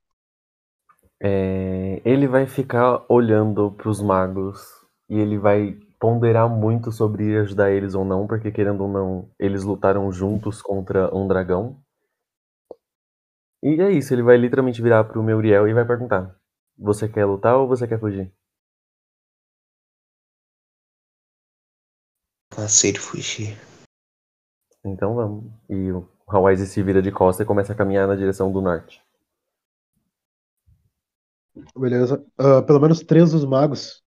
É, 1.20 2.02
ele 2.04 2.26
vai 2.26 2.46
ficar 2.46 3.04
olhando 3.08 3.70
pros 3.72 4.02
magos 4.02 4.62
e 5.08 5.18
ele 5.18 5.38
vai 5.38 5.78
ponderar 5.98 6.48
muito 6.48 6.92
sobre 6.92 7.38
ajudar 7.38 7.70
eles 7.70 7.94
ou 7.94 8.04
não, 8.04 8.26
porque 8.26 8.52
querendo 8.52 8.82
ou 8.82 8.88
não, 8.88 9.30
eles 9.38 9.64
lutaram 9.64 10.10
juntos 10.12 10.60
contra 10.60 11.14
um 11.14 11.26
dragão. 11.26 11.80
E 13.62 13.80
é 13.80 13.90
isso, 13.90 14.14
ele 14.14 14.22
vai 14.22 14.36
literalmente 14.36 14.80
virar 14.82 15.04
pro 15.04 15.22
Meuriel 15.22 15.68
e 15.68 15.74
vai 15.74 15.84
perguntar: 15.86 16.34
Você 16.78 17.08
quer 17.08 17.24
lutar 17.24 17.56
ou 17.56 17.68
você 17.68 17.86
quer 17.86 17.98
fugir? 18.00 18.32
Cansei 22.50 22.92
de 22.92 22.98
fugir. 22.98 23.56
Então 24.84 25.14
vamos. 25.14 25.52
E 25.68 25.92
o 25.92 26.08
Hawaii 26.26 26.56
se 26.56 26.82
vira 26.82 27.02
de 27.02 27.12
costa 27.12 27.42
e 27.42 27.46
começa 27.46 27.72
a 27.72 27.76
caminhar 27.76 28.06
na 28.08 28.16
direção 28.16 28.52
do 28.52 28.60
norte. 28.60 29.05
Beleza. 31.78 32.24
Ah, 32.38 32.62
pelo 32.62 32.80
menos 32.80 33.00
três 33.00 33.32
dos 33.32 33.44
magos 33.44 34.02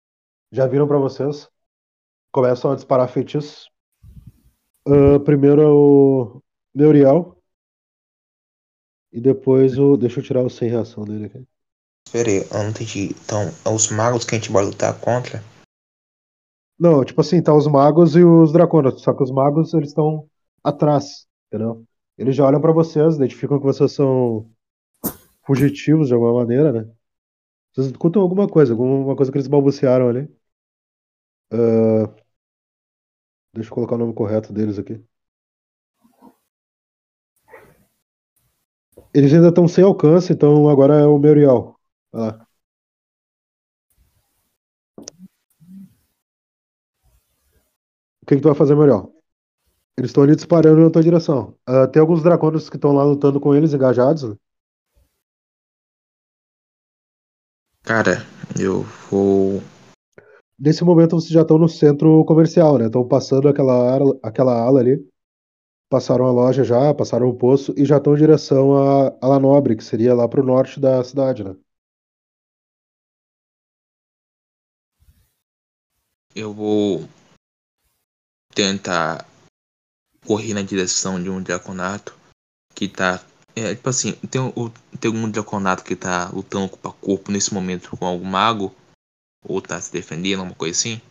já 0.52 0.68
viram 0.68 0.88
pra 0.88 0.98
vocês. 0.98 1.50
Começam 2.32 2.72
a 2.72 2.76
disparar 2.76 3.10
feitiços. 3.10 3.70
Ah, 4.86 5.20
primeiro 5.24 5.62
é 5.62 5.68
o 5.68 6.42
Meuriel. 6.74 7.38
E 9.12 9.22
depois 9.22 9.78
o. 9.78 9.98
Deixa 9.98 10.20
eu 10.20 10.24
tirar 10.24 10.44
o 10.44 10.50
sem 10.50 10.70
reação 10.70 11.04
dele 11.04 11.26
aqui. 11.26 11.48
Espera 12.06 12.30
aí, 12.30 12.38
eu 12.38 12.64
não 12.64 12.70
entendi. 12.70 13.16
Então, 13.24 13.42
é 13.66 13.70
os 13.70 13.90
magos 13.90 14.24
que 14.24 14.36
a 14.36 14.38
gente 14.38 14.52
vai 14.52 14.64
lutar 14.64 14.98
contra? 15.00 15.44
Não, 16.80 17.04
tipo 17.04 17.20
assim, 17.22 17.42
tá 17.42 17.54
os 17.54 17.68
magos 17.68 18.16
e 18.16 18.24
os 18.24 18.54
draconas. 18.54 19.02
Só 19.02 19.14
que 19.14 19.24
os 19.24 19.32
magos, 19.32 19.74
eles 19.74 19.90
estão 19.90 20.30
atrás, 20.64 21.26
entendeu? 21.48 21.84
Eles 22.18 22.36
já 22.36 22.46
olham 22.46 22.62
pra 22.62 22.72
vocês, 22.72 23.16
identificam 23.16 23.60
que 23.60 23.66
vocês 23.66 23.92
são 23.92 24.50
fugitivos 25.46 26.08
de 26.08 26.14
alguma 26.14 26.34
maneira, 26.34 26.72
né? 26.72 26.90
Vocês 27.78 27.92
escutam 27.92 28.22
alguma 28.24 28.48
coisa, 28.50 28.74
alguma 28.74 29.16
coisa 29.16 29.32
que 29.32 29.38
eles 29.38 29.48
balbuciaram 29.48 30.10
ali. 30.10 30.28
Ah, 31.52 32.14
deixa 33.54 33.70
eu 33.72 33.76
colocar 33.76 33.96
o 33.96 33.98
nome 33.98 34.14
correto 34.14 34.54
deles 34.54 34.80
aqui. 34.80 35.04
Eles 39.14 39.34
ainda 39.34 39.50
estão 39.50 39.68
sem 39.68 39.84
alcance, 39.84 40.32
então 40.34 40.70
agora 40.70 40.96
é 40.96 41.06
o 41.06 41.18
Muriel. 41.20 41.76
Vai 42.12 42.22
lá. 42.32 42.48
O 48.22 48.26
que, 48.28 48.36
que 48.36 48.42
tu 48.42 48.50
vai 48.50 48.56
fazer, 48.56 48.76
Muriel? 48.76 49.12
Eles 49.98 50.12
estão 50.12 50.24
ali 50.24 50.36
disparando 50.36 50.82
na 50.82 50.90
tua 50.92 51.04
direção. 51.04 51.56
Ah, 51.68 51.88
tem 51.88 52.02
alguns 52.02 52.24
draconos 52.24 52.70
que 52.70 52.78
estão 52.78 52.94
lá 52.94 53.04
lutando 53.06 53.40
com 53.42 53.56
eles, 53.56 53.74
engajados. 53.74 54.24
né? 54.32 54.36
Cara, 57.88 58.18
eu 58.60 58.84
vou. 59.10 59.62
Nesse 60.60 60.84
momento 60.84 61.16
vocês 61.16 61.32
já 61.32 61.42
estão 61.42 61.58
no 61.58 61.70
centro 61.70 62.26
comercial, 62.26 62.78
né? 62.78 62.88
Estão 62.88 63.08
passando 63.08 63.48
aquela, 63.48 63.94
ala- 63.96 64.20
aquela 64.22 64.60
ala 64.62 64.82
ali. 64.82 65.08
Passaram 65.90 66.26
a 66.26 66.32
loja 66.32 66.66
já, 66.66 66.94
passaram 66.94 67.30
o 67.30 67.38
poço 67.38 67.74
e 67.78 67.86
já 67.86 67.96
estão 67.96 68.14
em 68.14 68.18
direção 68.18 68.76
a, 68.76 69.08
a 69.22 69.28
La 69.28 69.40
Nobre, 69.40 69.78
que 69.78 69.84
seria 69.86 70.14
lá 70.14 70.28
pro 70.28 70.44
norte 70.44 70.82
da 70.82 71.02
cidade, 71.02 71.46
né? 71.46 71.56
Eu 76.36 76.54
vou 76.54 77.08
tentar 78.54 79.26
correr 80.26 80.54
na 80.54 80.62
direção 80.62 81.24
de 81.24 81.30
um 81.30 81.42
draconato 81.42 82.14
que 82.76 82.90
tá. 82.90 83.24
É, 83.58 83.74
tipo 83.74 83.90
assim, 83.90 84.12
tem, 84.30 84.40
o- 84.40 84.70
tem 85.00 85.10
algum 85.10 85.28
draconato 85.28 85.84
que 85.84 85.96
tá 85.96 86.30
lutando 86.30 86.70
corpo 86.70 86.90
a 86.90 86.94
corpo 86.94 87.32
nesse 87.32 87.52
momento 87.52 87.98
com 87.98 88.06
algum 88.06 88.24
mago? 88.24 88.72
Ou 89.44 89.60
tá 89.60 89.82
se 89.82 89.92
defendendo, 89.92 90.42
alguma 90.42 90.56
coisa 90.56 90.78
assim? 90.78 91.02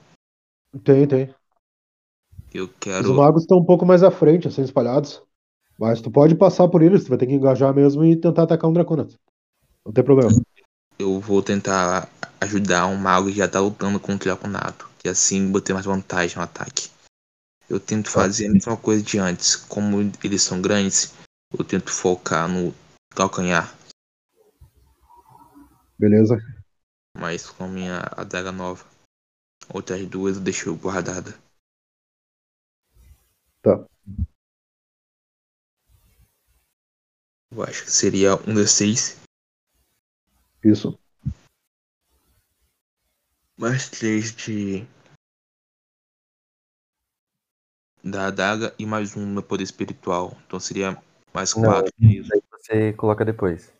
Tem, 0.84 1.08
tem. 1.08 1.34
Eu 2.54 2.68
Os 2.68 2.74
quero. 2.78 3.14
magos 3.14 3.42
estão 3.42 3.58
um 3.58 3.64
pouco 3.64 3.84
mais 3.84 4.04
à 4.04 4.12
frente, 4.12 4.46
assim, 4.46 4.62
espalhados. 4.62 5.20
Mas 5.76 6.00
tu 6.00 6.08
pode 6.08 6.36
passar 6.36 6.68
por 6.68 6.82
eles, 6.82 7.02
tu 7.02 7.08
vai 7.08 7.18
ter 7.18 7.26
que 7.26 7.32
engajar 7.34 7.74
mesmo 7.74 8.04
e 8.04 8.14
tentar 8.14 8.44
atacar 8.44 8.70
um 8.70 8.72
draconato. 8.72 9.18
Não 9.84 9.92
tem 9.92 10.04
problema. 10.04 10.30
Eu 10.96 11.18
vou 11.18 11.42
tentar 11.42 12.08
ajudar 12.40 12.86
um 12.86 12.96
mago 12.96 13.26
que 13.26 13.36
já 13.36 13.48
tá 13.48 13.58
lutando 13.58 13.98
contra 13.98 14.30
o 14.30 14.36
draconato. 14.36 14.88
Que 15.00 15.08
assim 15.08 15.50
vou 15.50 15.60
ter 15.60 15.74
mais 15.74 15.84
vantagem 15.84 16.36
no 16.36 16.44
ataque. 16.44 16.88
Eu 17.68 17.80
tento 17.80 18.08
fazer 18.08 18.46
a 18.46 18.52
mesma 18.52 18.76
coisa 18.76 19.02
de 19.02 19.18
antes. 19.18 19.56
Como 19.56 20.00
eles 20.22 20.42
são 20.42 20.62
grandes, 20.62 21.12
eu 21.52 21.64
tento 21.64 21.92
focar 21.92 22.48
no 22.48 22.74
calcanhar. 23.10 23.74
Beleza? 25.98 26.36
Mas 27.16 27.48
com 27.48 27.64
a 27.64 27.68
minha 27.68 28.00
adaga 28.16 28.52
nova. 28.52 28.84
Outras 29.72 30.06
duas 30.06 30.36
eu 30.36 30.42
deixo 30.42 30.76
guardada. 30.76 31.32
Tá. 33.62 33.84
Eu 37.50 37.62
acho 37.62 37.84
que 37.84 37.90
seria 37.90 38.34
um 38.34 38.54
D6 38.54 39.16
Isso. 40.62 40.98
mais 43.58 43.88
três 43.88 44.34
de. 44.34 44.86
Da 48.04 48.28
adaga 48.28 48.74
e 48.78 48.86
mais 48.86 49.16
um 49.16 49.20
no 49.26 49.32
meu 49.32 49.42
poder 49.42 49.64
espiritual. 49.64 50.36
Então 50.46 50.60
seria 50.60 51.02
Mais 51.36 51.54
Não, 51.54 51.64
quatro. 51.64 51.92
isso 52.00 52.32
aí 52.32 52.42
você 52.50 52.92
coloca 52.94 53.22
depois. 53.22 53.70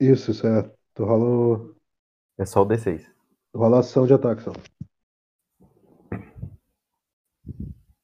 Isso, 0.00 0.30
isso 0.30 0.46
é. 0.46 0.62
Tu 0.94 1.04
rola, 1.04 1.24
o- 1.26 1.76
É 2.38 2.46
só 2.46 2.62
o 2.62 2.66
D6. 2.66 3.02
tu 3.52 3.58
rola 3.58 3.76
a 3.76 3.80
ação 3.80 4.06
de 4.06 4.14
ataque, 4.14 4.42
só. 4.42 4.52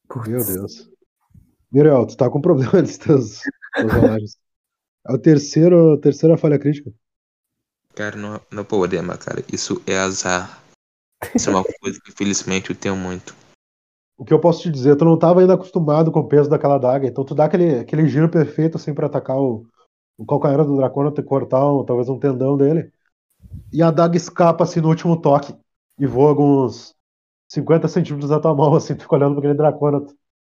Putz. 0.07 0.27
Meu 0.27 0.45
Deus. 0.45 0.87
Miriel, 1.71 2.05
tu 2.05 2.15
tá 2.15 2.29
com 2.29 2.39
problema 2.39 2.79
nos 2.79 2.97
teus, 2.99 3.39
teus 3.75 3.91
rolagens. 3.91 4.37
É 5.07 5.13
o 5.13 5.17
terceiro, 5.17 5.93
a 5.93 5.97
terceira 5.99 6.37
falha 6.37 6.59
crítica. 6.59 6.93
Cara, 7.95 8.15
não, 8.15 8.39
não 8.51 8.61
é 8.61 8.65
problema, 8.65 9.17
cara. 9.17 9.43
Isso 9.51 9.81
é 9.87 9.97
azar. 9.97 10.61
Isso 11.33 11.49
é 11.49 11.53
uma 11.53 11.63
coisa 11.63 11.99
que 12.03 12.11
infelizmente 12.11 12.69
eu 12.69 12.75
tenho 12.75 12.95
muito. 12.95 13.35
O 14.21 14.23
que 14.23 14.31
eu 14.31 14.39
posso 14.39 14.61
te 14.61 14.69
dizer, 14.69 14.95
tu 14.95 15.03
não 15.03 15.17
tava 15.17 15.41
ainda 15.41 15.55
acostumado 15.55 16.11
com 16.11 16.19
o 16.19 16.27
peso 16.27 16.47
daquela 16.47 16.77
daga, 16.77 17.07
então 17.07 17.25
tu 17.25 17.33
dá 17.33 17.45
aquele, 17.45 17.79
aquele 17.79 18.07
giro 18.07 18.29
perfeito 18.29 18.77
assim 18.77 18.93
pra 18.93 19.07
atacar 19.07 19.35
o, 19.35 19.65
o 20.15 20.23
calcanhar 20.27 20.63
do 20.63 20.77
dracona, 20.77 21.11
cortar 21.23 21.67
um, 21.73 21.83
talvez 21.83 22.07
um 22.07 22.19
tendão 22.19 22.55
dele. 22.55 22.91
E 23.73 23.81
a 23.81 23.89
daga 23.89 24.15
escapa 24.15 24.63
assim 24.63 24.79
no 24.79 24.89
último 24.89 25.19
toque 25.19 25.55
e 25.97 26.05
voa 26.05 26.29
alguns 26.29 26.93
50 27.49 27.87
centímetros 27.87 28.29
da 28.29 28.39
tua 28.39 28.53
mão, 28.53 28.75
assim, 28.75 28.93
tu 28.93 29.01
fica 29.01 29.15
olhando 29.15 29.31
pra 29.31 29.39
aquele 29.39 29.55
dracona, 29.55 30.05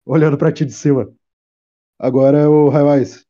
olhando 0.04 0.36
pra 0.36 0.52
ti 0.52 0.66
de 0.66 0.72
cima. 0.74 1.10
Agora 1.98 2.36
é 2.40 2.46
o 2.46 2.68
Highwise. 2.68 3.24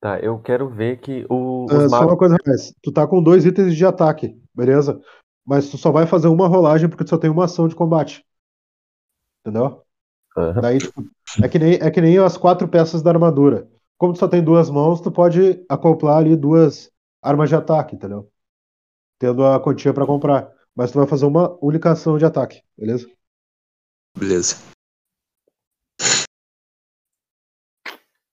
Tá, 0.00 0.20
eu 0.20 0.38
quero 0.38 0.70
ver 0.70 1.00
que 1.00 1.26
o, 1.28 1.64
os 1.64 1.90
só 1.90 2.06
uma 2.06 2.16
coisa 2.16 2.36
mais. 2.46 2.72
Tu 2.80 2.92
tá 2.92 3.08
com 3.08 3.20
dois 3.20 3.44
itens 3.44 3.74
de 3.74 3.84
ataque, 3.84 4.40
beleza? 4.54 5.00
Mas 5.44 5.68
tu 5.68 5.76
só 5.76 5.90
vai 5.90 6.06
fazer 6.06 6.28
uma 6.28 6.46
rolagem 6.46 6.88
porque 6.88 7.02
tu 7.02 7.10
só 7.10 7.18
tem 7.18 7.28
uma 7.28 7.46
ação 7.46 7.66
de 7.66 7.74
combate. 7.74 8.24
Entendeu? 9.40 9.82
Aham. 10.36 10.60
Daí, 10.60 10.78
tipo, 10.78 11.02
é 11.42 11.48
que 11.48 11.58
nem, 11.58 11.74
é 11.74 11.90
que 11.90 12.00
nem 12.00 12.18
as 12.18 12.36
quatro 12.36 12.68
peças 12.68 13.02
da 13.02 13.10
armadura. 13.10 13.68
Como 13.98 14.12
tu 14.12 14.18
só 14.18 14.28
tem 14.28 14.42
duas 14.44 14.70
mãos, 14.70 15.00
tu 15.00 15.10
pode 15.12 15.64
acoplar 15.68 16.18
ali 16.18 16.36
duas 16.36 16.90
armas 17.22 17.48
de 17.48 17.54
ataque, 17.56 17.96
entendeu? 17.96 18.30
Tendo 19.18 19.44
a 19.46 19.60
quantia 19.60 19.94
pra 19.94 20.06
comprar. 20.06 20.50
Mas 20.76 20.92
tu 20.92 20.98
vai 20.98 21.06
fazer 21.08 21.26
uma 21.26 21.56
única 21.62 21.92
ação 21.92 22.18
de 22.18 22.24
ataque, 22.26 22.62
beleza? 22.78 23.08
Beleza. 24.18 24.56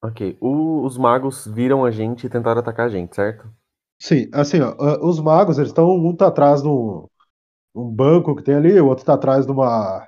Ok. 0.01 0.35
O- 0.41 0.83
os 0.85 0.97
magos 0.97 1.45
viram 1.45 1.85
a 1.85 1.91
gente 1.91 2.25
e 2.25 2.29
tentaram 2.29 2.59
atacar 2.61 2.87
a 2.87 2.89
gente, 2.89 3.15
certo? 3.15 3.47
Sim, 3.99 4.29
assim, 4.33 4.59
ó, 4.61 4.75
os 5.07 5.19
magos, 5.19 5.57
eles 5.57 5.69
estão, 5.69 5.89
um 5.89 6.15
tá 6.15 6.27
atrás 6.27 6.61
de 6.61 6.67
um, 6.67 7.07
um 7.75 7.89
banco 7.91 8.35
que 8.35 8.43
tem 8.43 8.55
ali, 8.55 8.79
o 8.81 8.87
outro 8.87 9.05
tá 9.05 9.15
atrás 9.15 9.45
de 9.45 9.51
uma, 9.53 10.07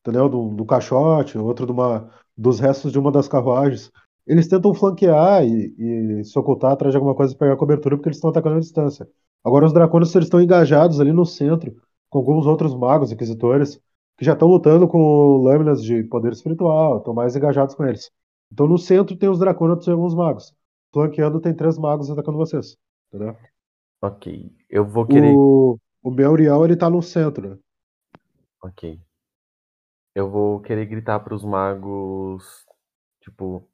entendeu? 0.00 0.28
Do, 0.28 0.48
do 0.50 0.64
caixote, 0.64 1.38
outro 1.38 1.66
de 1.66 1.72
uma, 1.72 2.10
dos 2.36 2.60
restos 2.60 2.92
de 2.92 2.98
uma 2.98 3.12
das 3.12 3.28
carruagens. 3.28 3.90
Eles 4.26 4.48
tentam 4.48 4.74
flanquear 4.74 5.44
e, 5.44 5.74
e 6.20 6.24
se 6.24 6.38
ocultar 6.38 6.72
atrás 6.72 6.92
de 6.92 6.96
alguma 6.96 7.14
coisa 7.14 7.34
para 7.34 7.48
pegar 7.48 7.58
cobertura, 7.58 7.96
porque 7.96 8.08
eles 8.08 8.18
estão 8.18 8.30
atacando 8.30 8.56
à 8.56 8.60
distância. 8.60 9.08
Agora 9.44 9.66
os 9.66 9.72
dracones 9.72 10.14
eles 10.14 10.26
estão 10.26 10.40
engajados 10.40 11.00
ali 11.00 11.12
no 11.12 11.24
centro, 11.24 11.74
com 12.08 12.18
alguns 12.18 12.46
outros 12.46 12.74
magos, 12.74 13.10
inquisitores, 13.10 13.80
que 14.16 14.24
já 14.24 14.34
estão 14.34 14.48
lutando 14.48 14.86
com 14.86 15.38
lâminas 15.38 15.82
de 15.82 16.04
poder 16.04 16.32
espiritual, 16.32 16.98
estão 16.98 17.14
mais 17.14 17.34
engajados 17.34 17.74
com 17.74 17.84
eles. 17.84 18.10
Então 18.52 18.66
no 18.66 18.78
centro 18.78 19.16
tem 19.16 19.28
os 19.28 19.38
draconatos 19.38 19.86
e 19.86 19.90
alguns 19.90 20.14
magos. 20.14 20.52
Flanqueando 20.92 21.40
tem 21.40 21.54
três 21.54 21.78
magos 21.78 22.10
atacando 22.10 22.36
vocês. 22.36 22.76
Entendeu? 23.08 23.36
Ok. 24.02 24.50
Eu 24.68 24.84
vou 24.84 25.06
querer. 25.06 25.34
O, 25.34 25.78
o 26.02 26.10
Belriel, 26.10 26.64
ele 26.64 26.76
tá 26.76 26.90
no 26.90 27.02
centro, 27.02 27.50
né? 27.50 27.58
Ok. 28.62 29.00
Eu 30.14 30.28
vou 30.30 30.60
querer 30.60 30.86
gritar 30.86 31.20
pros 31.20 31.44
magos. 31.44 32.66
Tipo. 33.20 33.66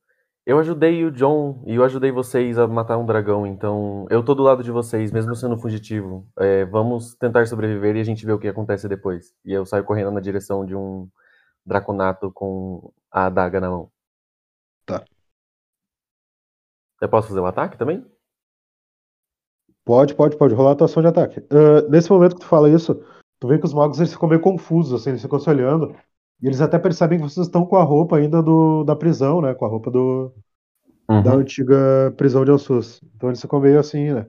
Eu 0.45 0.61
ajudei 0.61 1.05
o 1.05 1.11
John 1.11 1.65
e 1.67 1.75
eu 1.75 1.83
ajudei 1.83 2.13
vocês 2.13 2.57
a 2.57 2.69
matar 2.69 2.97
um 2.99 3.05
dragão, 3.05 3.45
então 3.45 4.07
eu 4.09 4.25
tô 4.25 4.33
do 4.33 4.45
lado 4.45 4.63
de 4.63 4.71
vocês, 4.71 5.11
mesmo 5.11 5.35
sendo 5.35 5.57
fugitivo. 5.57 6.25
É, 6.39 6.65
vamos 6.67 7.17
tentar 7.17 7.45
sobreviver 7.47 7.97
e 7.97 8.01
a 8.01 8.05
gente 8.05 8.25
vê 8.25 8.31
o 8.31 8.39
que 8.39 8.47
acontece 8.47 8.89
depois. 8.89 9.35
E 9.45 9.53
eu 9.53 9.67
saio 9.67 9.83
correndo 9.83 10.13
na 10.13 10.21
direção 10.21 10.65
de 10.65 10.77
um 10.77 11.09
draconato 11.65 12.31
com 12.31 12.93
a 13.11 13.27
adaga 13.27 13.61
na 13.61 13.71
mão. 13.71 13.91
Tá. 14.87 15.05
Eu 17.01 17.09
posso 17.09 17.29
fazer 17.29 17.41
o 17.41 17.47
ataque 17.47 17.77
também? 17.77 18.07
Pode, 19.85 20.15
pode, 20.15 20.37
pode 20.37 20.55
rolar 20.55 20.73
a 20.73 20.77
tua 20.77 20.87
ação 20.87 21.03
de 21.03 21.09
ataque. 21.09 21.41
Ah, 21.51 21.89
nesse 21.89 22.11
momento 22.11 22.35
que 22.35 22.41
tu 22.41 22.47
fala 22.47 22.71
isso, 22.71 22.95
tu 23.41 23.49
vê 23.49 23.59
que 23.59 23.67
os 23.67 23.75
magos 23.75 23.99
eles 23.99 24.13
ficam 24.13 24.29
meio 24.29 24.41
confusos, 24.41 25.01
assim, 25.01 25.11
eles 25.11 25.23
ficam 25.23 25.39
se 25.39 25.49
olhando. 25.51 25.97
E 26.43 26.47
eles 26.47 26.61
até 26.61 26.79
percebem 26.79 27.19
que 27.19 27.25
vocês 27.25 27.47
estão 27.47 27.67
com 27.67 27.77
a 27.77 27.83
roupa 27.85 28.17
ainda 28.19 28.43
do, 28.43 28.85
da 28.85 28.95
prisão, 28.97 29.41
né? 29.41 29.55
Com 29.55 29.65
a 29.65 29.69
roupa 29.69 29.91
do, 29.91 30.35
da 31.21 31.33
Uhum. 31.33 31.35
antiga 31.35 32.13
prisão 32.17 32.45
de 32.45 32.51
Elsus. 32.53 33.01
Então 33.17 33.31
eles 33.31 33.41
ficam 33.43 33.61
meio 33.61 33.81
assim, 33.81 34.13
né? 34.15 34.27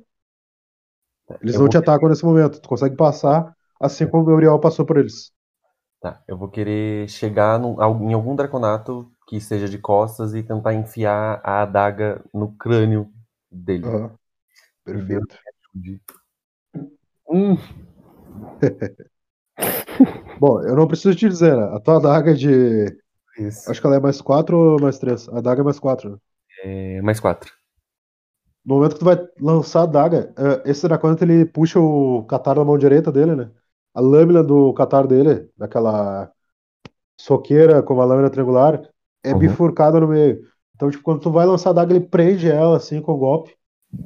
Eles 1.42 1.58
Eu 1.58 1.60
não 1.60 1.68
vou 1.68 1.70
te 1.70 1.78
atacam 1.78 2.08
nesse 2.10 2.24
momento. 2.24 2.62
Tu 2.62 2.70
consegue 2.70 2.96
passar 2.96 3.54
assim 3.80 4.08
como 4.08 4.24
o 4.24 4.26
Gabriel 4.26 4.60
passou 4.60 4.86
por 4.86 4.98
eles. 4.98 5.32
Tá, 6.00 6.24
eu 6.28 6.38
vou 6.38 6.50
querer 6.50 7.08
chegar 7.10 7.60
al- 7.60 8.02
em 8.04 8.14
algum 8.14 8.36
draconato 8.36 9.12
que 9.28 9.36
esteja 9.38 9.68
de 9.68 9.78
costas 9.80 10.34
e 10.36 10.44
tentar 10.44 10.74
enfiar 10.74 11.42
a 11.44 11.64
adaga 11.64 12.24
no 12.34 12.52
crânio 12.56 13.12
dele. 13.52 13.92
Aham. 13.92 14.18
Perfeito. 14.86 15.36
Hum, 17.30 17.58
Bom, 20.40 20.62
eu 20.64 20.76
não 20.76 20.88
preciso 20.88 21.16
te 21.16 21.28
dizer, 21.28 21.56
né? 21.56 21.64
A 21.76 21.80
tua 21.80 21.98
adaga 21.98 22.32
é 22.32 22.34
de. 22.34 22.98
isso. 23.40 23.70
Acho 23.70 23.82
que 23.82 23.88
ela 23.88 23.98
é 23.98 24.00
mais 24.00 24.22
4 24.22 24.58
ou 24.58 24.82
mais 24.82 24.98
3? 25.00 25.28
A 25.30 25.40
adaga 25.40 25.62
é 25.62 25.64
mais 25.64 25.80
4, 25.80 26.12
né? 26.12 26.18
É, 26.64 27.02
mais 27.02 27.20
quatro. 27.20 27.52
No 28.66 28.76
momento 28.76 28.94
que 28.94 29.00
tu 29.00 29.06
vai 29.06 29.18
lançar 29.40 29.82
a 29.82 29.84
adaga, 29.84 30.34
eh, 30.38 30.70
esse 30.72 30.88
Draconite 30.88 31.24
ele 31.24 31.46
puxa 31.46 31.80
o 31.80 32.24
catar 32.26 32.56
da 32.56 32.66
mão 32.66 32.78
direita 32.78 33.12
dele, 33.12 33.36
né? 33.36 33.50
A 33.94 34.02
lâmina 34.02 34.44
do 34.44 34.74
catar 34.74 35.08
dele, 35.08 35.50
daquela 35.58 36.32
soqueira 37.20 37.84
com 37.84 37.96
uma 37.96 38.06
lâmina 38.06 38.30
triangular, 38.30 38.82
é 39.24 39.34
Uhum. 39.34 39.40
bifurcada 39.40 40.00
no 40.00 40.08
meio. 40.08 40.42
Então, 40.76 40.92
tipo, 40.92 41.04
quando 41.04 41.22
tu 41.22 41.32
vai 41.32 41.46
lançar 41.46 41.70
a 41.70 41.74
adaga, 41.74 41.94
ele 41.96 42.06
prende 42.06 42.50
ela 42.50 42.78
assim 42.78 43.02
com 43.02 43.14
o 43.14 43.18
golpe. 43.18 43.56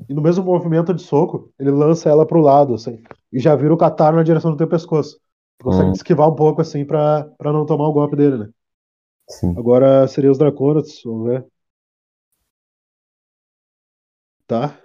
E 0.09 0.13
no 0.13 0.21
mesmo 0.21 0.43
movimento 0.45 0.93
de 0.93 1.01
soco, 1.03 1.51
ele 1.59 1.71
lança 1.71 2.09
ela 2.09 2.25
pro 2.25 2.41
lado, 2.41 2.75
assim. 2.75 3.01
E 3.33 3.39
já 3.39 3.55
vira 3.55 3.73
o 3.73 3.77
catar 3.77 4.13
na 4.13 4.23
direção 4.23 4.51
do 4.51 4.57
teu 4.57 4.67
pescoço. 4.67 5.19
Tu 5.62 5.66
consegue 5.66 5.89
Hum. 5.89 5.93
esquivar 5.93 6.28
um 6.28 6.34
pouco 6.34 6.59
assim 6.59 6.84
pra, 6.84 7.24
pra 7.38 7.53
não 7.53 7.68
tomar 7.68 7.88
o 7.88 7.93
golpe 7.93 8.16
dele, 8.16 8.36
né? 8.36 8.49
Sim. 9.30 9.55
Agora 9.55 10.07
seria 10.07 10.32
os 10.32 10.39
Draconites, 10.39 11.03
vamos 11.05 11.30
ver. 11.30 11.45
Tá. 14.47 14.76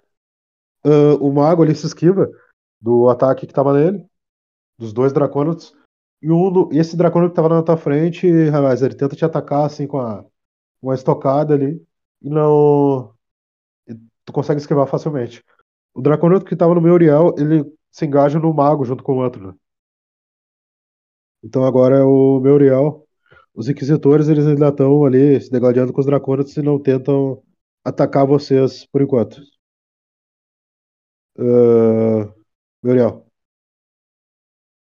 Ah, 0.84 1.14
o 1.18 1.32
mago 1.32 1.62
ali 1.62 1.74
se 1.74 1.86
esquiva 1.86 2.30
do 2.78 3.08
ataque 3.08 3.46
que 3.46 3.54
tava 3.54 3.72
nele, 3.72 4.04
dos 4.78 4.92
dois 4.92 5.14
Draconites. 5.14 5.72
E 6.20 6.30
um 6.30 6.52
do, 6.52 6.68
esse 6.72 6.94
Draconite 6.94 7.30
que 7.30 7.36
tava 7.36 7.48
na 7.48 7.62
tua 7.62 7.78
frente, 7.78 8.28
rapaz, 8.50 8.82
ele 8.82 8.94
tenta 8.94 9.16
te 9.16 9.24
atacar 9.24 9.64
assim 9.64 9.86
com 9.86 9.98
a, 9.98 10.26
uma 10.82 10.94
estocada 10.94 11.54
ali. 11.54 11.82
E 12.20 12.28
não. 12.28 13.14
e 13.88 13.94
Tu 14.26 14.32
consegue 14.32 14.60
esquivar 14.60 14.86
facilmente. 14.86 15.42
O 15.94 16.02
Draconite 16.02 16.44
que 16.44 16.54
tava 16.54 16.74
no 16.74 16.82
meu 16.82 16.92
Uriel, 16.92 17.34
ele 17.38 17.64
se 17.90 18.04
engaja 18.04 18.38
no 18.38 18.52
mago 18.52 18.84
junto 18.84 19.02
com 19.02 19.14
o 19.14 19.24
outro, 19.24 19.46
né? 19.46 19.54
Então 21.46 21.64
agora 21.64 21.98
é 21.98 22.02
o 22.02 22.40
meu 22.40 22.54
Uriel. 22.54 23.06
Os 23.54 23.68
Inquisitores, 23.68 24.28
eles 24.28 24.44
ainda 24.44 24.68
estão 24.68 25.04
ali 25.04 25.40
se 25.40 25.48
degladiando 25.48 25.92
com 25.92 26.00
os 26.00 26.06
Draconites 26.06 26.56
e 26.56 26.60
não 26.60 26.76
tentam 26.82 27.40
atacar 27.84 28.26
vocês 28.26 28.84
por 28.86 29.00
enquanto. 29.00 29.40
Uh, 31.38 32.34
Muriel. 32.82 33.24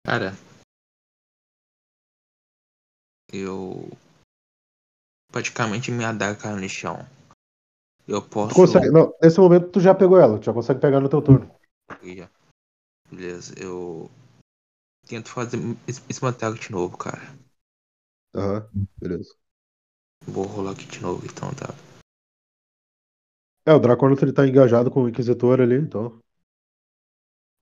Cara, 0.04 0.32
eu 3.32 3.88
praticamente 5.30 5.92
minha 5.92 6.08
adaga 6.08 6.40
caiu 6.40 6.56
no 6.56 6.68
chão. 6.68 6.98
Eu 8.08 8.20
Tu 8.20 8.30
posso. 8.30 8.54
consegue, 8.54 8.90
não, 8.90 9.14
nesse 9.22 9.38
momento 9.38 9.70
tu 9.70 9.78
já 9.78 9.94
pegou 9.94 10.18
ela, 10.18 10.40
tu 10.40 10.46
já 10.46 10.52
consegue 10.52 10.80
pegar 10.80 10.98
no 10.98 11.08
teu 11.08 11.22
turno. 11.22 11.48
Beleza, 13.10 13.54
eu 13.62 14.10
tento 15.08 15.30
fazer 15.30 15.58
esse 15.86 16.24
ataque 16.24 16.60
de 16.60 16.72
novo, 16.72 16.96
cara. 16.96 17.38
Aham, 18.34 18.68
beleza. 19.00 19.34
Vou 20.26 20.44
rolar 20.44 20.72
aqui 20.72 20.84
de 20.84 21.00
novo, 21.00 21.24
então 21.24 21.50
tá. 21.54 21.74
É, 23.64 23.72
o 23.72 23.78
Draconite 23.78 24.24
ele 24.24 24.32
tá 24.32 24.46
engajado 24.46 24.90
com 24.90 25.02
o 25.02 25.08
Inquisitor 25.08 25.60
ali, 25.60 25.76
então. 25.76 26.20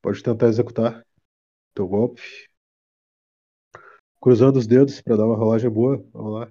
Pode 0.02 0.22
tentar 0.22 0.48
executar 0.48 1.04
teu 1.74 1.86
golpe. 1.86 2.22
Cruzando 4.20 4.56
os 4.56 4.66
dedos 4.66 5.00
pra 5.00 5.16
dar 5.16 5.26
uma 5.26 5.36
rolagem 5.36 5.70
boa. 5.70 6.04
Vamos 6.12 6.32
lá. 6.40 6.50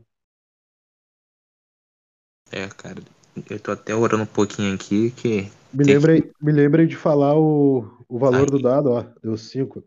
É, 2.51 2.67
cara, 2.69 3.01
eu 3.49 3.59
tô 3.59 3.71
até 3.71 3.93
orando 3.93 4.23
um 4.23 4.27
pouquinho 4.27 4.73
aqui 4.73 5.11
que. 5.11 5.51
Me 5.73 5.83
Tem 5.83 5.95
lembrem, 5.95 6.33
me 6.41 6.51
lembrem 6.53 6.87
de 6.87 6.95
falar 6.95 7.37
o, 7.37 8.05
o 8.07 8.17
valor 8.17 8.45
Aí. 8.45 8.51
do 8.51 8.61
dado, 8.61 8.91
ó. 8.91 9.01
Deu 9.21 9.37
5. 9.37 9.83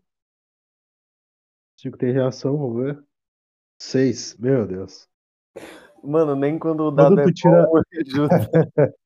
5 1.81 1.97
tem 1.97 2.11
reação, 2.11 2.57
vamos 2.57 2.83
ver. 2.83 3.03
6, 3.81 4.35
meu 4.37 4.67
Deus. 4.67 5.07
Mano, 6.03 6.35
nem 6.35 6.59
quando 6.59 6.81
o 6.81 6.91
dado 6.91 7.15
Quando 7.15 7.23
tu 7.23 7.29
é 7.29 7.33
tira- 7.33 7.65
bom. 7.65 7.79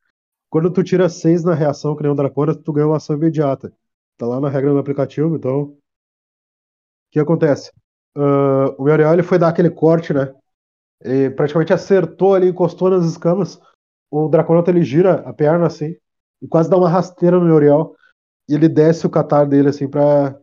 Quando 0.50 0.74
tu 0.74 0.84
tira 0.84 1.10
6 1.10 1.44
na 1.44 1.54
reação, 1.54 1.96
que 1.96 2.04
nem 2.04 2.12
um 2.12 2.16
Dracona, 2.16 2.56
tu 2.56 2.74
ganha 2.74 2.88
uma 2.88 2.98
ação 2.98 3.16
imediata. 3.16 3.72
Tá 4.18 4.26
lá 4.26 4.40
na 4.40 4.50
regra 4.50 4.72
do 4.72 4.78
aplicativo, 4.80 5.36
então. 5.36 5.62
O 5.62 5.78
que 7.12 7.20
acontece? 7.20 7.72
Ah, 8.16 8.74
o 8.78 8.90
ele 8.90 9.24
foi 9.24 9.38
dar 9.38 9.50
aquele 9.50 9.70
corte, 9.70 10.14
né? 10.14 10.34
Ele 11.02 11.30
praticamente 11.32 11.74
acertou 11.74 12.34
ali, 12.34 12.48
encostou 12.50 12.90
nas 12.90 13.06
escamas. 13.06 13.60
O 14.10 14.28
Draconauta 14.30 14.72
ele 14.72 14.84
gira 14.84 15.16
a 15.28 15.34
perna 15.34 15.68
assim 15.68 15.96
e 16.42 16.48
quase 16.48 16.70
dá 16.70 16.78
uma 16.78 16.90
rasteira 16.90 17.40
no 17.40 17.46
Muriel. 17.46 17.96
E 18.50 18.56
ele 18.56 18.68
desce 18.70 19.06
o 19.06 19.10
catar 19.10 19.46
dele 19.46 19.70
assim 19.70 19.88
pra, 19.88 20.40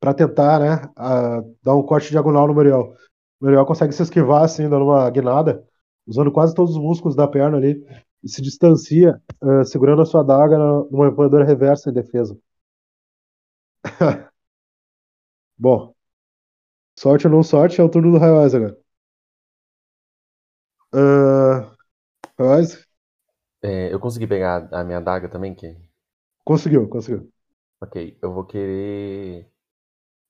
pra 0.00 0.14
tentar, 0.14 0.60
né? 0.60 0.90
a- 0.96 1.42
dar 1.62 1.74
um 1.76 1.82
corte 1.82 2.10
diagonal 2.10 2.46
no 2.48 2.54
Muriel. 2.54 2.94
O 3.40 3.44
Muriel 3.46 3.66
consegue 3.66 3.92
se 3.92 4.02
esquivar 4.02 4.44
assim, 4.44 4.68
dando 4.68 4.84
uma 4.86 5.08
guinada, 5.10 5.64
usando 6.06 6.32
quase 6.32 6.54
todos 6.54 6.72
os 6.76 6.82
músculos 6.82 7.16
da 7.16 7.26
perna 7.28 7.56
ali 7.58 7.82
e 8.22 8.28
se 8.28 8.42
distancia, 8.42 9.20
eh, 9.42 9.64
segurando 9.64 10.02
a 10.02 10.06
sua 10.06 10.20
adaga 10.22 10.58
na- 10.58 10.84
numa 10.90 11.08
empunhadura 11.08 11.44
reversa 11.44 11.90
em 11.90 11.92
defesa. 11.92 12.36
Bom, 15.58 15.94
sorte 16.98 17.26
ou 17.26 17.32
não 17.32 17.42
sorte, 17.44 17.80
é 17.80 17.84
o 17.84 17.88
turno 17.88 18.12
do 18.12 18.18
Raiwise 18.18 18.56
agora. 18.56 18.76
Uh, 20.92 21.70
Raiwise? 22.38 22.86
É, 23.62 23.92
eu 23.92 24.00
consegui 24.00 24.26
pegar 24.26 24.68
a 24.72 24.82
minha 24.84 24.98
adaga 24.98 25.28
também, 25.28 25.54
que 25.54 25.76
Conseguiu, 26.44 26.88
conseguiu. 26.88 27.30
Ok, 27.80 28.18
eu 28.22 28.32
vou 28.32 28.44
querer 28.46 29.50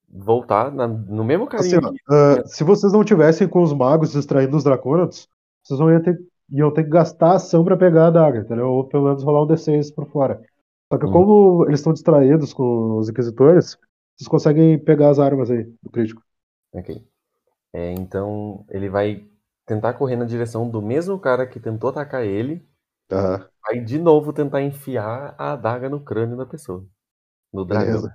voltar 0.08 0.72
na- 0.72 0.86
no 0.88 1.24
mesmo 1.24 1.48
Assim, 1.52 1.70
caminho 1.80 1.92
que- 1.92 2.14
uh, 2.14 2.46
se 2.46 2.64
vocês 2.64 2.92
não 2.92 3.04
tivessem 3.04 3.48
com 3.48 3.62
os 3.62 3.72
magos 3.72 4.12
distraindo 4.12 4.56
os 4.56 4.64
Draconauts, 4.64 5.28
vocês 5.62 5.78
não 5.80 5.90
iam 5.90 6.02
ter, 6.02 6.18
iam 6.50 6.72
ter 6.72 6.84
que 6.84 6.90
gastar 6.90 7.34
ação 7.34 7.64
pra 7.64 7.76
pegar 7.76 8.04
a 8.04 8.08
adaga, 8.08 8.38
entendeu? 8.40 8.68
Ou 8.68 8.84
pelo 8.88 9.04
menos 9.04 9.22
rolar 9.22 9.42
um 9.42 9.46
D6 9.46 9.90
por 9.90 10.06
fora. 10.08 10.40
Só 10.92 10.98
que 10.98 11.06
Hum. 11.06 11.12
como 11.12 11.64
eles 11.66 11.80
estão 11.80 11.92
distraídos 11.92 12.54
com 12.54 12.98
os 12.98 13.08
Inquisitores, 13.08 13.76
vocês 14.16 14.28
conseguem 14.28 14.78
pegar 14.78 15.10
as 15.10 15.18
armas 15.18 15.50
aí 15.50 15.64
do 15.82 15.90
crítico. 15.90 16.22
Ok. 16.72 17.04
É, 17.74 17.92
então 17.92 18.64
ele 18.70 18.88
vai 18.88 19.26
tentar 19.66 19.94
correr 19.94 20.14
na 20.16 20.24
direção 20.24 20.68
do 20.70 20.80
mesmo 20.80 21.18
cara 21.18 21.46
que 21.46 21.58
tentou 21.58 21.90
atacar 21.90 22.24
ele, 22.24 22.64
Aham, 23.10 23.44
vai 23.66 23.80
de 23.80 23.98
novo 23.98 24.32
tentar 24.32 24.62
enfiar 24.62 25.34
a 25.36 25.52
adaga 25.54 25.88
no 25.90 26.00
crânio 26.00 26.36
da 26.36 26.46
pessoa. 26.46 26.84
No 27.52 27.64
dragão. 27.64 27.86
beleza. 28.02 28.14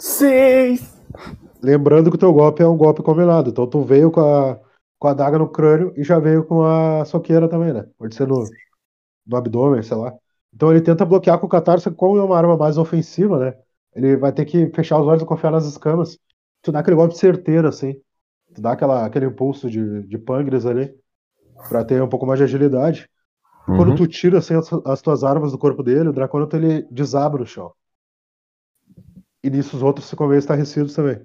Seis! 0.00 0.80
Lembrando 1.62 2.10
que 2.10 2.16
o 2.16 2.18
teu 2.18 2.32
golpe 2.32 2.62
é 2.62 2.66
um 2.66 2.76
golpe 2.76 3.02
combinado, 3.02 3.50
então 3.50 3.66
tu 3.66 3.82
veio 3.82 4.10
com 4.10 4.20
a, 4.20 4.58
com 4.98 5.08
a 5.08 5.10
adaga 5.10 5.38
no 5.38 5.48
crânio 5.48 5.92
e 5.96 6.02
já 6.02 6.18
veio 6.18 6.44
com 6.44 6.62
a 6.64 7.04
soqueira 7.04 7.48
também, 7.48 7.72
né? 7.72 7.86
Pode 7.98 8.14
ser 8.14 8.26
no, 8.26 8.44
no 9.26 9.36
abdômen, 9.36 9.82
sei 9.82 9.96
lá. 9.96 10.14
Então 10.54 10.70
ele 10.70 10.80
tenta 10.80 11.04
bloquear 11.04 11.38
com 11.38 11.46
o 11.46 11.50
catarse, 11.50 11.90
como 11.90 12.18
é 12.18 12.24
uma 12.24 12.36
arma 12.36 12.56
mais 12.56 12.78
ofensiva, 12.78 13.38
né? 13.38 13.54
Ele 13.94 14.16
vai 14.16 14.32
ter 14.32 14.44
que 14.44 14.68
fechar 14.70 15.00
os 15.00 15.06
olhos 15.06 15.22
e 15.22 15.26
confiar 15.26 15.50
nas 15.52 15.66
escamas. 15.66 16.18
Tu 16.62 16.72
dá 16.72 16.80
aquele 16.80 16.96
golpe 16.96 17.16
certeiro, 17.16 17.68
assim. 17.68 17.94
Tu 18.54 18.60
dá 18.62 18.72
aquela, 18.72 19.06
aquele 19.06 19.26
impulso 19.26 19.70
de, 19.70 20.04
de 20.06 20.18
pangres 20.18 20.66
ali, 20.66 20.94
pra 21.68 21.84
ter 21.84 22.02
um 22.02 22.08
pouco 22.08 22.26
mais 22.26 22.38
de 22.38 22.44
agilidade. 22.44 23.08
E 23.68 23.72
quando 23.76 23.90
Uhum. 23.90 23.96
tu 23.96 24.06
tira 24.06 24.38
assim, 24.38 24.54
as, 24.54 24.70
as 24.86 25.02
tuas 25.02 25.24
armas 25.24 25.52
do 25.52 25.58
corpo 25.58 25.82
dele, 25.82 26.08
o 26.08 26.12
Draconato 26.12 26.56
ele 26.56 26.86
desaba 26.90 27.38
no 27.38 27.46
chão. 27.46 27.72
E 29.42 29.50
nisso 29.50 29.76
os 29.76 29.82
outros 29.82 30.08
ficam 30.08 30.28
meio 30.28 30.38
estarrecidos 30.38 30.94
também. 30.94 31.20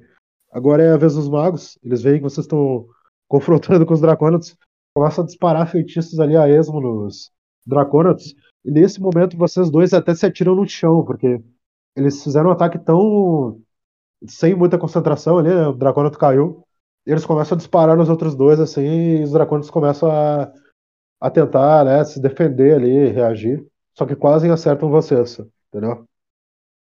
Agora 0.52 0.84
é 0.84 0.92
a 0.92 0.98
vez 0.98 1.16
dos 1.16 1.30
magos. 1.30 1.78
Eles 1.84 2.02
veem 2.02 2.18
que 2.18 2.24
vocês 2.24 2.46
estão 2.46 2.88
confrontando 3.28 3.86
com 3.86 3.94
os 3.94 4.02
Draconatos. 4.02 4.58
Começam 4.96 5.24
a 5.24 5.28
disparar 5.28 5.70
feitiços 5.70 6.20
ali 6.20 6.38
a 6.38 6.48
esmo 6.48 6.80
nos 6.80 7.32
Draconatos. 7.66 8.34
E 8.64 8.72
nesse 8.72 9.02
momento 9.02 9.38
vocês 9.38 9.70
dois 9.70 9.94
até 9.94 10.16
se 10.16 10.26
atiram 10.26 10.56
no 10.56 10.68
chão, 10.68 11.04
porque 11.04 11.44
eles 11.96 12.24
fizeram 12.24 12.50
um 12.50 12.54
ataque 12.54 12.80
tão. 12.80 13.60
sem 14.28 14.56
muita 14.56 14.78
concentração 14.78 15.38
ali, 15.38 15.50
né? 15.50 15.68
O 15.68 15.74
Draconato 15.74 16.18
caiu. 16.18 16.64
E 17.06 17.12
eles 17.12 17.26
começam 17.26 17.56
a 17.56 17.58
disparar 17.58 17.96
nos 17.96 18.10
outros 18.10 18.36
dois, 18.36 18.60
assim, 18.60 18.82
e 18.82 19.24
os 19.24 19.32
Draconatos 19.32 19.70
começam 19.70 20.10
a, 20.10 20.52
a 21.22 21.30
tentar, 21.30 21.86
né, 21.86 22.04
se 22.04 22.20
defender 22.20 22.76
ali, 22.76 23.10
reagir. 23.10 23.66
Só 23.94 24.06
que 24.06 24.16
quase 24.16 24.50
acertam 24.50 24.90
vocês, 24.90 25.40
entendeu? 25.68 26.06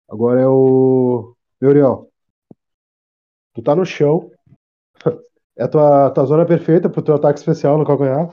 Agora 0.09 0.41
é 0.41 0.47
o. 0.47 1.35
Muriel. 1.61 2.09
Tu 3.53 3.61
tá 3.61 3.75
no 3.75 3.85
chão. 3.85 4.29
É 5.59 5.63
a 5.63 5.67
tua, 5.67 6.11
tua 6.11 6.25
zona 6.25 6.45
perfeita 6.45 6.87
pro 6.87 7.01
teu 7.01 7.15
ataque 7.15 7.39
especial 7.39 7.79
no 7.79 7.83
calcanhar. 7.85 8.29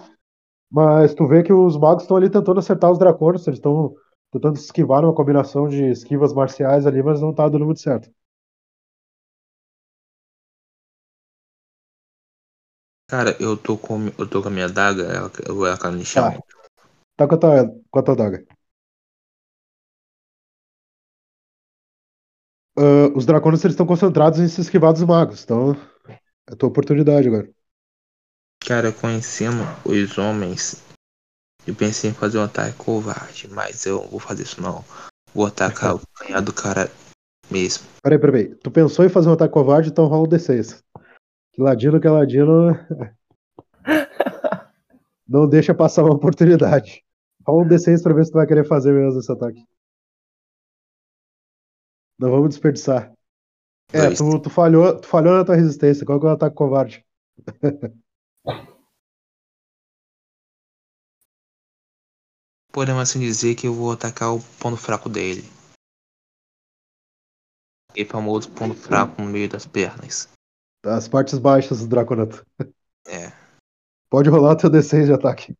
Mas 0.70 1.14
tu 1.14 1.26
vê 1.26 1.42
que 1.42 1.52
os 1.54 1.74
magos 1.78 2.02
estão 2.04 2.18
ali 2.18 2.28
tentando 2.28 2.58
acertar 2.60 2.90
os 2.92 2.98
dracones. 2.98 3.46
Eles 3.46 3.58
estão 3.58 3.94
tentando 4.30 4.56
esquivar 4.56 5.00
numa 5.00 5.14
combinação 5.14 5.66
de 5.66 5.84
esquivas 5.90 6.34
marciais 6.34 6.86
ali, 6.86 7.02
mas 7.02 7.22
não 7.22 7.32
tá 7.32 7.48
dando 7.48 7.64
muito 7.64 7.80
certo. 7.80 8.10
Cara, 13.08 13.36
eu 13.40 13.56
tô 13.56 13.78
com, 13.78 14.08
eu 14.18 14.28
tô 14.28 14.42
com 14.42 14.48
a 14.48 14.50
minha 14.50 14.68
daga, 14.68 15.04
ela, 15.04 15.30
eu- 15.48 15.66
ela 15.66 15.78
caiu 15.78 15.92
no 15.96 16.04
chão. 16.04 16.30
Tá. 16.30 16.38
Tá 17.16 17.28
com 17.28 17.34
a 17.36 17.38
tua, 17.38 17.74
com 17.90 17.98
a 17.98 18.02
tua 18.02 18.16
daga. 18.16 18.44
Ah, 22.76 23.10
os 23.14 23.24
dracones 23.24 23.64
eles 23.64 23.74
estão 23.74 23.86
concentrados 23.86 24.40
em 24.40 24.48
se 24.48 24.60
esquivar 24.60 24.92
dos 24.92 25.04
magos. 25.04 25.44
Então 25.44 25.76
é 26.08 26.18
a 26.48 26.56
tua 26.56 26.68
oportunidade 26.68 27.28
agora. 27.28 27.48
Cara, 28.66 28.92
conhecendo 28.92 29.62
os 29.84 30.18
homens, 30.18 30.82
eu 31.66 31.74
pensei 31.74 32.10
em 32.10 32.14
fazer 32.14 32.38
um 32.38 32.44
ataque 32.44 32.76
covarde, 32.76 33.48
mas 33.48 33.84
eu 33.86 34.02
não 34.02 34.08
vou 34.08 34.20
fazer 34.20 34.42
isso 34.42 34.60
não. 34.60 34.84
Vou 35.34 35.46
atacar 35.46 35.94
o 35.94 36.00
canhar 36.16 36.40
do 36.40 36.52
cara 36.52 36.90
mesmo. 37.50 37.84
Peraí, 38.02 38.18
peraí. 38.18 38.54
Tu 38.56 38.70
pensou 38.70 39.04
em 39.04 39.08
fazer 39.08 39.28
um 39.28 39.34
ataque 39.34 39.52
covarde, 39.52 39.90
então 39.90 40.06
rola 40.06 40.26
um 40.26 40.30
D6. 40.30 40.82
Que 41.52 41.62
ladino 41.62 42.00
que 42.00 42.06
é 42.06 42.10
ladino. 42.10 42.78
Não 45.28 45.48
deixa 45.48 45.74
passar 45.74 46.02
uma 46.02 46.14
oportunidade. 46.14 47.02
Rola 47.46 47.64
um 47.64 47.68
D6 47.68 48.02
pra 48.02 48.14
ver 48.14 48.24
se 48.24 48.32
tu 48.32 48.34
vai 48.34 48.46
querer 48.46 48.66
fazer 48.66 48.92
mesmo 48.92 49.20
esse 49.20 49.30
ataque. 49.30 49.62
Não 52.18 52.30
vamos 52.30 52.50
desperdiçar. 52.50 53.12
É, 53.92 54.06
Dois. 54.06 54.18
tu, 54.18 54.38
tu 54.40 54.50
falhou, 54.50 55.00
tu 55.00 55.06
falhou 55.06 55.34
na 55.34 55.44
tua 55.44 55.56
resistência. 55.56 56.06
Qual 56.06 56.18
que 56.18 56.26
é 56.26 56.28
o 56.30 56.32
ataque 56.32 56.56
covarde? 56.56 57.04
Podemos 62.72 63.02
assim 63.02 63.20
dizer 63.20 63.54
que 63.54 63.68
eu 63.68 63.72
vou 63.72 63.92
atacar 63.92 64.34
o 64.34 64.40
ponto 64.60 64.76
fraco 64.76 65.08
dele. 65.08 65.44
E 67.94 68.04
famoso 68.04 68.50
ponto 68.50 68.74
fraco 68.74 69.22
no 69.22 69.28
meio 69.28 69.48
das 69.48 69.64
pernas. 69.64 70.28
As 70.84 71.06
partes 71.06 71.38
baixas 71.38 71.78
do 71.78 71.86
Draconato. 71.86 72.44
É. 73.06 73.32
Pode 74.10 74.28
rolar 74.28 74.54
o 74.54 74.56
teu 74.56 74.68
D6 74.68 75.06
de 75.06 75.12
ataque. 75.12 75.56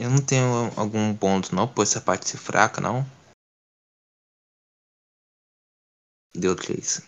Eu 0.00 0.08
não 0.08 0.24
tenho 0.24 0.72
algum 0.80 1.12
bônus 1.12 1.50
não, 1.50 1.68
por 1.68 1.82
essa 1.82 2.00
parte 2.00 2.26
ser 2.26 2.38
fraca, 2.38 2.80
não. 2.80 3.04
Deu 6.34 6.56
três. 6.56 7.06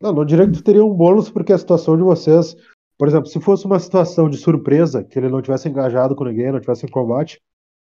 Não, 0.00 0.14
não 0.14 0.24
diria 0.24 0.46
que 0.46 0.54
tu 0.54 0.62
teria 0.62 0.82
um 0.82 0.94
bônus 0.94 1.28
porque 1.28 1.52
a 1.52 1.58
situação 1.58 1.94
de 1.94 2.02
vocês, 2.02 2.56
por 2.96 3.06
exemplo, 3.06 3.26
se 3.26 3.38
fosse 3.38 3.66
uma 3.66 3.78
situação 3.78 4.30
de 4.30 4.38
surpresa, 4.38 5.04
que 5.04 5.18
ele 5.18 5.28
não 5.28 5.42
tivesse 5.42 5.68
engajado 5.68 6.16
com 6.16 6.24
ninguém, 6.24 6.50
não 6.50 6.60
tivesse 6.60 6.86
em 6.86 6.90
combate, 6.90 7.42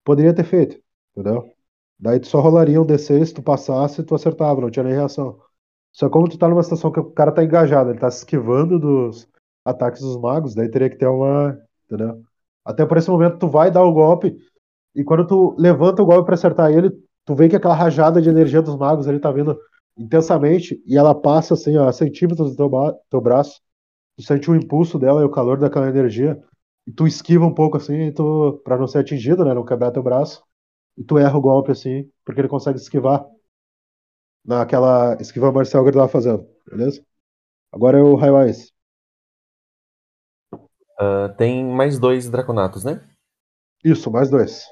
poderia 0.03 0.35
ter 0.35 0.43
feito, 0.43 0.77
entendeu? 1.15 1.49
Daí 1.97 2.19
tu 2.19 2.27
só 2.27 2.41
rolaria 2.41 2.81
um 2.81 2.85
D6, 2.85 3.31
tu 3.31 3.41
passasse 3.41 4.03
tu 4.03 4.13
acertava, 4.13 4.59
não 4.59 4.69
tinha 4.69 4.83
nem 4.83 4.93
reação. 4.93 5.39
Só 5.93 6.09
como 6.09 6.27
tu 6.27 6.37
tá 6.37 6.49
numa 6.49 6.63
situação 6.63 6.91
que 6.91 6.99
o 6.99 7.11
cara 7.11 7.31
tá 7.31 7.41
engajado, 7.45 7.91
ele 7.91 7.99
tá 7.99 8.11
se 8.11 8.17
esquivando 8.19 8.77
dos 8.77 9.25
ataques 9.65 10.01
dos 10.01 10.17
magos, 10.21 10.55
daí 10.55 10.69
teria 10.69 10.89
que 10.89 10.97
ter 10.97 11.07
uma, 11.07 11.57
entendeu? 11.85 12.21
Até 12.63 12.85
por 12.85 12.97
esse 12.97 13.09
momento 13.09 13.39
tu 13.39 13.49
vai 13.49 13.71
dar 13.71 13.83
o 13.83 13.93
golpe 13.93 14.37
e 14.95 15.03
quando 15.03 15.27
tu 15.27 15.55
levanta 15.59 16.01
o 16.01 16.05
golpe 16.05 16.25
pra 16.25 16.35
acertar 16.35 16.71
ele, 16.71 16.91
tu 17.25 17.35
vê 17.35 17.49
que 17.49 17.55
aquela 17.55 17.75
rajada 17.75 18.21
de 18.21 18.29
energia 18.29 18.61
dos 18.61 18.77
magos 18.77 19.07
ali 19.07 19.19
tá 19.19 19.31
vindo 19.31 19.59
intensamente 19.97 20.81
e 20.85 20.97
ela 20.97 21.13
passa 21.15 21.53
assim 21.53 21.77
a 21.77 21.91
centímetros 21.91 22.55
do 22.55 22.57
teu, 22.57 22.99
teu 23.09 23.21
braço. 23.21 23.61
Tu 24.17 24.23
sente 24.23 24.49
o 24.49 24.55
impulso 24.55 24.97
dela 24.99 25.21
e 25.21 25.25
o 25.25 25.29
calor 25.31 25.59
daquela 25.59 25.89
energia 25.89 26.41
e 26.87 26.91
tu 26.91 27.07
esquiva 27.07 27.45
um 27.45 27.53
pouco 27.53 27.77
assim, 27.77 28.11
tu 28.13 28.61
para 28.63 28.77
não 28.77 28.87
ser 28.87 28.99
atingido, 28.99 29.43
né, 29.43 29.53
não 29.53 29.65
quebrar 29.65 29.91
teu 29.91 30.03
braço. 30.03 30.43
E 30.97 31.03
tu 31.03 31.17
erra 31.17 31.37
o 31.37 31.41
golpe 31.41 31.71
assim, 31.71 32.09
porque 32.25 32.41
ele 32.41 32.47
consegue 32.47 32.79
esquivar 32.79 33.25
naquela 34.43 35.15
esquiva 35.19 35.51
marcial 35.51 35.83
que 35.83 35.89
ele 35.89 35.97
tava 35.97 36.09
fazendo, 36.09 36.47
beleza? 36.69 37.03
Agora 37.71 37.99
é 37.99 38.03
o 38.03 38.15
Highwise. 38.15 38.74
Ah, 40.99 41.29
tem 41.37 41.63
mais 41.63 41.97
dois 41.99 42.29
draconatos, 42.29 42.83
né? 42.83 43.01
Isso, 43.85 44.11
mais 44.11 44.29
dois. 44.29 44.65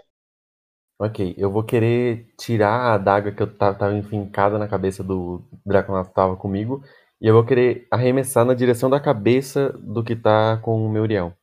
Ok, 0.99 1.33
eu 1.37 1.51
vou 1.51 1.63
querer 1.63 2.27
tirar 2.37 2.69
a 2.71 2.93
adaga 2.93 3.31
que 3.31 3.41
eu 3.43 3.47
tava, 3.57 3.93
enfincada 3.93 4.57
na 4.57 4.67
cabeça 4.67 5.03
do 5.03 5.43
Draconato 5.65 6.09
que 6.09 6.15
tava 6.15 6.35
comigo. 6.37 6.81
E 7.19 7.27
eu 7.27 7.33
vou 7.33 7.45
querer 7.45 7.87
arremessar 7.91 8.45
na 8.45 8.53
direção 8.53 8.89
da 8.89 8.99
cabeça 8.99 9.69
do 9.79 10.03
que 10.03 10.15
tá 10.15 10.57
com 10.57 10.85
o 10.85 10.89
Meuriel. 10.89 11.33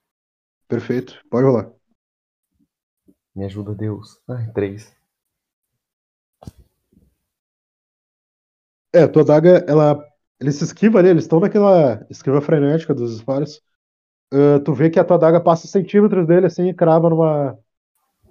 Perfeito. 0.68 1.20
Pode 1.30 1.44
rolar. 1.46 1.70
Me 3.34 3.44
ajuda, 3.44 3.74
Deus. 3.74 4.20
Ai, 4.28 4.52
três. 4.52 4.94
É, 8.92 9.06
tua 9.06 9.22
adaga, 9.22 9.64
ela. 9.68 10.04
Ele 10.40 10.52
se 10.52 10.64
esquiva 10.64 10.98
ali, 10.98 11.10
eles 11.10 11.24
estão 11.24 11.38
naquela 11.40 12.04
esquiva 12.10 12.40
frenética 12.40 12.94
dos 12.94 13.12
disparos. 13.12 13.60
Ah, 14.32 14.60
tu 14.64 14.72
vê 14.72 14.90
que 14.90 14.98
a 14.98 15.04
tua 15.04 15.16
adaga 15.16 15.40
passa 15.40 15.66
centímetros 15.66 16.26
dele 16.26 16.46
assim 16.46 16.68
e 16.68 16.74
crava 16.74 17.10
numa. 17.10 17.58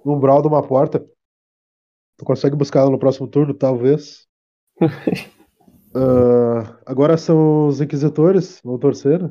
num 0.04 0.14
umbral 0.14 0.42
de 0.42 0.48
uma 0.48 0.66
porta. 0.66 1.04
Tu 2.16 2.24
consegue 2.24 2.56
buscar 2.56 2.80
ela 2.80 2.90
no 2.90 2.98
próximo 2.98 3.28
turno, 3.28 3.54
talvez. 3.54 4.26
Ah, 5.92 6.78
agora 6.86 7.16
são 7.16 7.66
os 7.66 7.80
inquisitores, 7.80 8.60
vão 8.62 8.78
torcer. 8.78 9.20
né? 9.20 9.30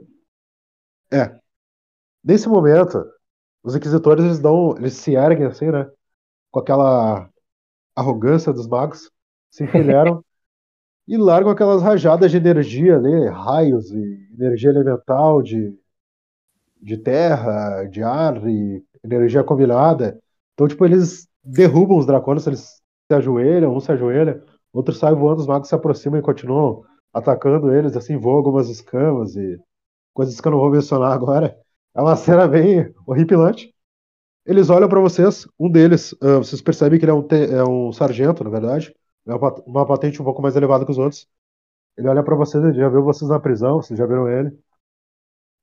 É. 1.10 1.40
Nesse 2.22 2.50
momento, 2.50 3.02
os 3.64 3.78
inquisitores 3.78 4.26
eles 4.26 4.40
dão. 4.40 4.76
Eles 4.78 4.94
se 4.96 5.16
erguem 5.16 5.46
assim, 5.46 5.72
né? 5.72 5.90
Com 6.52 6.60
aquela 6.60 7.30
arrogância 7.96 8.52
dos 8.52 8.68
magos. 8.68 9.10
Se 9.50 9.64
enfileiram. 9.64 10.22
e 11.08 11.18
largam 11.18 11.52
aquelas 11.52 11.82
rajadas 11.82 12.30
de 12.30 12.38
energia 12.38 12.98
ali, 12.98 13.28
raios 13.30 13.90
e 13.92 14.30
energia 14.34 14.70
elemental 14.70 15.42
de, 15.42 15.74
de 16.82 16.98
terra, 16.98 17.86
de 17.86 18.04
ar 18.04 18.48
e 18.48 18.84
energia 19.04 19.44
combinada. 19.44 20.20
Então, 20.54 20.68
tipo, 20.68 20.86
eles 20.86 21.28
derrubam 21.44 21.98
os 21.98 22.06
dracones, 22.06 22.46
eles 22.48 22.82
se 23.12 23.16
ajoelham, 23.16 23.76
um 23.76 23.80
se 23.80 23.92
ajoelha, 23.92 24.44
outro 24.74 24.94
sai 24.94 25.14
voando, 25.16 25.42
os 25.42 25.48
magos 25.48 25.70
se 25.70 25.76
aproximam 25.76 26.20
e 26.20 26.24
continuam 26.24 26.84
atacando 27.14 27.74
eles, 27.74 27.96
assim, 27.98 28.18
voam 28.18 28.38
algumas 28.38 28.70
escamas 28.70 29.36
e 29.36 29.60
coisas 30.14 30.40
que 30.40 30.48
eu 30.48 30.52
não 30.52 30.60
vou 30.60 30.70
mencionar 30.70 31.12
agora. 31.12 31.58
É 31.96 32.02
uma 32.02 32.16
cena 32.16 32.48
bem 32.48 32.94
horripilante. 33.06 33.74
Eles 34.46 34.70
olham 34.70 34.90
pra 34.90 35.00
vocês, 35.00 35.48
um 35.60 35.70
deles, 35.70 36.16
ah, 36.22 36.38
vocês 36.38 36.62
percebem 36.62 37.00
que 37.00 37.06
ele 37.06 37.12
é 37.12 37.16
um, 37.16 37.28
é 37.32 37.64
um 37.64 37.92
sargento, 37.92 38.44
na 38.44 38.50
verdade, 38.50 38.94
é 39.28 39.34
uma 39.34 39.54
uma 39.66 39.86
patente 39.86 40.22
um 40.22 40.26
pouco 40.26 40.42
mais 40.42 40.56
elevada 40.56 40.86
que 40.86 40.92
os 40.92 40.98
outros. 40.98 41.28
Ele 41.98 42.08
olha 42.08 42.24
pra 42.24 42.36
vocês, 42.36 42.64
ele 42.64 42.74
já 42.74 42.90
viu 42.90 43.04
vocês 43.04 43.30
na 43.30 43.40
prisão, 43.40 43.82
vocês 43.82 43.98
já 43.98 44.06
viram 44.06 44.28
ele. 44.28 44.58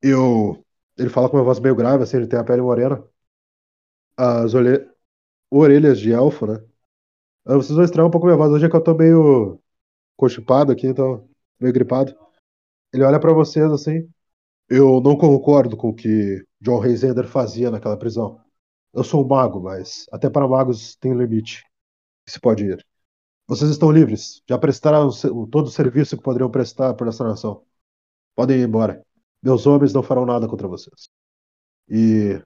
Eu, 0.03 0.65
ele 0.99 1.09
fala 1.11 1.29
com 1.31 1.37
uma 1.37 1.45
voz 1.45 1.61
meio 1.61 1.75
grave, 1.77 2.03
assim, 2.05 2.17
ele 2.19 2.27
tem 2.29 2.39
a 2.39 2.45
pele 2.45 2.63
morena, 2.63 3.03
as 4.17 4.55
olhe- 4.55 4.89
orelhas 5.51 6.01
de 6.01 6.13
elfo, 6.13 6.47
né? 6.47 6.55
Ah, 7.47 7.55
Vocês 7.57 7.77
vão 7.77 7.85
estranhar 7.85 8.09
um 8.09 8.13
pouco 8.13 8.27
minha 8.27 8.39
voz, 8.39 8.53
hoje 8.53 8.67
é 8.67 8.71
que 8.71 8.77
eu 8.77 8.83
tô 8.85 8.95
meio 8.95 9.61
constipado 10.17 10.73
aqui, 10.73 10.87
então 10.89 11.29
meio 11.61 11.75
gripado. 11.75 12.17
Ele 12.93 13.05
olha 13.05 13.21
pra 13.21 13.33
vocês 13.33 13.71
assim. 13.73 14.09
Eu 14.71 15.01
não 15.03 15.17
concordo 15.19 15.77
com 15.77 15.91
o 15.91 15.95
que 15.95 16.45
John 16.61 16.81
Reisender 16.81 17.27
fazia 17.29 17.71
naquela 17.71 17.99
prisão. 17.99 18.41
Eu 18.95 19.05
sou 19.05 19.25
um 19.25 19.29
mago, 19.29 19.61
mas 19.63 20.07
até 20.13 20.31
para 20.31 20.49
magos 20.49 20.97
tem 20.97 21.15
limite 21.15 21.65
que 22.27 22.33
se 22.33 22.41
pode 22.41 22.65
ir. 22.67 22.87
Vocês 23.49 23.71
estão 23.71 23.93
livres. 23.93 24.43
Já 24.49 24.59
prestaram 24.59 25.11
todo 25.51 25.67
o 25.69 25.71
serviço 25.73 26.17
que 26.19 26.25
poderiam 26.25 26.51
prestar 26.51 26.95
por 26.95 27.09
essa 27.09 27.25
nação. 27.25 27.65
Podem 28.37 28.61
ir 28.61 28.65
embora. 28.69 29.06
Meus 29.47 29.65
homens 29.65 29.93
não 29.93 30.03
farão 30.03 30.27
nada 30.27 30.49
contra 30.49 30.67
vocês. 30.67 31.09
E 31.89 32.43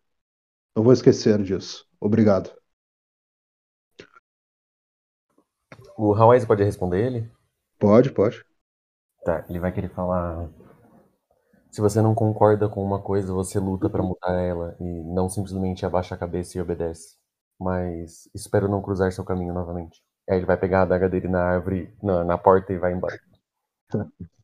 não 0.76 0.84
vou 0.84 0.92
esquecer 0.92 1.42
disso. 1.42 1.86
Obrigado. 1.98 2.54
O 5.96 6.12
Hawaii 6.14 6.44
pode 6.44 6.62
responder 6.62 7.06
ele? 7.06 7.32
Pode, 7.78 8.12
pode. 8.12 8.44
Tá, 9.24 9.46
ele 9.48 9.58
vai 9.58 9.72
querer 9.72 9.88
falar. 9.94 10.50
Se 11.70 11.80
você 11.80 12.02
não 12.02 12.14
concorda 12.14 12.68
com 12.68 12.84
uma 12.84 13.00
coisa, 13.00 13.32
você 13.32 13.58
luta 13.58 13.88
pra 13.88 14.02
mudar 14.02 14.34
ela 14.34 14.76
e 14.78 14.84
não 14.84 15.26
simplesmente 15.26 15.86
abaixa 15.86 16.14
a 16.14 16.18
cabeça 16.18 16.58
e 16.58 16.60
obedece. 16.60 17.16
Mas 17.58 18.28
espero 18.34 18.68
não 18.68 18.82
cruzar 18.82 19.10
seu 19.10 19.24
caminho 19.24 19.54
novamente. 19.54 20.02
Aí 20.28 20.36
ele 20.36 20.44
vai 20.44 20.58
pegar 20.58 20.80
a 20.80 20.82
adaga 20.82 21.08
dele 21.08 21.28
na 21.28 21.42
árvore, 21.42 21.96
na, 22.02 22.24
na 22.24 22.36
porta 22.36 22.74
e 22.74 22.78
vai 22.78 22.92
embora. 22.92 23.18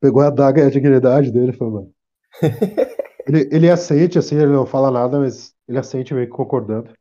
Pegou 0.00 0.22
a 0.22 0.30
daga 0.30 0.62
e 0.62 0.66
a 0.66 0.70
dignidade 0.70 1.30
dele, 1.30 1.52
foi, 1.52 1.70
mano. 1.70 1.92
Ele, 3.28 3.48
ele 3.50 3.68
assente, 3.68 4.20
assim, 4.20 4.36
ele 4.36 4.52
não 4.52 4.64
fala 4.64 4.88
nada, 4.88 5.18
mas 5.18 5.52
ele 5.66 5.78
assente 5.78 6.14
meio 6.14 6.28
que 6.28 6.32
concordando. 6.32 6.92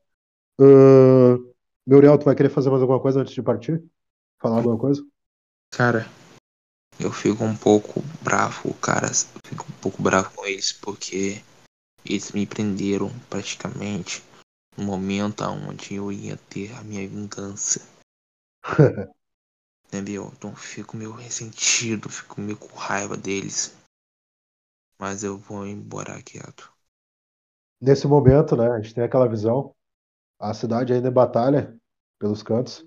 Uh, 0.60 1.54
Meuriel, 1.86 2.18
tu 2.18 2.26
vai 2.26 2.36
querer 2.36 2.50
fazer 2.50 2.72
mais 2.72 2.82
alguma 2.82 3.00
coisa 3.00 3.22
antes 3.22 3.32
de 3.32 3.43
partir? 3.43 3.84
Falar 4.41 4.58
alguma 4.58 4.76
coisa? 4.76 5.06
Cara, 5.70 6.08
eu 7.00 7.12
fico 7.12 7.43
um 7.43 7.56
pouco 7.56 8.02
bravo, 8.24 8.74
cara. 8.76 9.06
Eu 9.08 9.39
fico 9.46 9.66
um 9.70 9.82
pouco 9.82 10.02
bravo 10.02 10.32
com 10.32 10.46
eles 10.46 10.74
porque 10.74 11.43
eles 12.04 12.32
me 12.32 12.48
prenderam 12.48 13.12
praticamente 13.30 14.24
no 14.76 14.84
momento 14.84 15.43
onde 15.43 15.96
eu 15.96 16.12
ia 16.12 16.38
ter 16.50 16.74
a 16.76 16.84
minha 16.84 17.08
vingança. 17.08 17.82
Entendeu? 19.96 20.30
Então 20.38 20.54
fico 20.54 20.98
meio 20.98 21.14
ressentido, 21.14 22.10
fico 22.10 22.41
meio 22.41 22.58
com 22.58 22.68
raiva 22.76 23.16
deles. 23.16 23.74
Mas 25.00 25.24
eu 25.24 25.38
vou 25.38 25.66
embora 25.66 26.22
quieto. 26.22 26.70
Nesse 27.82 28.06
momento, 28.06 28.58
né, 28.58 28.68
a 28.72 28.82
gente 28.82 28.93
tem 28.93 29.06
aquela 29.06 29.26
visão. 29.26 29.74
A 30.38 30.54
cidade 30.54 30.91
ainda 30.91 31.08
em 31.08 31.14
batalha 31.14 31.74
pelos 32.20 32.43
cantos. 32.43 32.86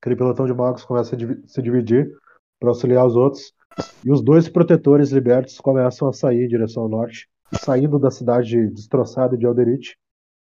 Aquele 0.00 0.16
pelotão 0.16 0.44
de 0.44 0.52
magos 0.52 0.84
começa 0.84 1.14
a 1.14 1.18
se 1.46 1.62
dividir 1.62 2.10
para 2.58 2.70
auxiliar 2.70 3.06
os 3.06 3.14
outros. 3.14 3.54
E 4.04 4.10
os 4.10 4.20
dois 4.20 4.48
protetores 4.48 5.10
libertos 5.12 5.60
começam 5.60 6.08
a 6.08 6.12
sair 6.12 6.46
em 6.46 6.48
direção 6.48 6.82
ao 6.82 6.88
norte, 6.88 7.30
saindo 7.60 7.96
da 7.96 8.10
cidade 8.10 8.70
destroçada 8.70 9.38
de 9.38 9.46
Alderite 9.46 9.96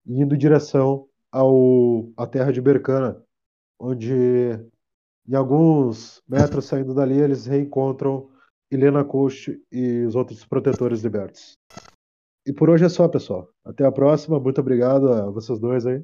e 0.08 0.20
indo 0.20 0.34
em 0.34 0.38
direção 0.38 1.08
ao, 1.32 2.12
à 2.18 2.26
terra 2.26 2.52
de 2.52 2.60
Bercana, 2.60 3.24
onde, 3.80 4.12
em 5.28 5.36
alguns 5.36 6.22
metros 6.28 6.66
saindo 6.66 6.94
dali, 6.94 7.20
eles 7.20 7.46
reencontram 7.46 8.30
Helena 8.72 9.04
Coast 9.04 9.60
e 9.72 10.04
os 10.04 10.16
outros 10.16 10.46
protetores 10.46 11.02
libertos. 11.02 11.58
E 12.46 12.54
por 12.54 12.70
hoje 12.70 12.86
é 12.86 12.90
só, 12.90 13.08
pessoal. 13.08 13.50
Até 13.64 13.86
a 13.86 13.92
próxima. 13.92 14.40
Muito 14.40 14.62
obrigado 14.62 15.12
a 15.12 15.30
vocês 15.32 15.60
dois 15.60 15.86
aí. 15.86 16.04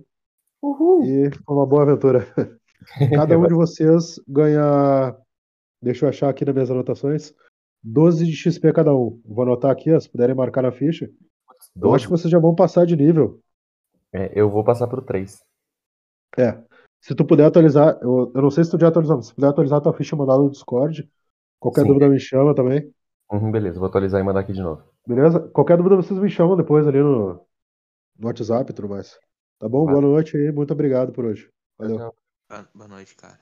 Uhul! 0.62 1.04
E 1.06 1.32
foi 1.32 1.56
uma 1.56 1.66
boa 1.66 1.84
aventura. 1.84 2.26
Cada 3.14 3.38
um 3.38 3.48
de 3.48 3.54
vocês 3.54 4.20
ganha. 4.28 5.16
Deixa 5.82 6.06
eu 6.06 6.10
achar 6.10 6.30
aqui 6.30 6.44
nas 6.44 6.54
minhas 6.54 6.72
anotações. 6.72 7.34
12 7.84 8.26
de 8.26 8.36
XP 8.36 8.72
cada 8.74 8.94
um. 8.94 9.20
Vou 9.26 9.44
anotar 9.44 9.72
aqui, 9.72 9.92
ó, 9.92 10.00
se 10.00 10.10
puderem 10.10 10.36
marcar 10.36 10.62
na 10.62 10.72
ficha. 10.72 11.10
Eu 11.80 11.94
acho 11.96 12.06
que 12.06 12.12
vocês 12.12 12.30
já 12.30 12.38
vão 12.38 12.54
passar 12.54 12.86
de 12.86 12.96
nível. 12.96 13.40
É, 14.14 14.32
eu 14.40 14.50
vou 14.50 14.64
passar 14.64 14.88
pro 14.88 15.02
3. 15.02 15.44
É. 16.38 16.64
Se 17.02 17.16
tu 17.16 17.26
puder 17.26 17.46
atualizar, 17.46 17.98
eu, 18.02 18.32
eu 18.34 18.42
não 18.42 18.52
sei 18.52 18.64
se 18.64 18.72
tu 18.72 18.80
já 18.80 18.88
atualizou, 18.88 19.18
mas 19.18 19.28
se 19.28 19.36
puder 19.36 19.48
atualizar 19.48 19.80
a 19.80 19.82
tua 19.82 19.94
ficha 19.94 20.16
mandada 20.16 20.40
no 20.40 20.52
Discord. 20.52 21.10
Qualquer 21.60 21.82
Sim. 21.82 21.88
dúvida 21.88 22.08
me 22.08 22.20
chama 22.20 22.54
também. 22.54 22.94
Uhum, 23.32 23.52
beleza, 23.52 23.80
vou 23.80 23.88
atualizar 23.88 24.22
e 24.22 24.24
mandar 24.24 24.42
aqui 24.42 24.54
de 24.54 24.62
novo. 24.62 24.84
Beleza? 25.08 25.40
Qualquer 25.40 25.78
dúvida 25.78 25.96
vocês 25.96 26.20
me 26.20 26.30
chamam 26.30 26.56
depois 26.56 26.88
ali 26.88 27.00
no, 27.00 27.34
no 28.18 28.28
WhatsApp 28.28 28.72
e 28.72 28.76
tudo 28.76 28.90
mais. 28.90 29.18
Tá 29.58 29.68
bom? 29.68 29.86
Boa 29.86 30.02
noite 30.02 30.38
e 30.38 30.52
muito 30.52 30.74
obrigado 30.74 31.12
por 31.12 31.26
hoje. 31.26 31.50
Valeu. 31.78 32.14
Boa 32.76 32.88
noite, 32.88 33.16
cara. 33.16 33.40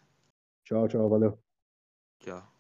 Tchau, 0.64 0.88
tchau. 0.88 1.10
Valeu. 1.10 1.38
Tchau. 2.20 2.59